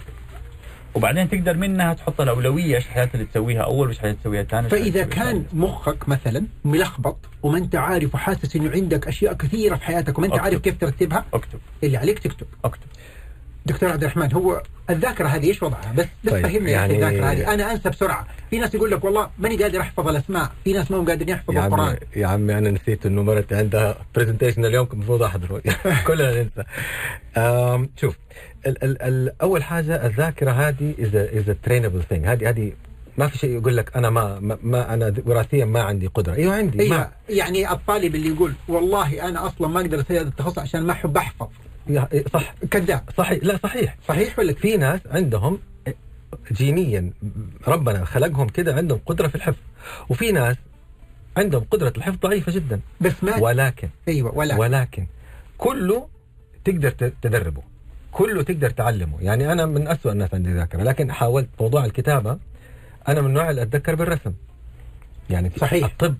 وبعدين 0.96 1.30
تقدر 1.30 1.58
منها 1.58 1.94
تحط 1.94 2.22
الأولوية 2.22 2.76
إيش 2.76 2.86
الحاجات 2.86 3.16
اللي 3.16 3.26
تسويها 3.26 3.62
أول 3.62 3.88
وإيش 3.88 3.98
الحاجات 3.98 4.16
تسويها 4.22 4.44
ثاني 4.44 4.70
فإذا 4.70 5.02
اللي 5.04 5.16
كان 5.16 5.46
مخك 5.54 6.10
مثلا 6.10 6.46
ملخبط 6.66 7.18
وما 7.44 7.58
أنت 7.58 7.76
عارف 7.76 8.16
وحاسس 8.16 8.56
إنه 8.56 8.72
عندك 8.72 9.08
أشياء 9.08 9.34
كثيرة 9.34 9.76
في 9.76 9.84
حياتك 9.84 10.18
وما 10.18 10.28
أنت 10.28 10.34
أكتب. 10.34 10.46
عارف 10.46 10.62
كيف 10.62 10.78
ترتبها. 10.78 11.26
أكتب. 11.34 11.60
اللي 11.84 11.98
عليك 11.98 12.20
تكتب. 12.20 12.48
أكتب. 12.66 12.88
دكتور 13.66 13.90
عبد 13.90 14.04
الرحمن 14.04 14.34
هو 14.34 14.62
الذاكرة 14.90 15.28
هذه 15.28 15.48
إيش 15.48 15.64
وضعها؟ 15.64 15.94
بس 15.98 16.06
بس 16.24 16.32
طيب، 16.32 16.48
فهمني 16.48 16.72
يعني 16.72 16.96
الذاكرة 16.96 17.32
هذه. 17.32 17.54
أنا 17.54 17.72
أنسى 17.72 17.90
بسرعة. 17.90 18.28
في 18.50 18.60
ناس 18.60 18.76
يقول 18.76 18.92
لك 18.92 19.04
والله 19.04 19.30
ماني 19.40 19.64
قادر 19.64 19.82
أحفظ 19.82 20.08
الأسماء. 20.08 20.52
في 20.64 20.74
ناس 20.74 20.92
ما 20.92 20.98
هم 20.98 21.06
قادرين 21.06 21.30
يحفظوا 21.30 21.56
يا 21.62 21.68
القرآن. 21.68 21.88
عمي 21.88 21.98
يا 22.16 22.28
عمي 22.28 22.58
أنا 22.58 22.72
نسيت 22.72 23.06
إنه 23.06 23.24
مرتي 23.24 23.56
عندها 23.56 23.98
presentation 24.16 24.66
اليوم 24.66 24.88
المفروض 24.94 25.24
أحضره. 25.24 25.62
كلنا 26.08 26.44
ننسى. 26.44 26.64
شوف 28.02 28.16
ال 28.68 28.84
ال 28.84 29.02
ال 29.02 29.42
أول 29.42 29.64
حاجة 29.64 30.06
الذاكرة 30.06 30.52
هذه 30.52 30.94
is 31.00 31.16
is 31.16 31.56
trainable 31.64 32.04
thing 32.10 32.26
هذه 32.28 32.50
هذه 32.50 32.72
ما 33.18 33.28
في 33.28 33.38
شيء 33.38 33.50
يقول 33.50 33.78
لك 33.78 33.98
أنا 33.98 34.10
ما 34.10 34.40
ما, 34.64 34.94
أنا 34.94 35.14
وراثيا 35.26 35.66
ما 35.66 35.82
عندي 35.82 36.08
قدرة. 36.08 36.34
أيوه 36.34 36.54
عندي 36.56 36.80
أيوه 36.82 36.98
ما. 36.98 37.12
يعني 37.30 37.72
الطالب 37.72 38.16
اللي 38.16 38.30
يقول 38.30 38.54
والله 38.68 39.28
أنا 39.30 39.48
أصلا 39.48 39.68
ما 39.68 39.82
أقدر 39.82 40.00
أسوي 40.02 40.20
هذا 40.20 40.28
التخصص 40.28 40.60
عشان 40.60 40.84
ما 40.84 40.92
أحب 40.92 41.18
أحفظ. 41.18 41.48
يا- 41.88 42.10
صح. 42.34 42.54
كذاب. 42.72 43.04
صحيح 43.18 43.44
لا 43.44 43.58
صحيح. 43.64 43.98
صحيح 44.08 44.40
ولا؟ 44.40 44.54
في 44.54 44.78
ناس 44.78 45.00
عندهم 45.12 45.60
جينيا 46.52 47.14
ربنا 47.68 48.06
خلقهم 48.06 48.48
كده 48.50 48.76
عندهم 48.76 49.00
قدرة 49.06 49.28
في 49.28 49.36
الحفظ 49.36 49.58
وفي 50.10 50.32
ناس 50.32 50.56
عندهم 51.38 51.64
قدرة 51.72 51.94
الحفظ 51.98 52.18
ضعيفة 52.18 52.52
جدا. 52.52 52.80
بس 53.02 53.24
ما 53.24 53.38
ولكن 53.38 53.90
أيوه 54.08 54.36
ولا 54.38 54.56
ولكن 54.58 55.06
كله 55.58 56.08
تقدر 56.66 56.90
تدربه. 57.22 57.62
كله 58.12 58.44
تقدر 58.44 58.70
تعلمه 58.70 59.22
يعني 59.22 59.52
أنا 59.52 59.66
من 59.66 59.88
أسوأ 59.88 60.12
الناس 60.12 60.34
عندي 60.34 60.54
ذاكرة 60.54 60.84
لكن 60.84 61.12
حاولت 61.12 61.50
موضوع 61.60 61.86
الكتابة 61.86 62.38
أنا 63.08 63.22
من 63.22 63.28
النوع 63.28 63.50
اللي 63.50 63.62
أتذكر 63.62 63.96
بالرسم 63.96 64.34
يعني 65.30 65.52
صحيح. 65.58 65.86
الطب 65.86 66.16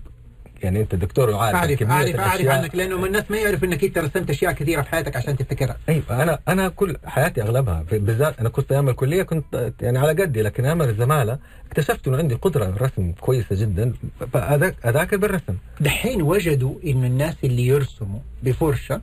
يعني 0.62 0.80
أنت 0.80 0.94
دكتور 0.94 1.30
وعارف 1.30 1.56
أعرف 1.56 1.78
كمية 1.78 1.92
أعرف 1.92 2.16
أعرف. 2.16 2.46
عنك 2.48 2.74
لأنه 2.74 2.98
من 2.98 3.04
الناس 3.04 3.30
ما 3.30 3.36
يعرف 3.36 3.64
إنك 3.64 3.84
أنت 3.84 3.98
رسمت 3.98 4.30
أشياء 4.30 4.52
كثيرة 4.52 4.82
في 4.82 4.88
حياتك 4.88 5.16
عشان 5.16 5.36
تفتكرها 5.36 5.76
أيوه 5.88 6.22
أنا 6.22 6.38
أنا 6.48 6.68
كل 6.68 6.96
حياتي 7.06 7.42
أغلبها 7.42 7.84
بالذات 7.92 8.40
أنا 8.40 8.48
كنت 8.48 8.72
أيام 8.72 8.88
الكلية 8.88 9.22
كنت 9.22 9.72
يعني 9.80 9.98
على 9.98 10.22
قدي 10.22 10.42
لكن 10.42 10.64
أيام 10.64 10.82
الزمالة 10.82 11.38
اكتشفت 11.66 12.08
إنه 12.08 12.16
عندي 12.16 12.34
قدرة 12.34 12.64
الرسم 12.64 13.12
كويسة 13.20 13.56
جدا 13.56 13.92
فاذاكر 14.32 15.16
بالرسم 15.16 15.56
دحين 15.80 16.22
وجدوا 16.22 16.74
انه 16.84 17.06
الناس 17.06 17.34
اللي 17.44 17.66
يرسموا 17.66 18.20
بفرشة 18.42 19.00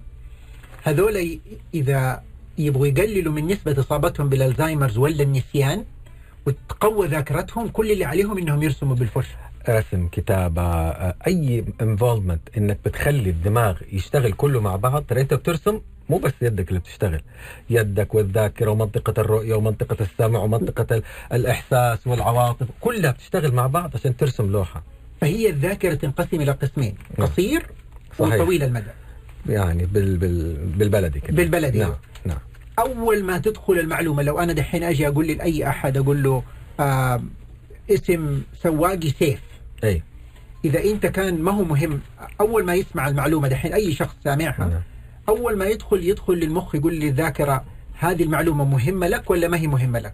هذول 0.84 1.40
إذا 1.74 2.24
يبغوا 2.60 2.88
يقللوا 2.88 3.34
من 3.34 3.47
نسبة 3.47 3.80
إصابتهم 3.80 4.30
بالألزهايمرز 4.30 4.97
ولا 4.97 5.24
النسيان 5.24 5.84
وتقوى 6.45 7.07
ذاكرتهم 7.07 7.68
كل 7.68 7.91
اللي 7.91 8.05
عليهم 8.05 8.38
إنهم 8.38 8.64
يرسموا 8.64 8.95
بالفرشة 8.95 9.36
رسم 9.70 10.07
كتابة 10.07 10.62
آه، 10.62 11.16
أي 11.28 11.66
انفولمنت 11.82 12.41
إنك 12.57 12.78
بتخلي 12.86 13.30
الدماغ 13.30 13.78
يشتغل 13.91 14.32
كله 14.34 14.62
مع 14.62 14.76
بعض 14.76 15.03
ترى 15.03 15.22
أنت 15.22 15.34
بترسم 15.34 15.82
مو 16.10 16.18
بس 16.18 16.34
يدك 16.41 16.70
اللي 16.70 16.80
بتشتغل 16.80 17.22
يدك 17.70 18.16
والذاكرة 18.16 18.72
ومنطقة 18.72 19.14
الرؤية 19.22 19.53
ومنطقة 19.55 19.97
السمع 20.03 20.39
ومنطقة 20.39 20.95
ال- 20.95 21.03
الإحساس 21.34 22.07
والعواطف 22.07 22.68
كلها 22.82 23.12
بتشتغل 23.12 23.51
مع 23.51 23.68
بعض 23.68 23.91
عشان 23.95 24.18
ترسم 24.18 24.51
لوحة 24.51 24.84
فهي 25.22 25.49
الذاكرة 25.49 25.93
تنقسم 25.93 26.41
إلى 26.41 26.51
قسمين 26.51 26.95
نعم. 27.18 27.28
قصير 27.28 27.66
صحيح. 28.20 28.34
وطويل 28.34 28.64
المدى 28.64 28.86
يعني 29.49 29.86
بال 29.86 30.18
بال 30.18 30.55
بالبلدي 30.78 31.20
كده 31.20 31.38
بالبلدي. 31.38 31.80
نعم 31.80 31.93
أول 32.80 33.24
ما 33.24 33.38
تدخل 33.38 33.80
المعلومة 33.80 34.24
لو 34.24 34.40
أنا 34.40 34.54
دحين 34.54 34.84
أجي 34.84 35.08
أقول 35.08 35.28
لأي 35.28 35.68
أحد 35.68 35.98
أقول 35.98 36.24
له 36.24 36.44
آه 36.80 37.22
اسم 37.90 38.42
سواقي 38.64 39.10
سيف. 39.10 39.42
أي. 39.84 40.04
إذا 40.66 40.84
أنت 40.84 41.06
كان 41.06 41.42
ما 41.42 41.52
هو 41.52 41.64
مهم 41.64 42.02
أول 42.42 42.66
ما 42.66 42.76
يسمع 42.76 43.08
المعلومة 43.08 43.48
دحين 43.48 43.74
أي 43.74 43.94
شخص 43.94 44.16
سامعها 44.24 44.66
نعم. 44.66 44.82
أول 45.30 45.58
ما 45.58 45.66
يدخل 45.66 46.04
يدخل 46.04 46.34
للمخ 46.34 46.76
يقول 46.76 46.94
للذاكرة 46.94 47.64
هذه 48.00 48.24
المعلومة 48.24 48.66
مهمة 48.66 49.08
لك 49.08 49.30
ولا 49.30 49.48
ما 49.48 49.58
هي 49.58 49.68
مهمة 49.68 50.00
لك؟ 50.00 50.14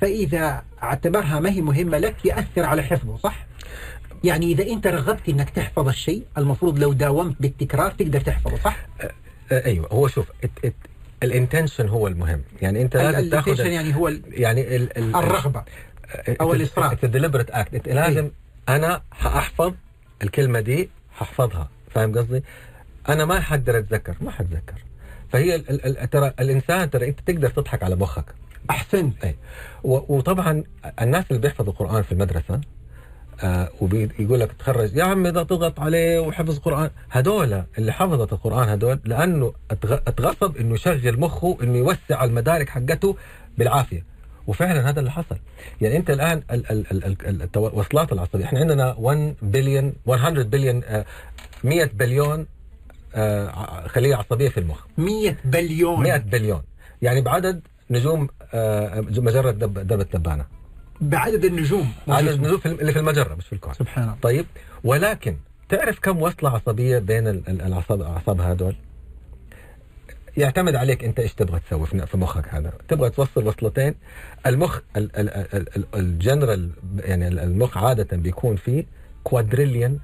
فإذا 0.00 0.62
اعتبرها 0.82 1.40
ما 1.40 1.50
هي 1.50 1.60
مهمة 1.60 1.98
لك 1.98 2.24
يأثر 2.24 2.64
على 2.64 2.82
حفظه 2.82 3.16
صح؟ 3.16 3.46
يعني 4.24 4.52
إذا 4.52 4.66
أنت 4.66 4.86
رغبت 4.86 5.28
إنك 5.28 5.50
تحفظ 5.50 5.88
الشيء 5.88 6.22
المفروض 6.38 6.78
لو 6.78 6.92
داومت 6.92 7.36
بالتكرار 7.40 7.90
تقدر 7.90 8.20
تحفظه 8.20 8.56
صح؟ 8.56 8.76
أيوه 9.52 9.88
هو 9.92 10.08
شوف 10.08 10.26
ال 11.22 11.29
intention 11.29 11.88
هو 11.88 12.06
المهم. 12.08 12.42
يعني 12.62 12.82
أنت 12.82 12.96
لازم 12.96 13.30
تاخذ 13.30 13.66
يعني 13.66 13.94
هو 13.96 14.08
ال- 14.08 14.22
يعني 14.28 14.76
ال 14.76 14.98
ال 14.98 15.16
الرغبة 15.16 15.64
أو 16.40 16.52
الإصرار. 16.54 16.94
deliberate 17.02 17.50
act 17.50 17.88
لازم 17.88 18.30
أنا 18.68 19.02
حأحفظ 19.12 19.74
الكلمة 20.22 20.60
دي 20.60 20.90
ححفظها. 21.12 21.68
فاهم 21.90 22.18
قصدي؟ 22.18 22.42
أنا 23.08 23.24
ما 23.24 23.40
حقدر 23.40 23.78
أتذكر 23.78 24.14
ما 24.20 24.30
حتذكر. 24.30 24.74
فهي 25.32 25.58
ترى 26.12 26.32
الإنسان 26.40 26.90
ترى 26.90 27.08
أنت 27.08 27.20
تقدر 27.26 27.50
تضحك 27.50 27.82
على 27.82 27.96
مخك. 27.96 28.24
أحسنت. 28.70 29.24
اي 29.24 29.34
و- 29.84 30.16
وطبعا 30.16 30.64
الناس 31.02 31.24
اللي 31.30 31.40
بيحفظوا 31.42 31.72
القران 31.72 32.02
في 32.02 32.12
المدرسة 32.12 32.60
آه 33.40 33.68
وبيقول 33.80 34.40
لك 34.40 34.52
تخرج 34.52 34.96
يا 34.96 35.04
عمي 35.04 35.28
إذا 35.28 35.42
تضغط 35.42 35.80
عليه 35.80 36.18
وحفظ 36.18 36.58
قرآن. 36.58 36.90
هذول 37.10 37.62
اللي 37.78 37.92
حفظت 37.92 38.32
القرآن 38.32 38.68
هذول 38.68 39.00
لأنه 39.04 39.52
أتغ- 39.72 40.00
أتغصب 40.08 40.56
إنه 40.56 40.74
يشغل 40.74 41.20
مخه 41.20 41.58
إنه 41.62 41.78
يوسع 41.78 42.24
المدارك 42.24 42.68
حقته 42.68 43.16
بالعافية. 43.58 44.04
وفعلا 44.46 44.88
هذا 44.90 45.00
اللي 45.00 45.10
حصل. 45.10 45.36
يعني 45.80 45.96
أنت 45.96 46.10
الآن 46.10 46.42
ال 46.50 46.70
ال 46.72 46.90
ال 47.04 47.04
ال 47.26 47.48
الوصلات 47.56 48.12
العصبيه 48.12 48.44
إحنا 48.44 48.58
عندنا 48.58 48.94
1 48.98 49.34
بليون 49.42 49.92
100 50.06 50.42
بليون 50.42 50.82
آه 50.84 51.04
100 51.64 51.84
بليون 51.94 52.46
آه 53.14 53.86
خلية 53.88 54.16
عصبية 54.16 54.48
في 54.48 54.60
المخ. 54.60 54.80
100 54.98 55.36
بليون. 55.44 56.02
100 56.02 56.16
بليون. 56.16 56.62
يعني 57.02 57.20
بعدد 57.20 57.60
نجوم 57.90 58.28
آه 58.54 59.00
مجرة 59.00 59.50
درب 59.50 59.78
درب 59.78 60.04
التبانة 60.14 60.44
بعدد 61.02 61.44
النجوم. 61.44 61.92
عدد 62.08 62.28
النجوم 62.28 62.60
اللي 62.64 62.92
في 62.92 62.98
المجرة 62.98 63.34
مش 63.34 63.46
في 63.46 63.52
الكون. 63.52 63.74
سبحان 63.74 64.04
الله. 64.04 64.16
طيب 64.22 64.46
ولكن 64.84 65.36
تعرف 65.68 65.98
كم 65.98 66.22
وصلة 66.22 66.50
عصبية 66.50 66.98
بين 66.98 67.28
ال- 67.28 67.42
ال- 67.48 67.62
الاعصاب 67.62 68.00
الأعصاب 68.00 68.40
هذول؟ 68.40 68.76
يعتمد 70.36 70.74
عليك 70.74 71.04
أنت 71.04 71.20
إيش 71.20 71.34
تبغى 71.34 71.60
تسوي 71.60 71.86
في 71.86 72.16
مخك 72.16 72.48
هذا. 72.54 72.72
تبغى 72.88 73.10
توصل 73.10 73.46
وصلتين 73.46 73.94
المخ 74.46 74.78
ال- 74.96 75.16
ال- 75.16 75.28
ال- 75.30 75.76
ال- 75.76 75.84
الجنرال 75.94 76.70
يعني 76.98 77.28
ال- 77.28 77.38
المخ 77.38 77.76
عادة 77.78 78.16
بيكون 78.16 78.56
فيه 78.56 78.84
quadrillion 79.24 80.00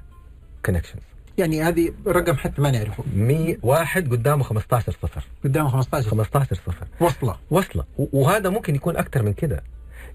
connections 0.65 1.01
يعني 1.37 1.63
هذه 1.63 1.91
رقم 2.07 2.35
حتى 2.35 2.61
ما 2.61 2.71
نعرفه. 2.71 3.03
100 3.15 3.57
واحد 3.63 4.11
قدامه 4.11 4.43
15 4.43 4.91
صفر. 5.01 5.23
قدامه 5.43 5.69
15 5.69 6.09
15 6.09 6.55
صفر. 6.55 6.87
وصلة. 7.01 7.37
وصلة. 7.51 7.83
وهذا 7.97 8.49
ممكن 8.49 8.75
يكون 8.75 8.97
أكثر 8.97 9.23
من 9.23 9.33
كده. 9.33 9.63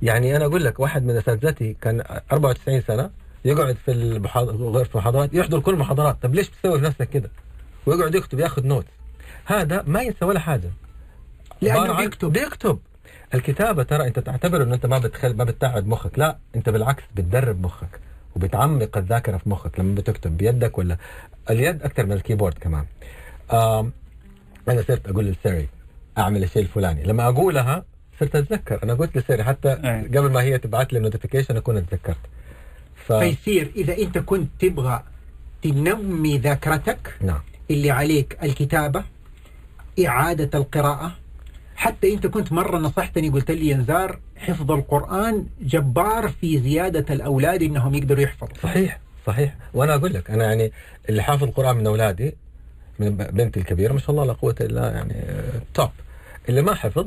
يعني 0.03 0.37
أنا 0.37 0.45
أقول 0.45 0.65
لك 0.65 0.81
واحد 0.81 1.03
من 1.05 1.17
أساتذتي 1.17 1.77
كان 1.81 2.03
94 2.33 2.81
سنة 2.81 3.11
يقعد 3.45 3.77
في 3.87 3.93
غرفة 4.59 4.91
المحاضرات 4.95 5.35
يحضر 5.35 5.61
كل 5.61 5.75
المحاضرات. 5.75 6.17
طب 6.23 6.35
ليش 6.35 6.51
بتسوي 6.51 6.79
في 6.79 6.85
نفسك 6.85 7.09
كده؟ 7.11 7.31
ويقعد 7.87 8.15
يكتب 8.15 8.41
ياخذ 8.41 8.67
note 8.67 8.85
هذا 9.45 9.85
ما 9.87 10.03
ينسى 10.03 10.25
ولا 10.25 10.41
حاجة. 10.41 10.71
عن- 11.91 11.97
بيكتب. 12.05 12.33
بيكتب. 12.33 12.79
الكتابة 13.35 13.83
ترى 13.83 14.07
أنت 14.07 14.19
تعتبر 14.19 14.63
إنه 14.63 14.75
أنت 14.75 14.87
ما 14.87 14.99
بتخل 14.99 15.37
ما 15.37 15.45
بتتعب 15.45 15.87
مخك. 15.87 16.19
لا 16.19 16.39
أنت 16.57 16.69
بالعكس 16.69 17.03
بتدرب 17.15 17.63
مخك 17.63 18.01
وبتعمق 18.37 18.97
الذاكرة 18.99 19.37
في 19.37 19.49
مخك 19.49 19.81
لما 19.81 19.95
بتكتب 19.95 20.37
بيدك 20.37 20.79
ولا 20.79 20.97
اليد 21.51 21.83
أكثر 21.83 22.07
من 22.07 22.13
ال 22.13 22.18
keyboard 22.18 22.55
كمان. 22.59 22.85
أنا 24.69 24.83
صرت 24.89 25.09
أقول 25.09 25.25
لسيري 25.27 25.69
أعمل 26.19 26.43
الشيء 26.45 26.63
الفلاني. 26.63 27.03
لما 27.05 27.29
أقولها 27.29 27.85
صرت 28.21 28.37
اتذكر 28.37 28.83
أنا 28.83 28.95
قلت 28.95 29.19
لسيري 29.19 29.45
حتى 29.45 29.69
أي. 29.73 30.19
قبل 30.19 30.33
ما 30.33 30.43
هي 30.43 30.59
تبعت 30.59 30.93
لي 30.93 30.99
notification 30.99 31.57
أكون 31.57 31.77
اتذكرت. 31.77 32.17
ف... 33.07 33.13
فيصير 33.13 33.71
إذا 33.77 33.99
أنت 33.99 34.19
كنت 34.19 34.49
تبغى 34.61 35.03
تنمي 35.63 36.39
ذاكرتك 36.39 37.15
نعم. 37.21 37.41
اللي 37.71 37.91
عليك 37.91 38.39
الكتابة 38.43 39.05
إعادة 40.07 40.59
القراءة 40.59 41.13
حتى 41.77 42.15
أنت 42.15 42.27
كنت 42.27 42.53
مرة 42.53 42.79
نصحتني 42.79 43.29
قلت 43.29 43.51
لي 43.51 43.69
يا 43.69 43.77
نزار 43.77 44.19
حفظ 44.37 44.73
القرآن 44.73 45.47
جبار 45.61 46.29
في 46.29 46.59
زيادة 46.59 47.15
الأولاد 47.15 47.63
إنهم 47.63 47.95
يقدروا 47.95 48.23
يحفظوا. 48.23 48.55
صحيح 48.63 49.01
صحيح. 49.27 49.55
وأنا 49.75 49.95
أقول 49.95 50.15
لك 50.15 50.31
أنا 50.31 50.45
يعني 50.45 50.73
اللي 51.09 51.23
حافظ 51.23 51.43
القرآن 51.45 51.77
من 51.77 51.87
أولادي 51.87 52.35
من 52.99 53.17
بنتي 53.17 53.61
الكبيرة 53.61 53.93
ما 53.93 53.99
شاء 53.99 54.11
الله 54.11 54.25
لا 54.25 54.33
قوة 54.33 54.55
إلا 54.61 54.91
يعني 54.91 55.15
top 55.75 55.91
اللي 56.49 56.63
ما 56.63 56.75
حفظ 56.75 57.07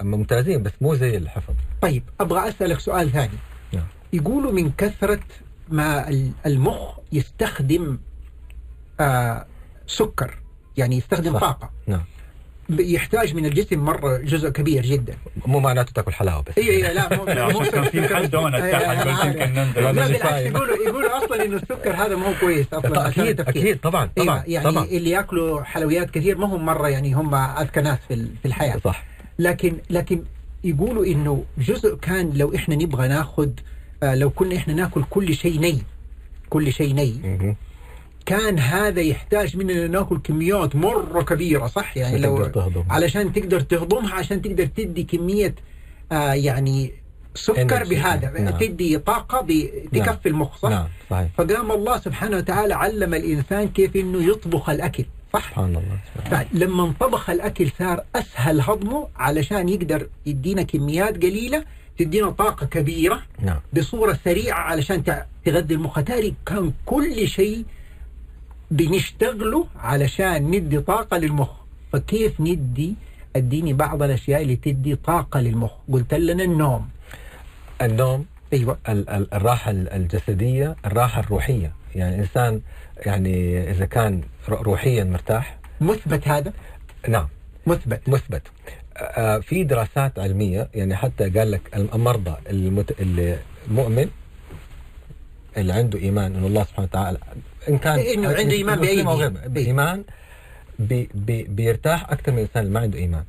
ممتازين 0.00 0.62
بس 0.62 0.72
مو 0.80 0.94
زي 0.94 1.16
اللي 1.16 1.30
حفظ 1.30 1.54
طيب 1.82 2.02
أبغى 2.20 2.48
أسألك 2.48 2.80
سؤال 2.80 3.10
ثاني 3.12 3.38
نعم. 3.72 3.86
يقولوا 4.12 4.52
من 4.52 4.72
كثرة 4.72 5.20
ما 5.68 6.08
ال- 6.08 6.32
المخ 6.46 6.98
يستخدم 7.12 7.98
آه 9.00 9.46
سكر 9.86 10.38
يعني 10.76 10.96
يستخدم 10.96 11.32
صح. 11.32 11.40
طاقة 11.40 11.70
نعم 11.86 12.04
يحتاج 12.80 13.34
من 13.34 13.46
الجسم 13.46 13.78
مرة 13.78 14.16
جزء 14.18 14.48
كبير 14.48 14.82
جدا 14.86 15.14
مو 15.46 15.60
معناته 15.60 15.92
تاكل 15.92 16.12
حلاوة 16.12 16.42
بس 16.42 16.58
اي 16.58 16.70
اي 16.88 16.94
لا 16.94 17.16
مو 17.16 17.24
لا، 17.24 17.44
عشان 17.44 17.64
كان 17.66 17.84
في 17.84 18.14
حد 18.16 18.30
دونت 18.30 18.54
إيه،. 18.54 18.92
يمكن 19.26 19.52
ننزل. 19.54 19.82
لا 19.82 19.92
بالعكس. 19.92 20.24
يقولوا 20.46 20.76
يقولوا 20.86 21.24
أصلا 21.24 21.44
إنه 21.44 21.56
السكر 21.56 21.94
هذا 21.94 22.16
ما 22.16 22.26
هو 22.28 22.34
كويس 22.40 22.66
أصلا 22.72 23.08
أكيد. 23.08 23.40
أكيد 23.40 23.80
طبعا 23.80 24.10
طبعا 24.16 24.44
يعني 24.46 24.70
طبعا 24.70 24.84
اللي 24.84 25.10
يأكلوا 25.10 25.62
حلويات 25.62 26.10
كثير 26.10 26.38
ما 26.38 26.46
هم 26.46 26.64
مرة 26.66 26.88
يعني 26.88 27.12
هم 27.14 27.34
أذكى 27.34 27.80
ناس 27.80 27.98
في 28.08 28.14
ال- 28.14 28.30
في 28.42 28.48
الحياة 28.48 28.80
صح 28.84 29.04
لكن 29.38 29.76
لكن 29.90 30.22
يقولوا 30.64 31.06
إنه 31.06 31.44
جزء 31.58 31.96
كان 31.96 32.30
لو 32.34 32.54
إحنا 32.54 32.74
نبغى 32.74 33.08
ناخذ 33.08 33.48
آه، 34.02 34.14
لو 34.14 34.30
كنا 34.30 34.56
إحنا 34.56 34.74
ناكل 34.74 35.04
كل 35.10 35.34
شيء 35.34 35.60
ني 35.60 35.82
كل 36.50 36.72
شيء 36.72 36.94
ني. 36.94 37.56
كان 38.26 38.58
هذا 38.58 39.00
يحتاج 39.00 39.56
مننا 39.56 39.86
ناكل 39.86 40.18
كميات 40.18 40.76
مرة 40.76 41.22
كبيرة 41.22 41.66
صح 41.66 41.96
يعني 41.96 42.18
لو 42.18 42.46
تهضم. 42.46 42.84
علشان 42.90 43.32
تقدر 43.32 43.60
تهضمها 43.60 44.14
عشان 44.14 44.42
تقدر 44.42 44.66
تدي 44.66 45.02
كمية 45.02 45.54
آه 46.12 46.32
يعني 46.32 46.92
سكر. 47.34 47.84
بهذا 47.84 48.30
نعم. 48.40 48.58
تدي 48.58 48.98
طاقة 48.98 49.40
ب- 49.40 49.70
نعم. 49.92 50.04
تكفي 50.04 50.28
المخ 50.28 50.56
صح؟ 50.58 50.70
نعم 50.70 50.86
صحيح 51.10 51.28
فقام 51.38 51.72
الله 51.72 51.98
سبحانه 51.98 52.36
وتعالى 52.36 52.74
علم 52.74 53.14
الإنسان 53.14 53.68
كيف 53.68 53.96
إنه 53.96 54.22
يطبخ 54.30 54.70
الأكل 54.70 55.04
صح؟ 55.32 55.48
سبحان 55.48 55.64
الله 55.76 55.98
سبحان 56.24 56.46
فلما 56.52 56.84
انطبخ 56.84 57.30
الأكل 57.30 57.68
صار 57.78 58.04
أسهل 58.16 58.60
هضمه 58.60 59.08
علشان 59.16 59.68
يقدر 59.68 60.08
يدينا 60.26 60.62
كميات 60.62 61.16
قليلة 61.16 61.64
تدينا 61.98 62.30
طاقة 62.30 62.66
كبيرة 62.66 63.22
نعم 63.42 63.60
بصورة 63.72 64.18
سريعة 64.24 64.58
علشان 64.60 65.02
تغذي 65.44 65.74
المخ 65.74 66.00
تاري 66.02 66.34
كان 66.46 66.72
كل 66.86 67.28
شيء 67.28 67.64
بنشتغله 68.72 69.66
علشان 69.76 70.50
ندي 70.50 70.80
طاقة 70.80 71.16
للمخ. 71.16 71.50
فكيف 71.92 72.40
ندي؟ 72.40 72.94
اديني 73.36 73.72
بعض 73.72 74.02
الأشياء 74.02 74.42
اللي 74.42 74.56
تدي 74.56 74.94
طاقة 74.96 75.40
للمخ. 75.40 75.70
قلت 75.92 76.14
لنا 76.14 76.44
النوم. 76.44 76.88
النوم 77.82 78.26
أيوه. 78.52 78.78
ال- 78.88 79.08
ال- 79.10 79.34
الراحة 79.34 79.70
ال- 79.70 79.88
الجسدية 79.88 80.76
الراحة 80.86 81.20
الروحية. 81.20 81.72
يعني 81.94 82.14
الإنسان 82.14 82.60
يعني 83.06 83.60
إذا 83.70 83.84
كان 83.84 84.22
روحيا 84.48 85.04
مرتاح. 85.04 85.58
مثبت 85.80 86.28
هذا؟ 86.28 86.52
نعم. 87.08 87.28
مثبت. 87.66 88.08
مثبت. 88.08 88.42
آه، 88.96 89.38
في 89.38 89.64
دراسات 89.64 90.18
علمية 90.18 90.68
يعني 90.74 90.96
حتى 90.96 91.30
قال 91.30 91.50
لك 91.50 91.60
المرضى 91.94 92.34
المت... 92.50 93.00
اللي 93.00 93.38
المؤمن 93.68 94.08
اللي 95.56 95.72
عنده 95.72 95.98
إيمان 95.98 96.36
إنه 96.36 96.46
الله 96.46 96.64
سبحانه 96.64 96.88
وتعالى 96.90 97.18
إن 97.68 97.78
كان 97.78 97.98
إنه 97.98 98.28
عنده 98.28 98.52
إيمان 98.52 98.78
مسلم 98.78 98.94
بأي 98.94 99.02
أو 99.06 99.14
غير 99.14 99.28
دين. 99.28 99.52
بإيمان 99.52 100.04
بي 100.78 101.08
بي 101.14 101.42
بيرتاح. 101.42 102.10
أكثر 102.12 102.32
من 102.32 102.38
الإنسان 102.38 102.62
اللي 102.62 102.74
ما 102.74 102.80
عنده 102.80 102.98
إيمان. 102.98 103.24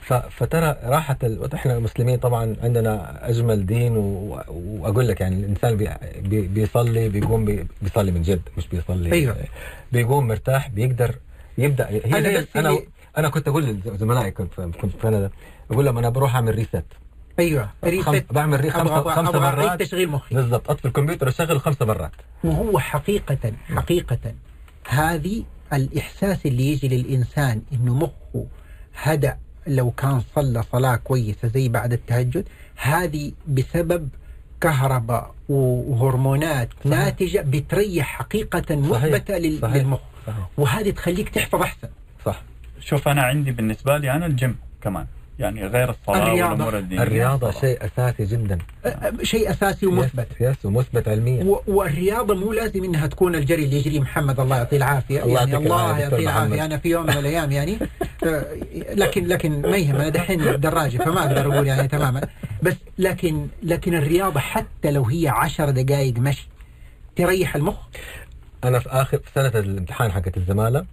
ف- 0.00 0.12
فترى 0.14 0.76
راحة 0.84 1.16
ال... 1.22 1.54
إحنا 1.54 1.76
المسلمين 1.76 2.18
طبعا 2.18 2.56
عندنا 2.62 3.20
أجمل 3.28 3.66
دين 3.66 3.96
و... 3.96 4.40
وأقول 4.48 5.08
لك 5.08 5.20
يعني 5.20 5.36
الإنسان 5.36 5.76
بي... 5.76 5.90
بي... 6.22 6.40
بيصلي 6.40 7.08
بيقوم 7.08 7.44
بي... 7.44 7.66
بيصلي 7.82 8.10
من 8.10 8.22
جد 8.22 8.40
مش 8.56 8.68
بيصلي. 8.68 9.12
أيوه. 9.12 9.36
بيقوم 9.92 10.28
مرتاح 10.28 10.68
بيقدر 10.68 11.14
يبدأ. 11.58 11.88
هي 11.90 12.18
أنا 12.18 12.46
أنا 12.56 12.78
أنا 13.18 13.28
كنت 13.28 13.48
أقول 13.48 13.64
لزملائي 13.64 14.30
كنت 14.30 14.54
في 14.54 14.70
كنت 14.82 14.92
في 14.92 14.98
كندا 15.02 15.30
أقول 15.70 15.84
لهم 15.84 15.98
أنا 15.98 16.08
بروح 16.08 16.34
أعمل 16.34 16.54
reset 16.54 16.84
أيوه. 17.38 17.70
reset 17.84 18.24
بعمل 18.30 18.60
re 18.60 18.70
خمسة, 18.70 19.02
أبغى- 19.04 19.08
خمسة 19.08 19.28
أبغى 19.30 19.40
مرات. 19.40 19.82
تشغيل 19.82 20.08
مخي. 20.08 20.34
بالضبط. 20.34 20.70
اطفي 20.70 20.84
الكمبيوتر 20.84 21.28
اشغله 21.28 21.58
خمسة 21.58 21.86
مرات. 21.86 22.12
وهو 22.44 22.78
حقيقة 22.78 23.52
حقيقة. 23.76 24.34
هذه 24.88 25.44
الإحساس 25.72 26.46
اللي 26.46 26.72
يجي 26.72 26.88
للإنسان 26.88 27.62
إنه 27.72 27.94
مخه 27.94 28.46
هدأ 29.02 29.36
لو 29.66 29.90
كان 29.90 30.22
صلى 30.34 30.62
صلاة 30.72 30.96
كويسة 30.96 31.48
زي 31.48 31.68
بعد 31.68 31.92
التهجد 31.92 32.48
هذه 32.76 33.32
بسبب 33.48 34.08
كهرباء 34.60 35.34
وهرمونات 35.48 36.68
صحيح. 36.84 36.98
ناتجة 36.98 37.40
بتريح 37.40 38.06
حقيقة 38.18 38.76
مثبتة 38.76 39.38
لل- 39.38 39.58
صحيح. 39.62 39.76
للمخ. 39.76 40.00
صحيح. 40.26 40.46
وهذه 40.56 40.90
تخليك 40.90 41.28
تحفظ 41.28 41.62
أحسن. 41.62 41.88
صح. 42.26 42.42
شوف 42.80 43.08
أنا 43.08 43.22
عندي 43.22 43.50
بالنسبة 43.52 43.98
لي 43.98 44.10
أنا 44.12 44.26
الجيم 44.26 44.56
كمان. 44.82 45.06
يعني 45.38 45.66
غير 45.66 45.90
الصلاه 45.90 46.22
الرياضة. 46.26 46.50
والامور 46.52 46.78
الدينيه 46.78 47.02
الرياضة 47.02 47.48
الصلاة. 47.48 47.60
شيء 47.72 47.84
أساسي 47.86 48.24
جدا. 48.24 48.58
أ- 48.58 48.88
أ- 48.88 49.22
شيء 49.22 49.50
أساسي 49.50 49.86
ومثبت. 49.86 50.26
يس, 50.40 50.64
ومثبت 50.64 51.08
علميا. 51.08 51.44
و- 51.44 51.62
والرياضة 51.66 52.34
مو 52.34 52.52
لازم 52.52 52.84
إنها 52.84 53.06
تكون 53.06 53.34
الجري 53.34 53.64
اللي 53.64 53.76
يجري 53.76 54.00
محمد 54.00 54.40
الله 54.40 54.56
يعطيه 54.56 54.76
العافية. 54.76 55.22
الله 55.24 55.40
يعني 55.40 55.56
الله 55.56 55.76
العافية 55.84 56.02
يعطيه 56.02 56.16
العافية. 56.18 56.40
محمد. 56.48 56.58
أنا 56.58 56.78
في 56.78 56.88
يوم 56.88 57.02
من 57.06 57.10
الأيام 57.16 57.52
يعني 57.52 57.78
آه، 58.26 58.44
لكن 58.94 59.26
لكن 59.26 59.62
ما 59.62 59.76
يهم 59.76 59.94
أنا 59.96 60.08
دحين 60.08 60.60
دراجة 60.60 60.98
فما 60.98 61.20
أقدر 61.26 61.52
أقول 61.54 61.66
يعني 61.66 61.88
تماما. 61.88 62.28
بس 62.62 62.74
لكن 62.98 63.46
لكن 63.62 63.94
الرياضة 63.94 64.40
حتى 64.40 64.90
لو 64.90 65.04
هي 65.04 65.28
عشر 65.28 65.70
دقائق 65.70 66.18
مشي 66.18 66.48
تريح 67.16 67.56
المخ. 67.56 67.76
أنا 68.64 68.78
في 68.78 68.88
آخر 68.88 69.18
في 69.18 69.30
سنة 69.34 69.48
الامتحان 69.60 70.12
حقت 70.12 70.36
الزمالة 70.36 70.84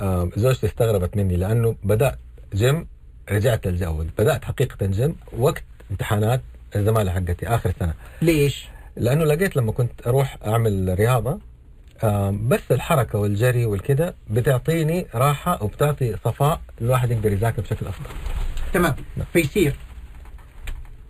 آم، 0.00 0.30
زوجتي 0.36 0.66
استغربت 0.66 1.16
مني 1.16 1.36
لأنه 1.36 1.76
بدأت 1.84 2.18
جيم 2.54 2.86
رجعت 3.30 3.66
للجو 3.66 4.04
بدأت 4.18 4.44
حقيقة 4.44 4.86
جيم 4.86 5.16
وقت 5.32 5.64
امتحانات 5.90 6.42
الزمالة 6.76 7.12
حقتي 7.12 7.46
آخر 7.48 7.72
سنة. 7.80 7.94
ليش؟ 8.22 8.68
لأنه 8.96 9.24
لقيت 9.24 9.56
لما 9.56 9.72
كنت 9.72 10.06
أروح 10.06 10.38
أعمل 10.46 10.94
رياضة 10.98 11.38
بس 12.48 12.60
الحركة 12.70 13.18
والجري 13.18 13.66
والكذا 13.66 14.14
بتعطيني 14.30 15.06
راحة 15.14 15.62
وبتعطي 15.62 16.16
صفاء 16.24 16.60
الواحد 16.80 17.10
يقدر 17.10 17.32
يذاكر 17.32 17.62
بشكل 17.62 17.86
أفضل. 17.86 18.06
تمام. 18.72 18.94
فيصير 19.32 19.76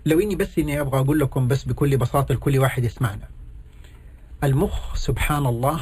لو 0.07 0.21
إني 0.21 0.37
بس 0.37 0.59
إني 0.59 0.81
أبغى 0.81 1.01
أقول 1.01 1.21
لكم 1.21 1.49
بس 1.49 1.65
بكل 1.65 1.97
بساطة 1.97 2.35
لكل 2.35 2.59
واحد 2.59 2.85
يسمعنا. 2.85 3.29
المخ 4.45 4.97
سبحان 4.97 5.47
الله 5.47 5.81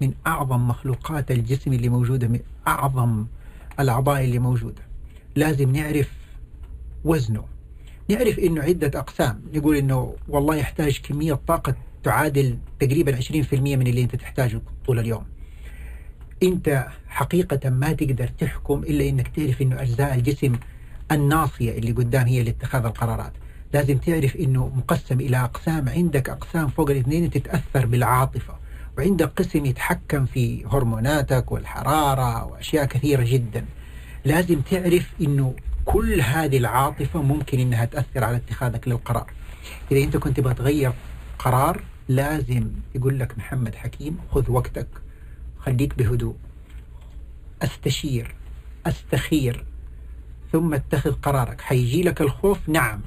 من 0.00 0.12
أعظم 0.26 0.68
مخلوقات 0.68 1.30
الجسم 1.30 1.72
اللي 1.72 1.88
موجودة 1.88 2.28
من 2.28 2.40
أعظم 2.68 3.26
الأعضاء 3.80 4.24
اللي 4.24 4.38
موجودة. 4.38 4.82
لازم 5.36 5.72
نعرف 5.76 6.10
وزنه. 7.04 7.44
نعرف 8.10 8.38
إنه 8.38 8.62
عدة 8.62 8.98
أقسام. 9.00 9.42
نقول 9.54 9.76
إنه 9.76 10.14
والله 10.28 10.56
يحتاج 10.56 11.00
كمية 11.00 11.34
طاقة 11.46 11.74
تعادل 12.02 12.58
تقريبا 12.80 13.16
20% 13.16 13.76
من 13.76 13.86
اللي 13.86 14.02
أنت 14.02 14.16
تحتاجه 14.16 14.60
طول 14.86 14.98
اليوم. 14.98 15.24
أنت 16.42 16.86
حقيقة 17.08 17.70
ما 17.70 17.92
تقدر 17.92 18.26
تحكم 18.26 18.82
إلا 18.82 19.08
إنك 19.08 19.28
تعرف 19.28 19.62
إنه 19.62 19.82
أجزاء 19.82 20.14
الجسم 20.14 20.56
الناصية 21.12 21.78
اللي 21.78 21.92
قدام 21.92 22.26
هي 22.26 22.40
اللي 22.40 22.50
اتخاذ 22.50 22.84
القرارات. 22.84 23.32
لازم 23.74 23.98
تعرف 23.98 24.36
إنه 24.36 24.72
مقسم 24.76 25.20
إلى 25.20 25.36
أقسام. 25.36 25.88
عندك 25.88 26.28
أقسام 26.28 26.68
فوق 26.68 26.90
الاثنين 26.90 27.30
تتأثر 27.30 27.86
بالعاطفة 27.86 28.54
وعندك 28.98 29.32
قسم 29.36 29.66
يتحكم 29.66 30.26
في 30.26 30.64
هرموناتك 30.66 31.52
والحرارة 31.52 32.44
وأشياء 32.44 32.84
كثيرة 32.84 33.22
جدا. 33.22 33.64
لازم 34.24 34.60
تعرف 34.60 35.10
إنه 35.20 35.54
كل 35.84 36.20
هذه 36.20 36.56
العاطفة 36.56 37.22
ممكن 37.22 37.58
إنها 37.58 37.84
تأثر 37.84 38.24
على 38.24 38.36
اتخاذك 38.36 38.88
للقرار. 38.88 39.30
إذا 39.92 40.02
أنت 40.04 40.16
كنت 40.16 40.36
تبغى 40.36 40.54
تغير 40.54 40.92
قرار 41.38 41.82
لازم 42.08 42.70
يقول 42.94 43.18
لك 43.18 43.38
محمد 43.38 43.74
حكيم 43.74 44.18
خذ 44.30 44.50
وقتك 44.50 44.86
خليك 45.58 45.98
بهدوء. 45.98 46.36
أستشير 47.62 48.34
أستخير 48.86 49.64
ثم 50.52 50.74
اتخذ 50.74 51.12
قرارك. 51.12 51.60
حيجي 51.60 52.02
لك 52.02 52.20
الخوف 52.20 52.58
نعم. 52.68 53.00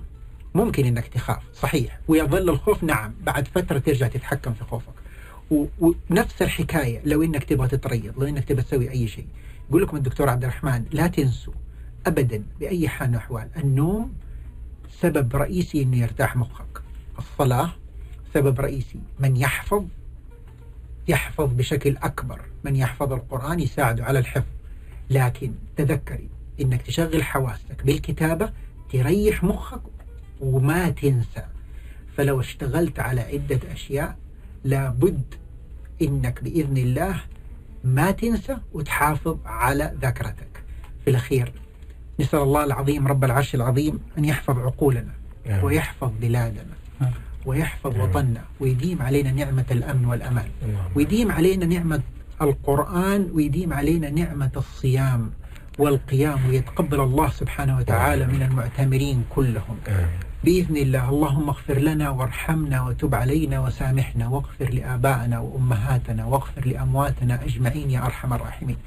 ممكن 0.56 0.86
إنك 0.86 1.08
تخاف 1.08 1.42
صحيح. 1.62 2.00
ويظل 2.08 2.50
الخوف 2.50 2.84
نعم. 2.84 3.14
بعد 3.24 3.48
فترة 3.48 3.80
ترجع 3.80 4.08
تتحكم 4.08 4.54
في 4.54 4.64
خوفك. 4.64 4.94
ونفس 5.80 6.42
الحكاية 6.42 7.02
لو 7.06 7.24
إنك 7.24 7.44
تبغى 7.44 7.68
تتريض 7.68 8.20
لو 8.20 8.28
إنك 8.28 8.46
تبغى 8.46 8.64
تسوي 8.64 8.92
أي 8.92 9.08
شيء. 9.08 9.28
يقول 9.70 9.84
لكم 9.84 9.98
الدكتور 9.98 10.30
عبد 10.30 10.44
الرحمن 10.44 10.86
لا 10.92 11.08
تنسوا 11.08 11.54
ابدا 12.08 12.44
بأي 12.60 12.90
حال 12.90 13.08
من 13.08 13.16
الأحوال 13.16 13.50
النوم 13.58 14.14
سبب 15.02 15.36
رئيسي 15.36 15.84
إنه 15.84 15.98
يرتاح 15.98 16.36
مخك. 16.36 16.82
الصلاة 17.20 17.72
سبب 18.34 18.60
رئيسي 18.60 19.00
من 19.20 19.38
يحفظ 19.38 19.86
يحفظ 21.08 21.54
بشكل 21.54 21.98
أكبر 21.98 22.42
من 22.64 22.76
يحفظ 22.76 23.14
القرآن 23.14 23.60
يساعده 23.60 24.06
على 24.06 24.20
الحفظ. 24.20 24.52
لكن 25.10 25.52
تذكري 25.78 26.30
إنك 26.62 26.82
تشغل 26.82 27.24
حواسك 27.24 27.84
بالكتابة 27.86 28.52
تريح 28.94 29.44
مخك 29.44 29.82
وما 30.42 30.90
تنسى. 30.90 31.46
فلو 32.18 32.40
اشتغلت 32.40 33.00
على 33.00 33.22
عدة 33.22 33.60
أشياء 33.72 34.18
لابد 34.64 35.24
إنك 36.02 36.44
بإذن 36.44 36.78
الله 36.78 37.22
ما 37.88 38.12
تنسى 38.12 38.58
وتحافظ 38.74 39.38
على 39.46 39.94
ذاكرتك 40.02 40.64
في 41.04 41.10
الأخير 41.10 41.52
نسأل 42.20 42.40
الله 42.40 42.64
العظيم 42.64 43.08
رب 43.08 43.24
العرش 43.24 43.56
العظيم 43.56 44.00
أن 44.18 44.26
يحفظ 44.26 44.60
عقولنا. 44.60 45.14
ويحفظ 45.64 46.12
بلادنا 46.22 46.76
ويحفظ. 47.46 48.00
وطننا 48.00 48.42
ويديم 48.60 49.02
علينا 49.02 49.32
نعمة 49.32 49.66
الأمن 49.72 50.06
والأمان. 50.06 50.50
ويديم 50.96 51.32
علينا 51.32 51.66
نعمة 51.66 52.02
القرآن 52.42 53.30
ويديم 53.34 53.74
علينا 53.74 54.10
نعمة 54.10 54.52
الصيام 54.58 55.32
والقيام 55.80 56.50
ويتقبل 56.50 57.00
الله 57.00 57.30
سبحانه 57.30 57.78
وتعالى 57.78 58.26
من 58.26 58.42
المعتمرين 58.42 59.24
كلهم 59.36 59.78
بإذن 60.44 60.78
الله. 60.78 61.10
اللهم 61.10 61.50
اغفر 61.50 61.80
لنا 61.80 62.10
وارحمنا 62.10 62.82
وتب 62.82 63.16
علينا 63.16 63.60
وسامحنا 63.60 64.28
واغفر 64.28 64.70
لآبائنا 64.70 65.40
وأمهاتنا 65.40 66.26
واغفر 66.26 66.68
لأمواتنا 66.68 67.44
أجمعين 67.44 67.92
يا 67.92 68.06
أرحم 68.06 68.34
الراحمين. 68.34 68.78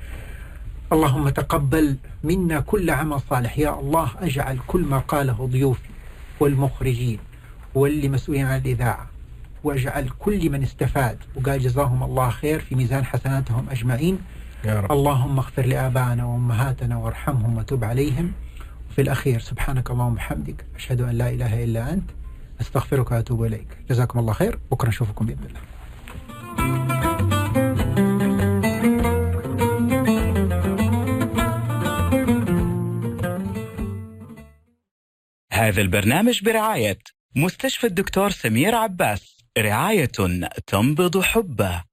اللهم 0.93 1.29
تقبل 1.29 1.97
منا 2.25 2.61
كل 2.61 2.91
عمل 2.91 3.21
صالح. 3.31 3.59
يا 3.59 3.81
الله 3.81 4.11
أجعل 4.19 4.59
كل 4.67 4.81
ما 4.81 4.99
قاله 4.99 5.47
ضيوفي 5.47 5.91
والمخرجين 6.41 7.19
واللي 7.75 8.09
مسؤولين 8.09 8.47
عن 8.47 8.61
الإذاعة. 8.61 9.07
وأجعل 9.65 10.11
كل 10.19 10.51
من 10.51 10.63
استفاد. 10.63 11.19
وقال 11.37 11.61
جزاهم 11.61 12.03
الله 12.03 12.31
خير 12.31 12.61
في 12.61 12.75
ميزان 12.75 13.05
حسناتهم 13.05 13.67
أجمعين. 13.71 14.19
يا 14.65 14.81
رب. 14.81 14.93
اللهم 14.93 15.39
اغفر 15.39 15.67
لآبائنا 15.67 16.25
وأمهاتنا 16.25 16.97
وارحمهم 16.97 17.59
وتب 17.59 17.85
عليهم. 17.85 18.33
وفي 18.91 19.03
الأخير. 19.03 19.41
سبحانك 19.41 19.91
اللهم 19.91 20.13
وبحمدك. 20.13 20.67
أشهد 20.77 21.01
أن 21.01 21.11
لا 21.19 21.31
إله 21.31 21.65
إلا 21.65 21.93
أنت. 21.93 22.11
أستغفرك 22.61 23.11
وأتوب 23.11 23.45
إليك. 23.45 23.69
جزاكم 23.91 24.19
الله 24.19 24.33
خير. 24.33 24.59
بكرة 24.71 24.89
نشوفكم 24.89 25.27
بإذن 25.27 25.45
الله. 25.45 25.61
هذا 35.53 35.81
البرنامج 35.81 36.45
برعاية 36.45 36.99
مستشفى 37.37 37.87
الدكتور 37.87 38.31
سمير 38.31 38.75
عباس. 38.75 39.45
رعاية 39.59 40.11
تنبض 40.67 41.21
حبه. 41.21 41.90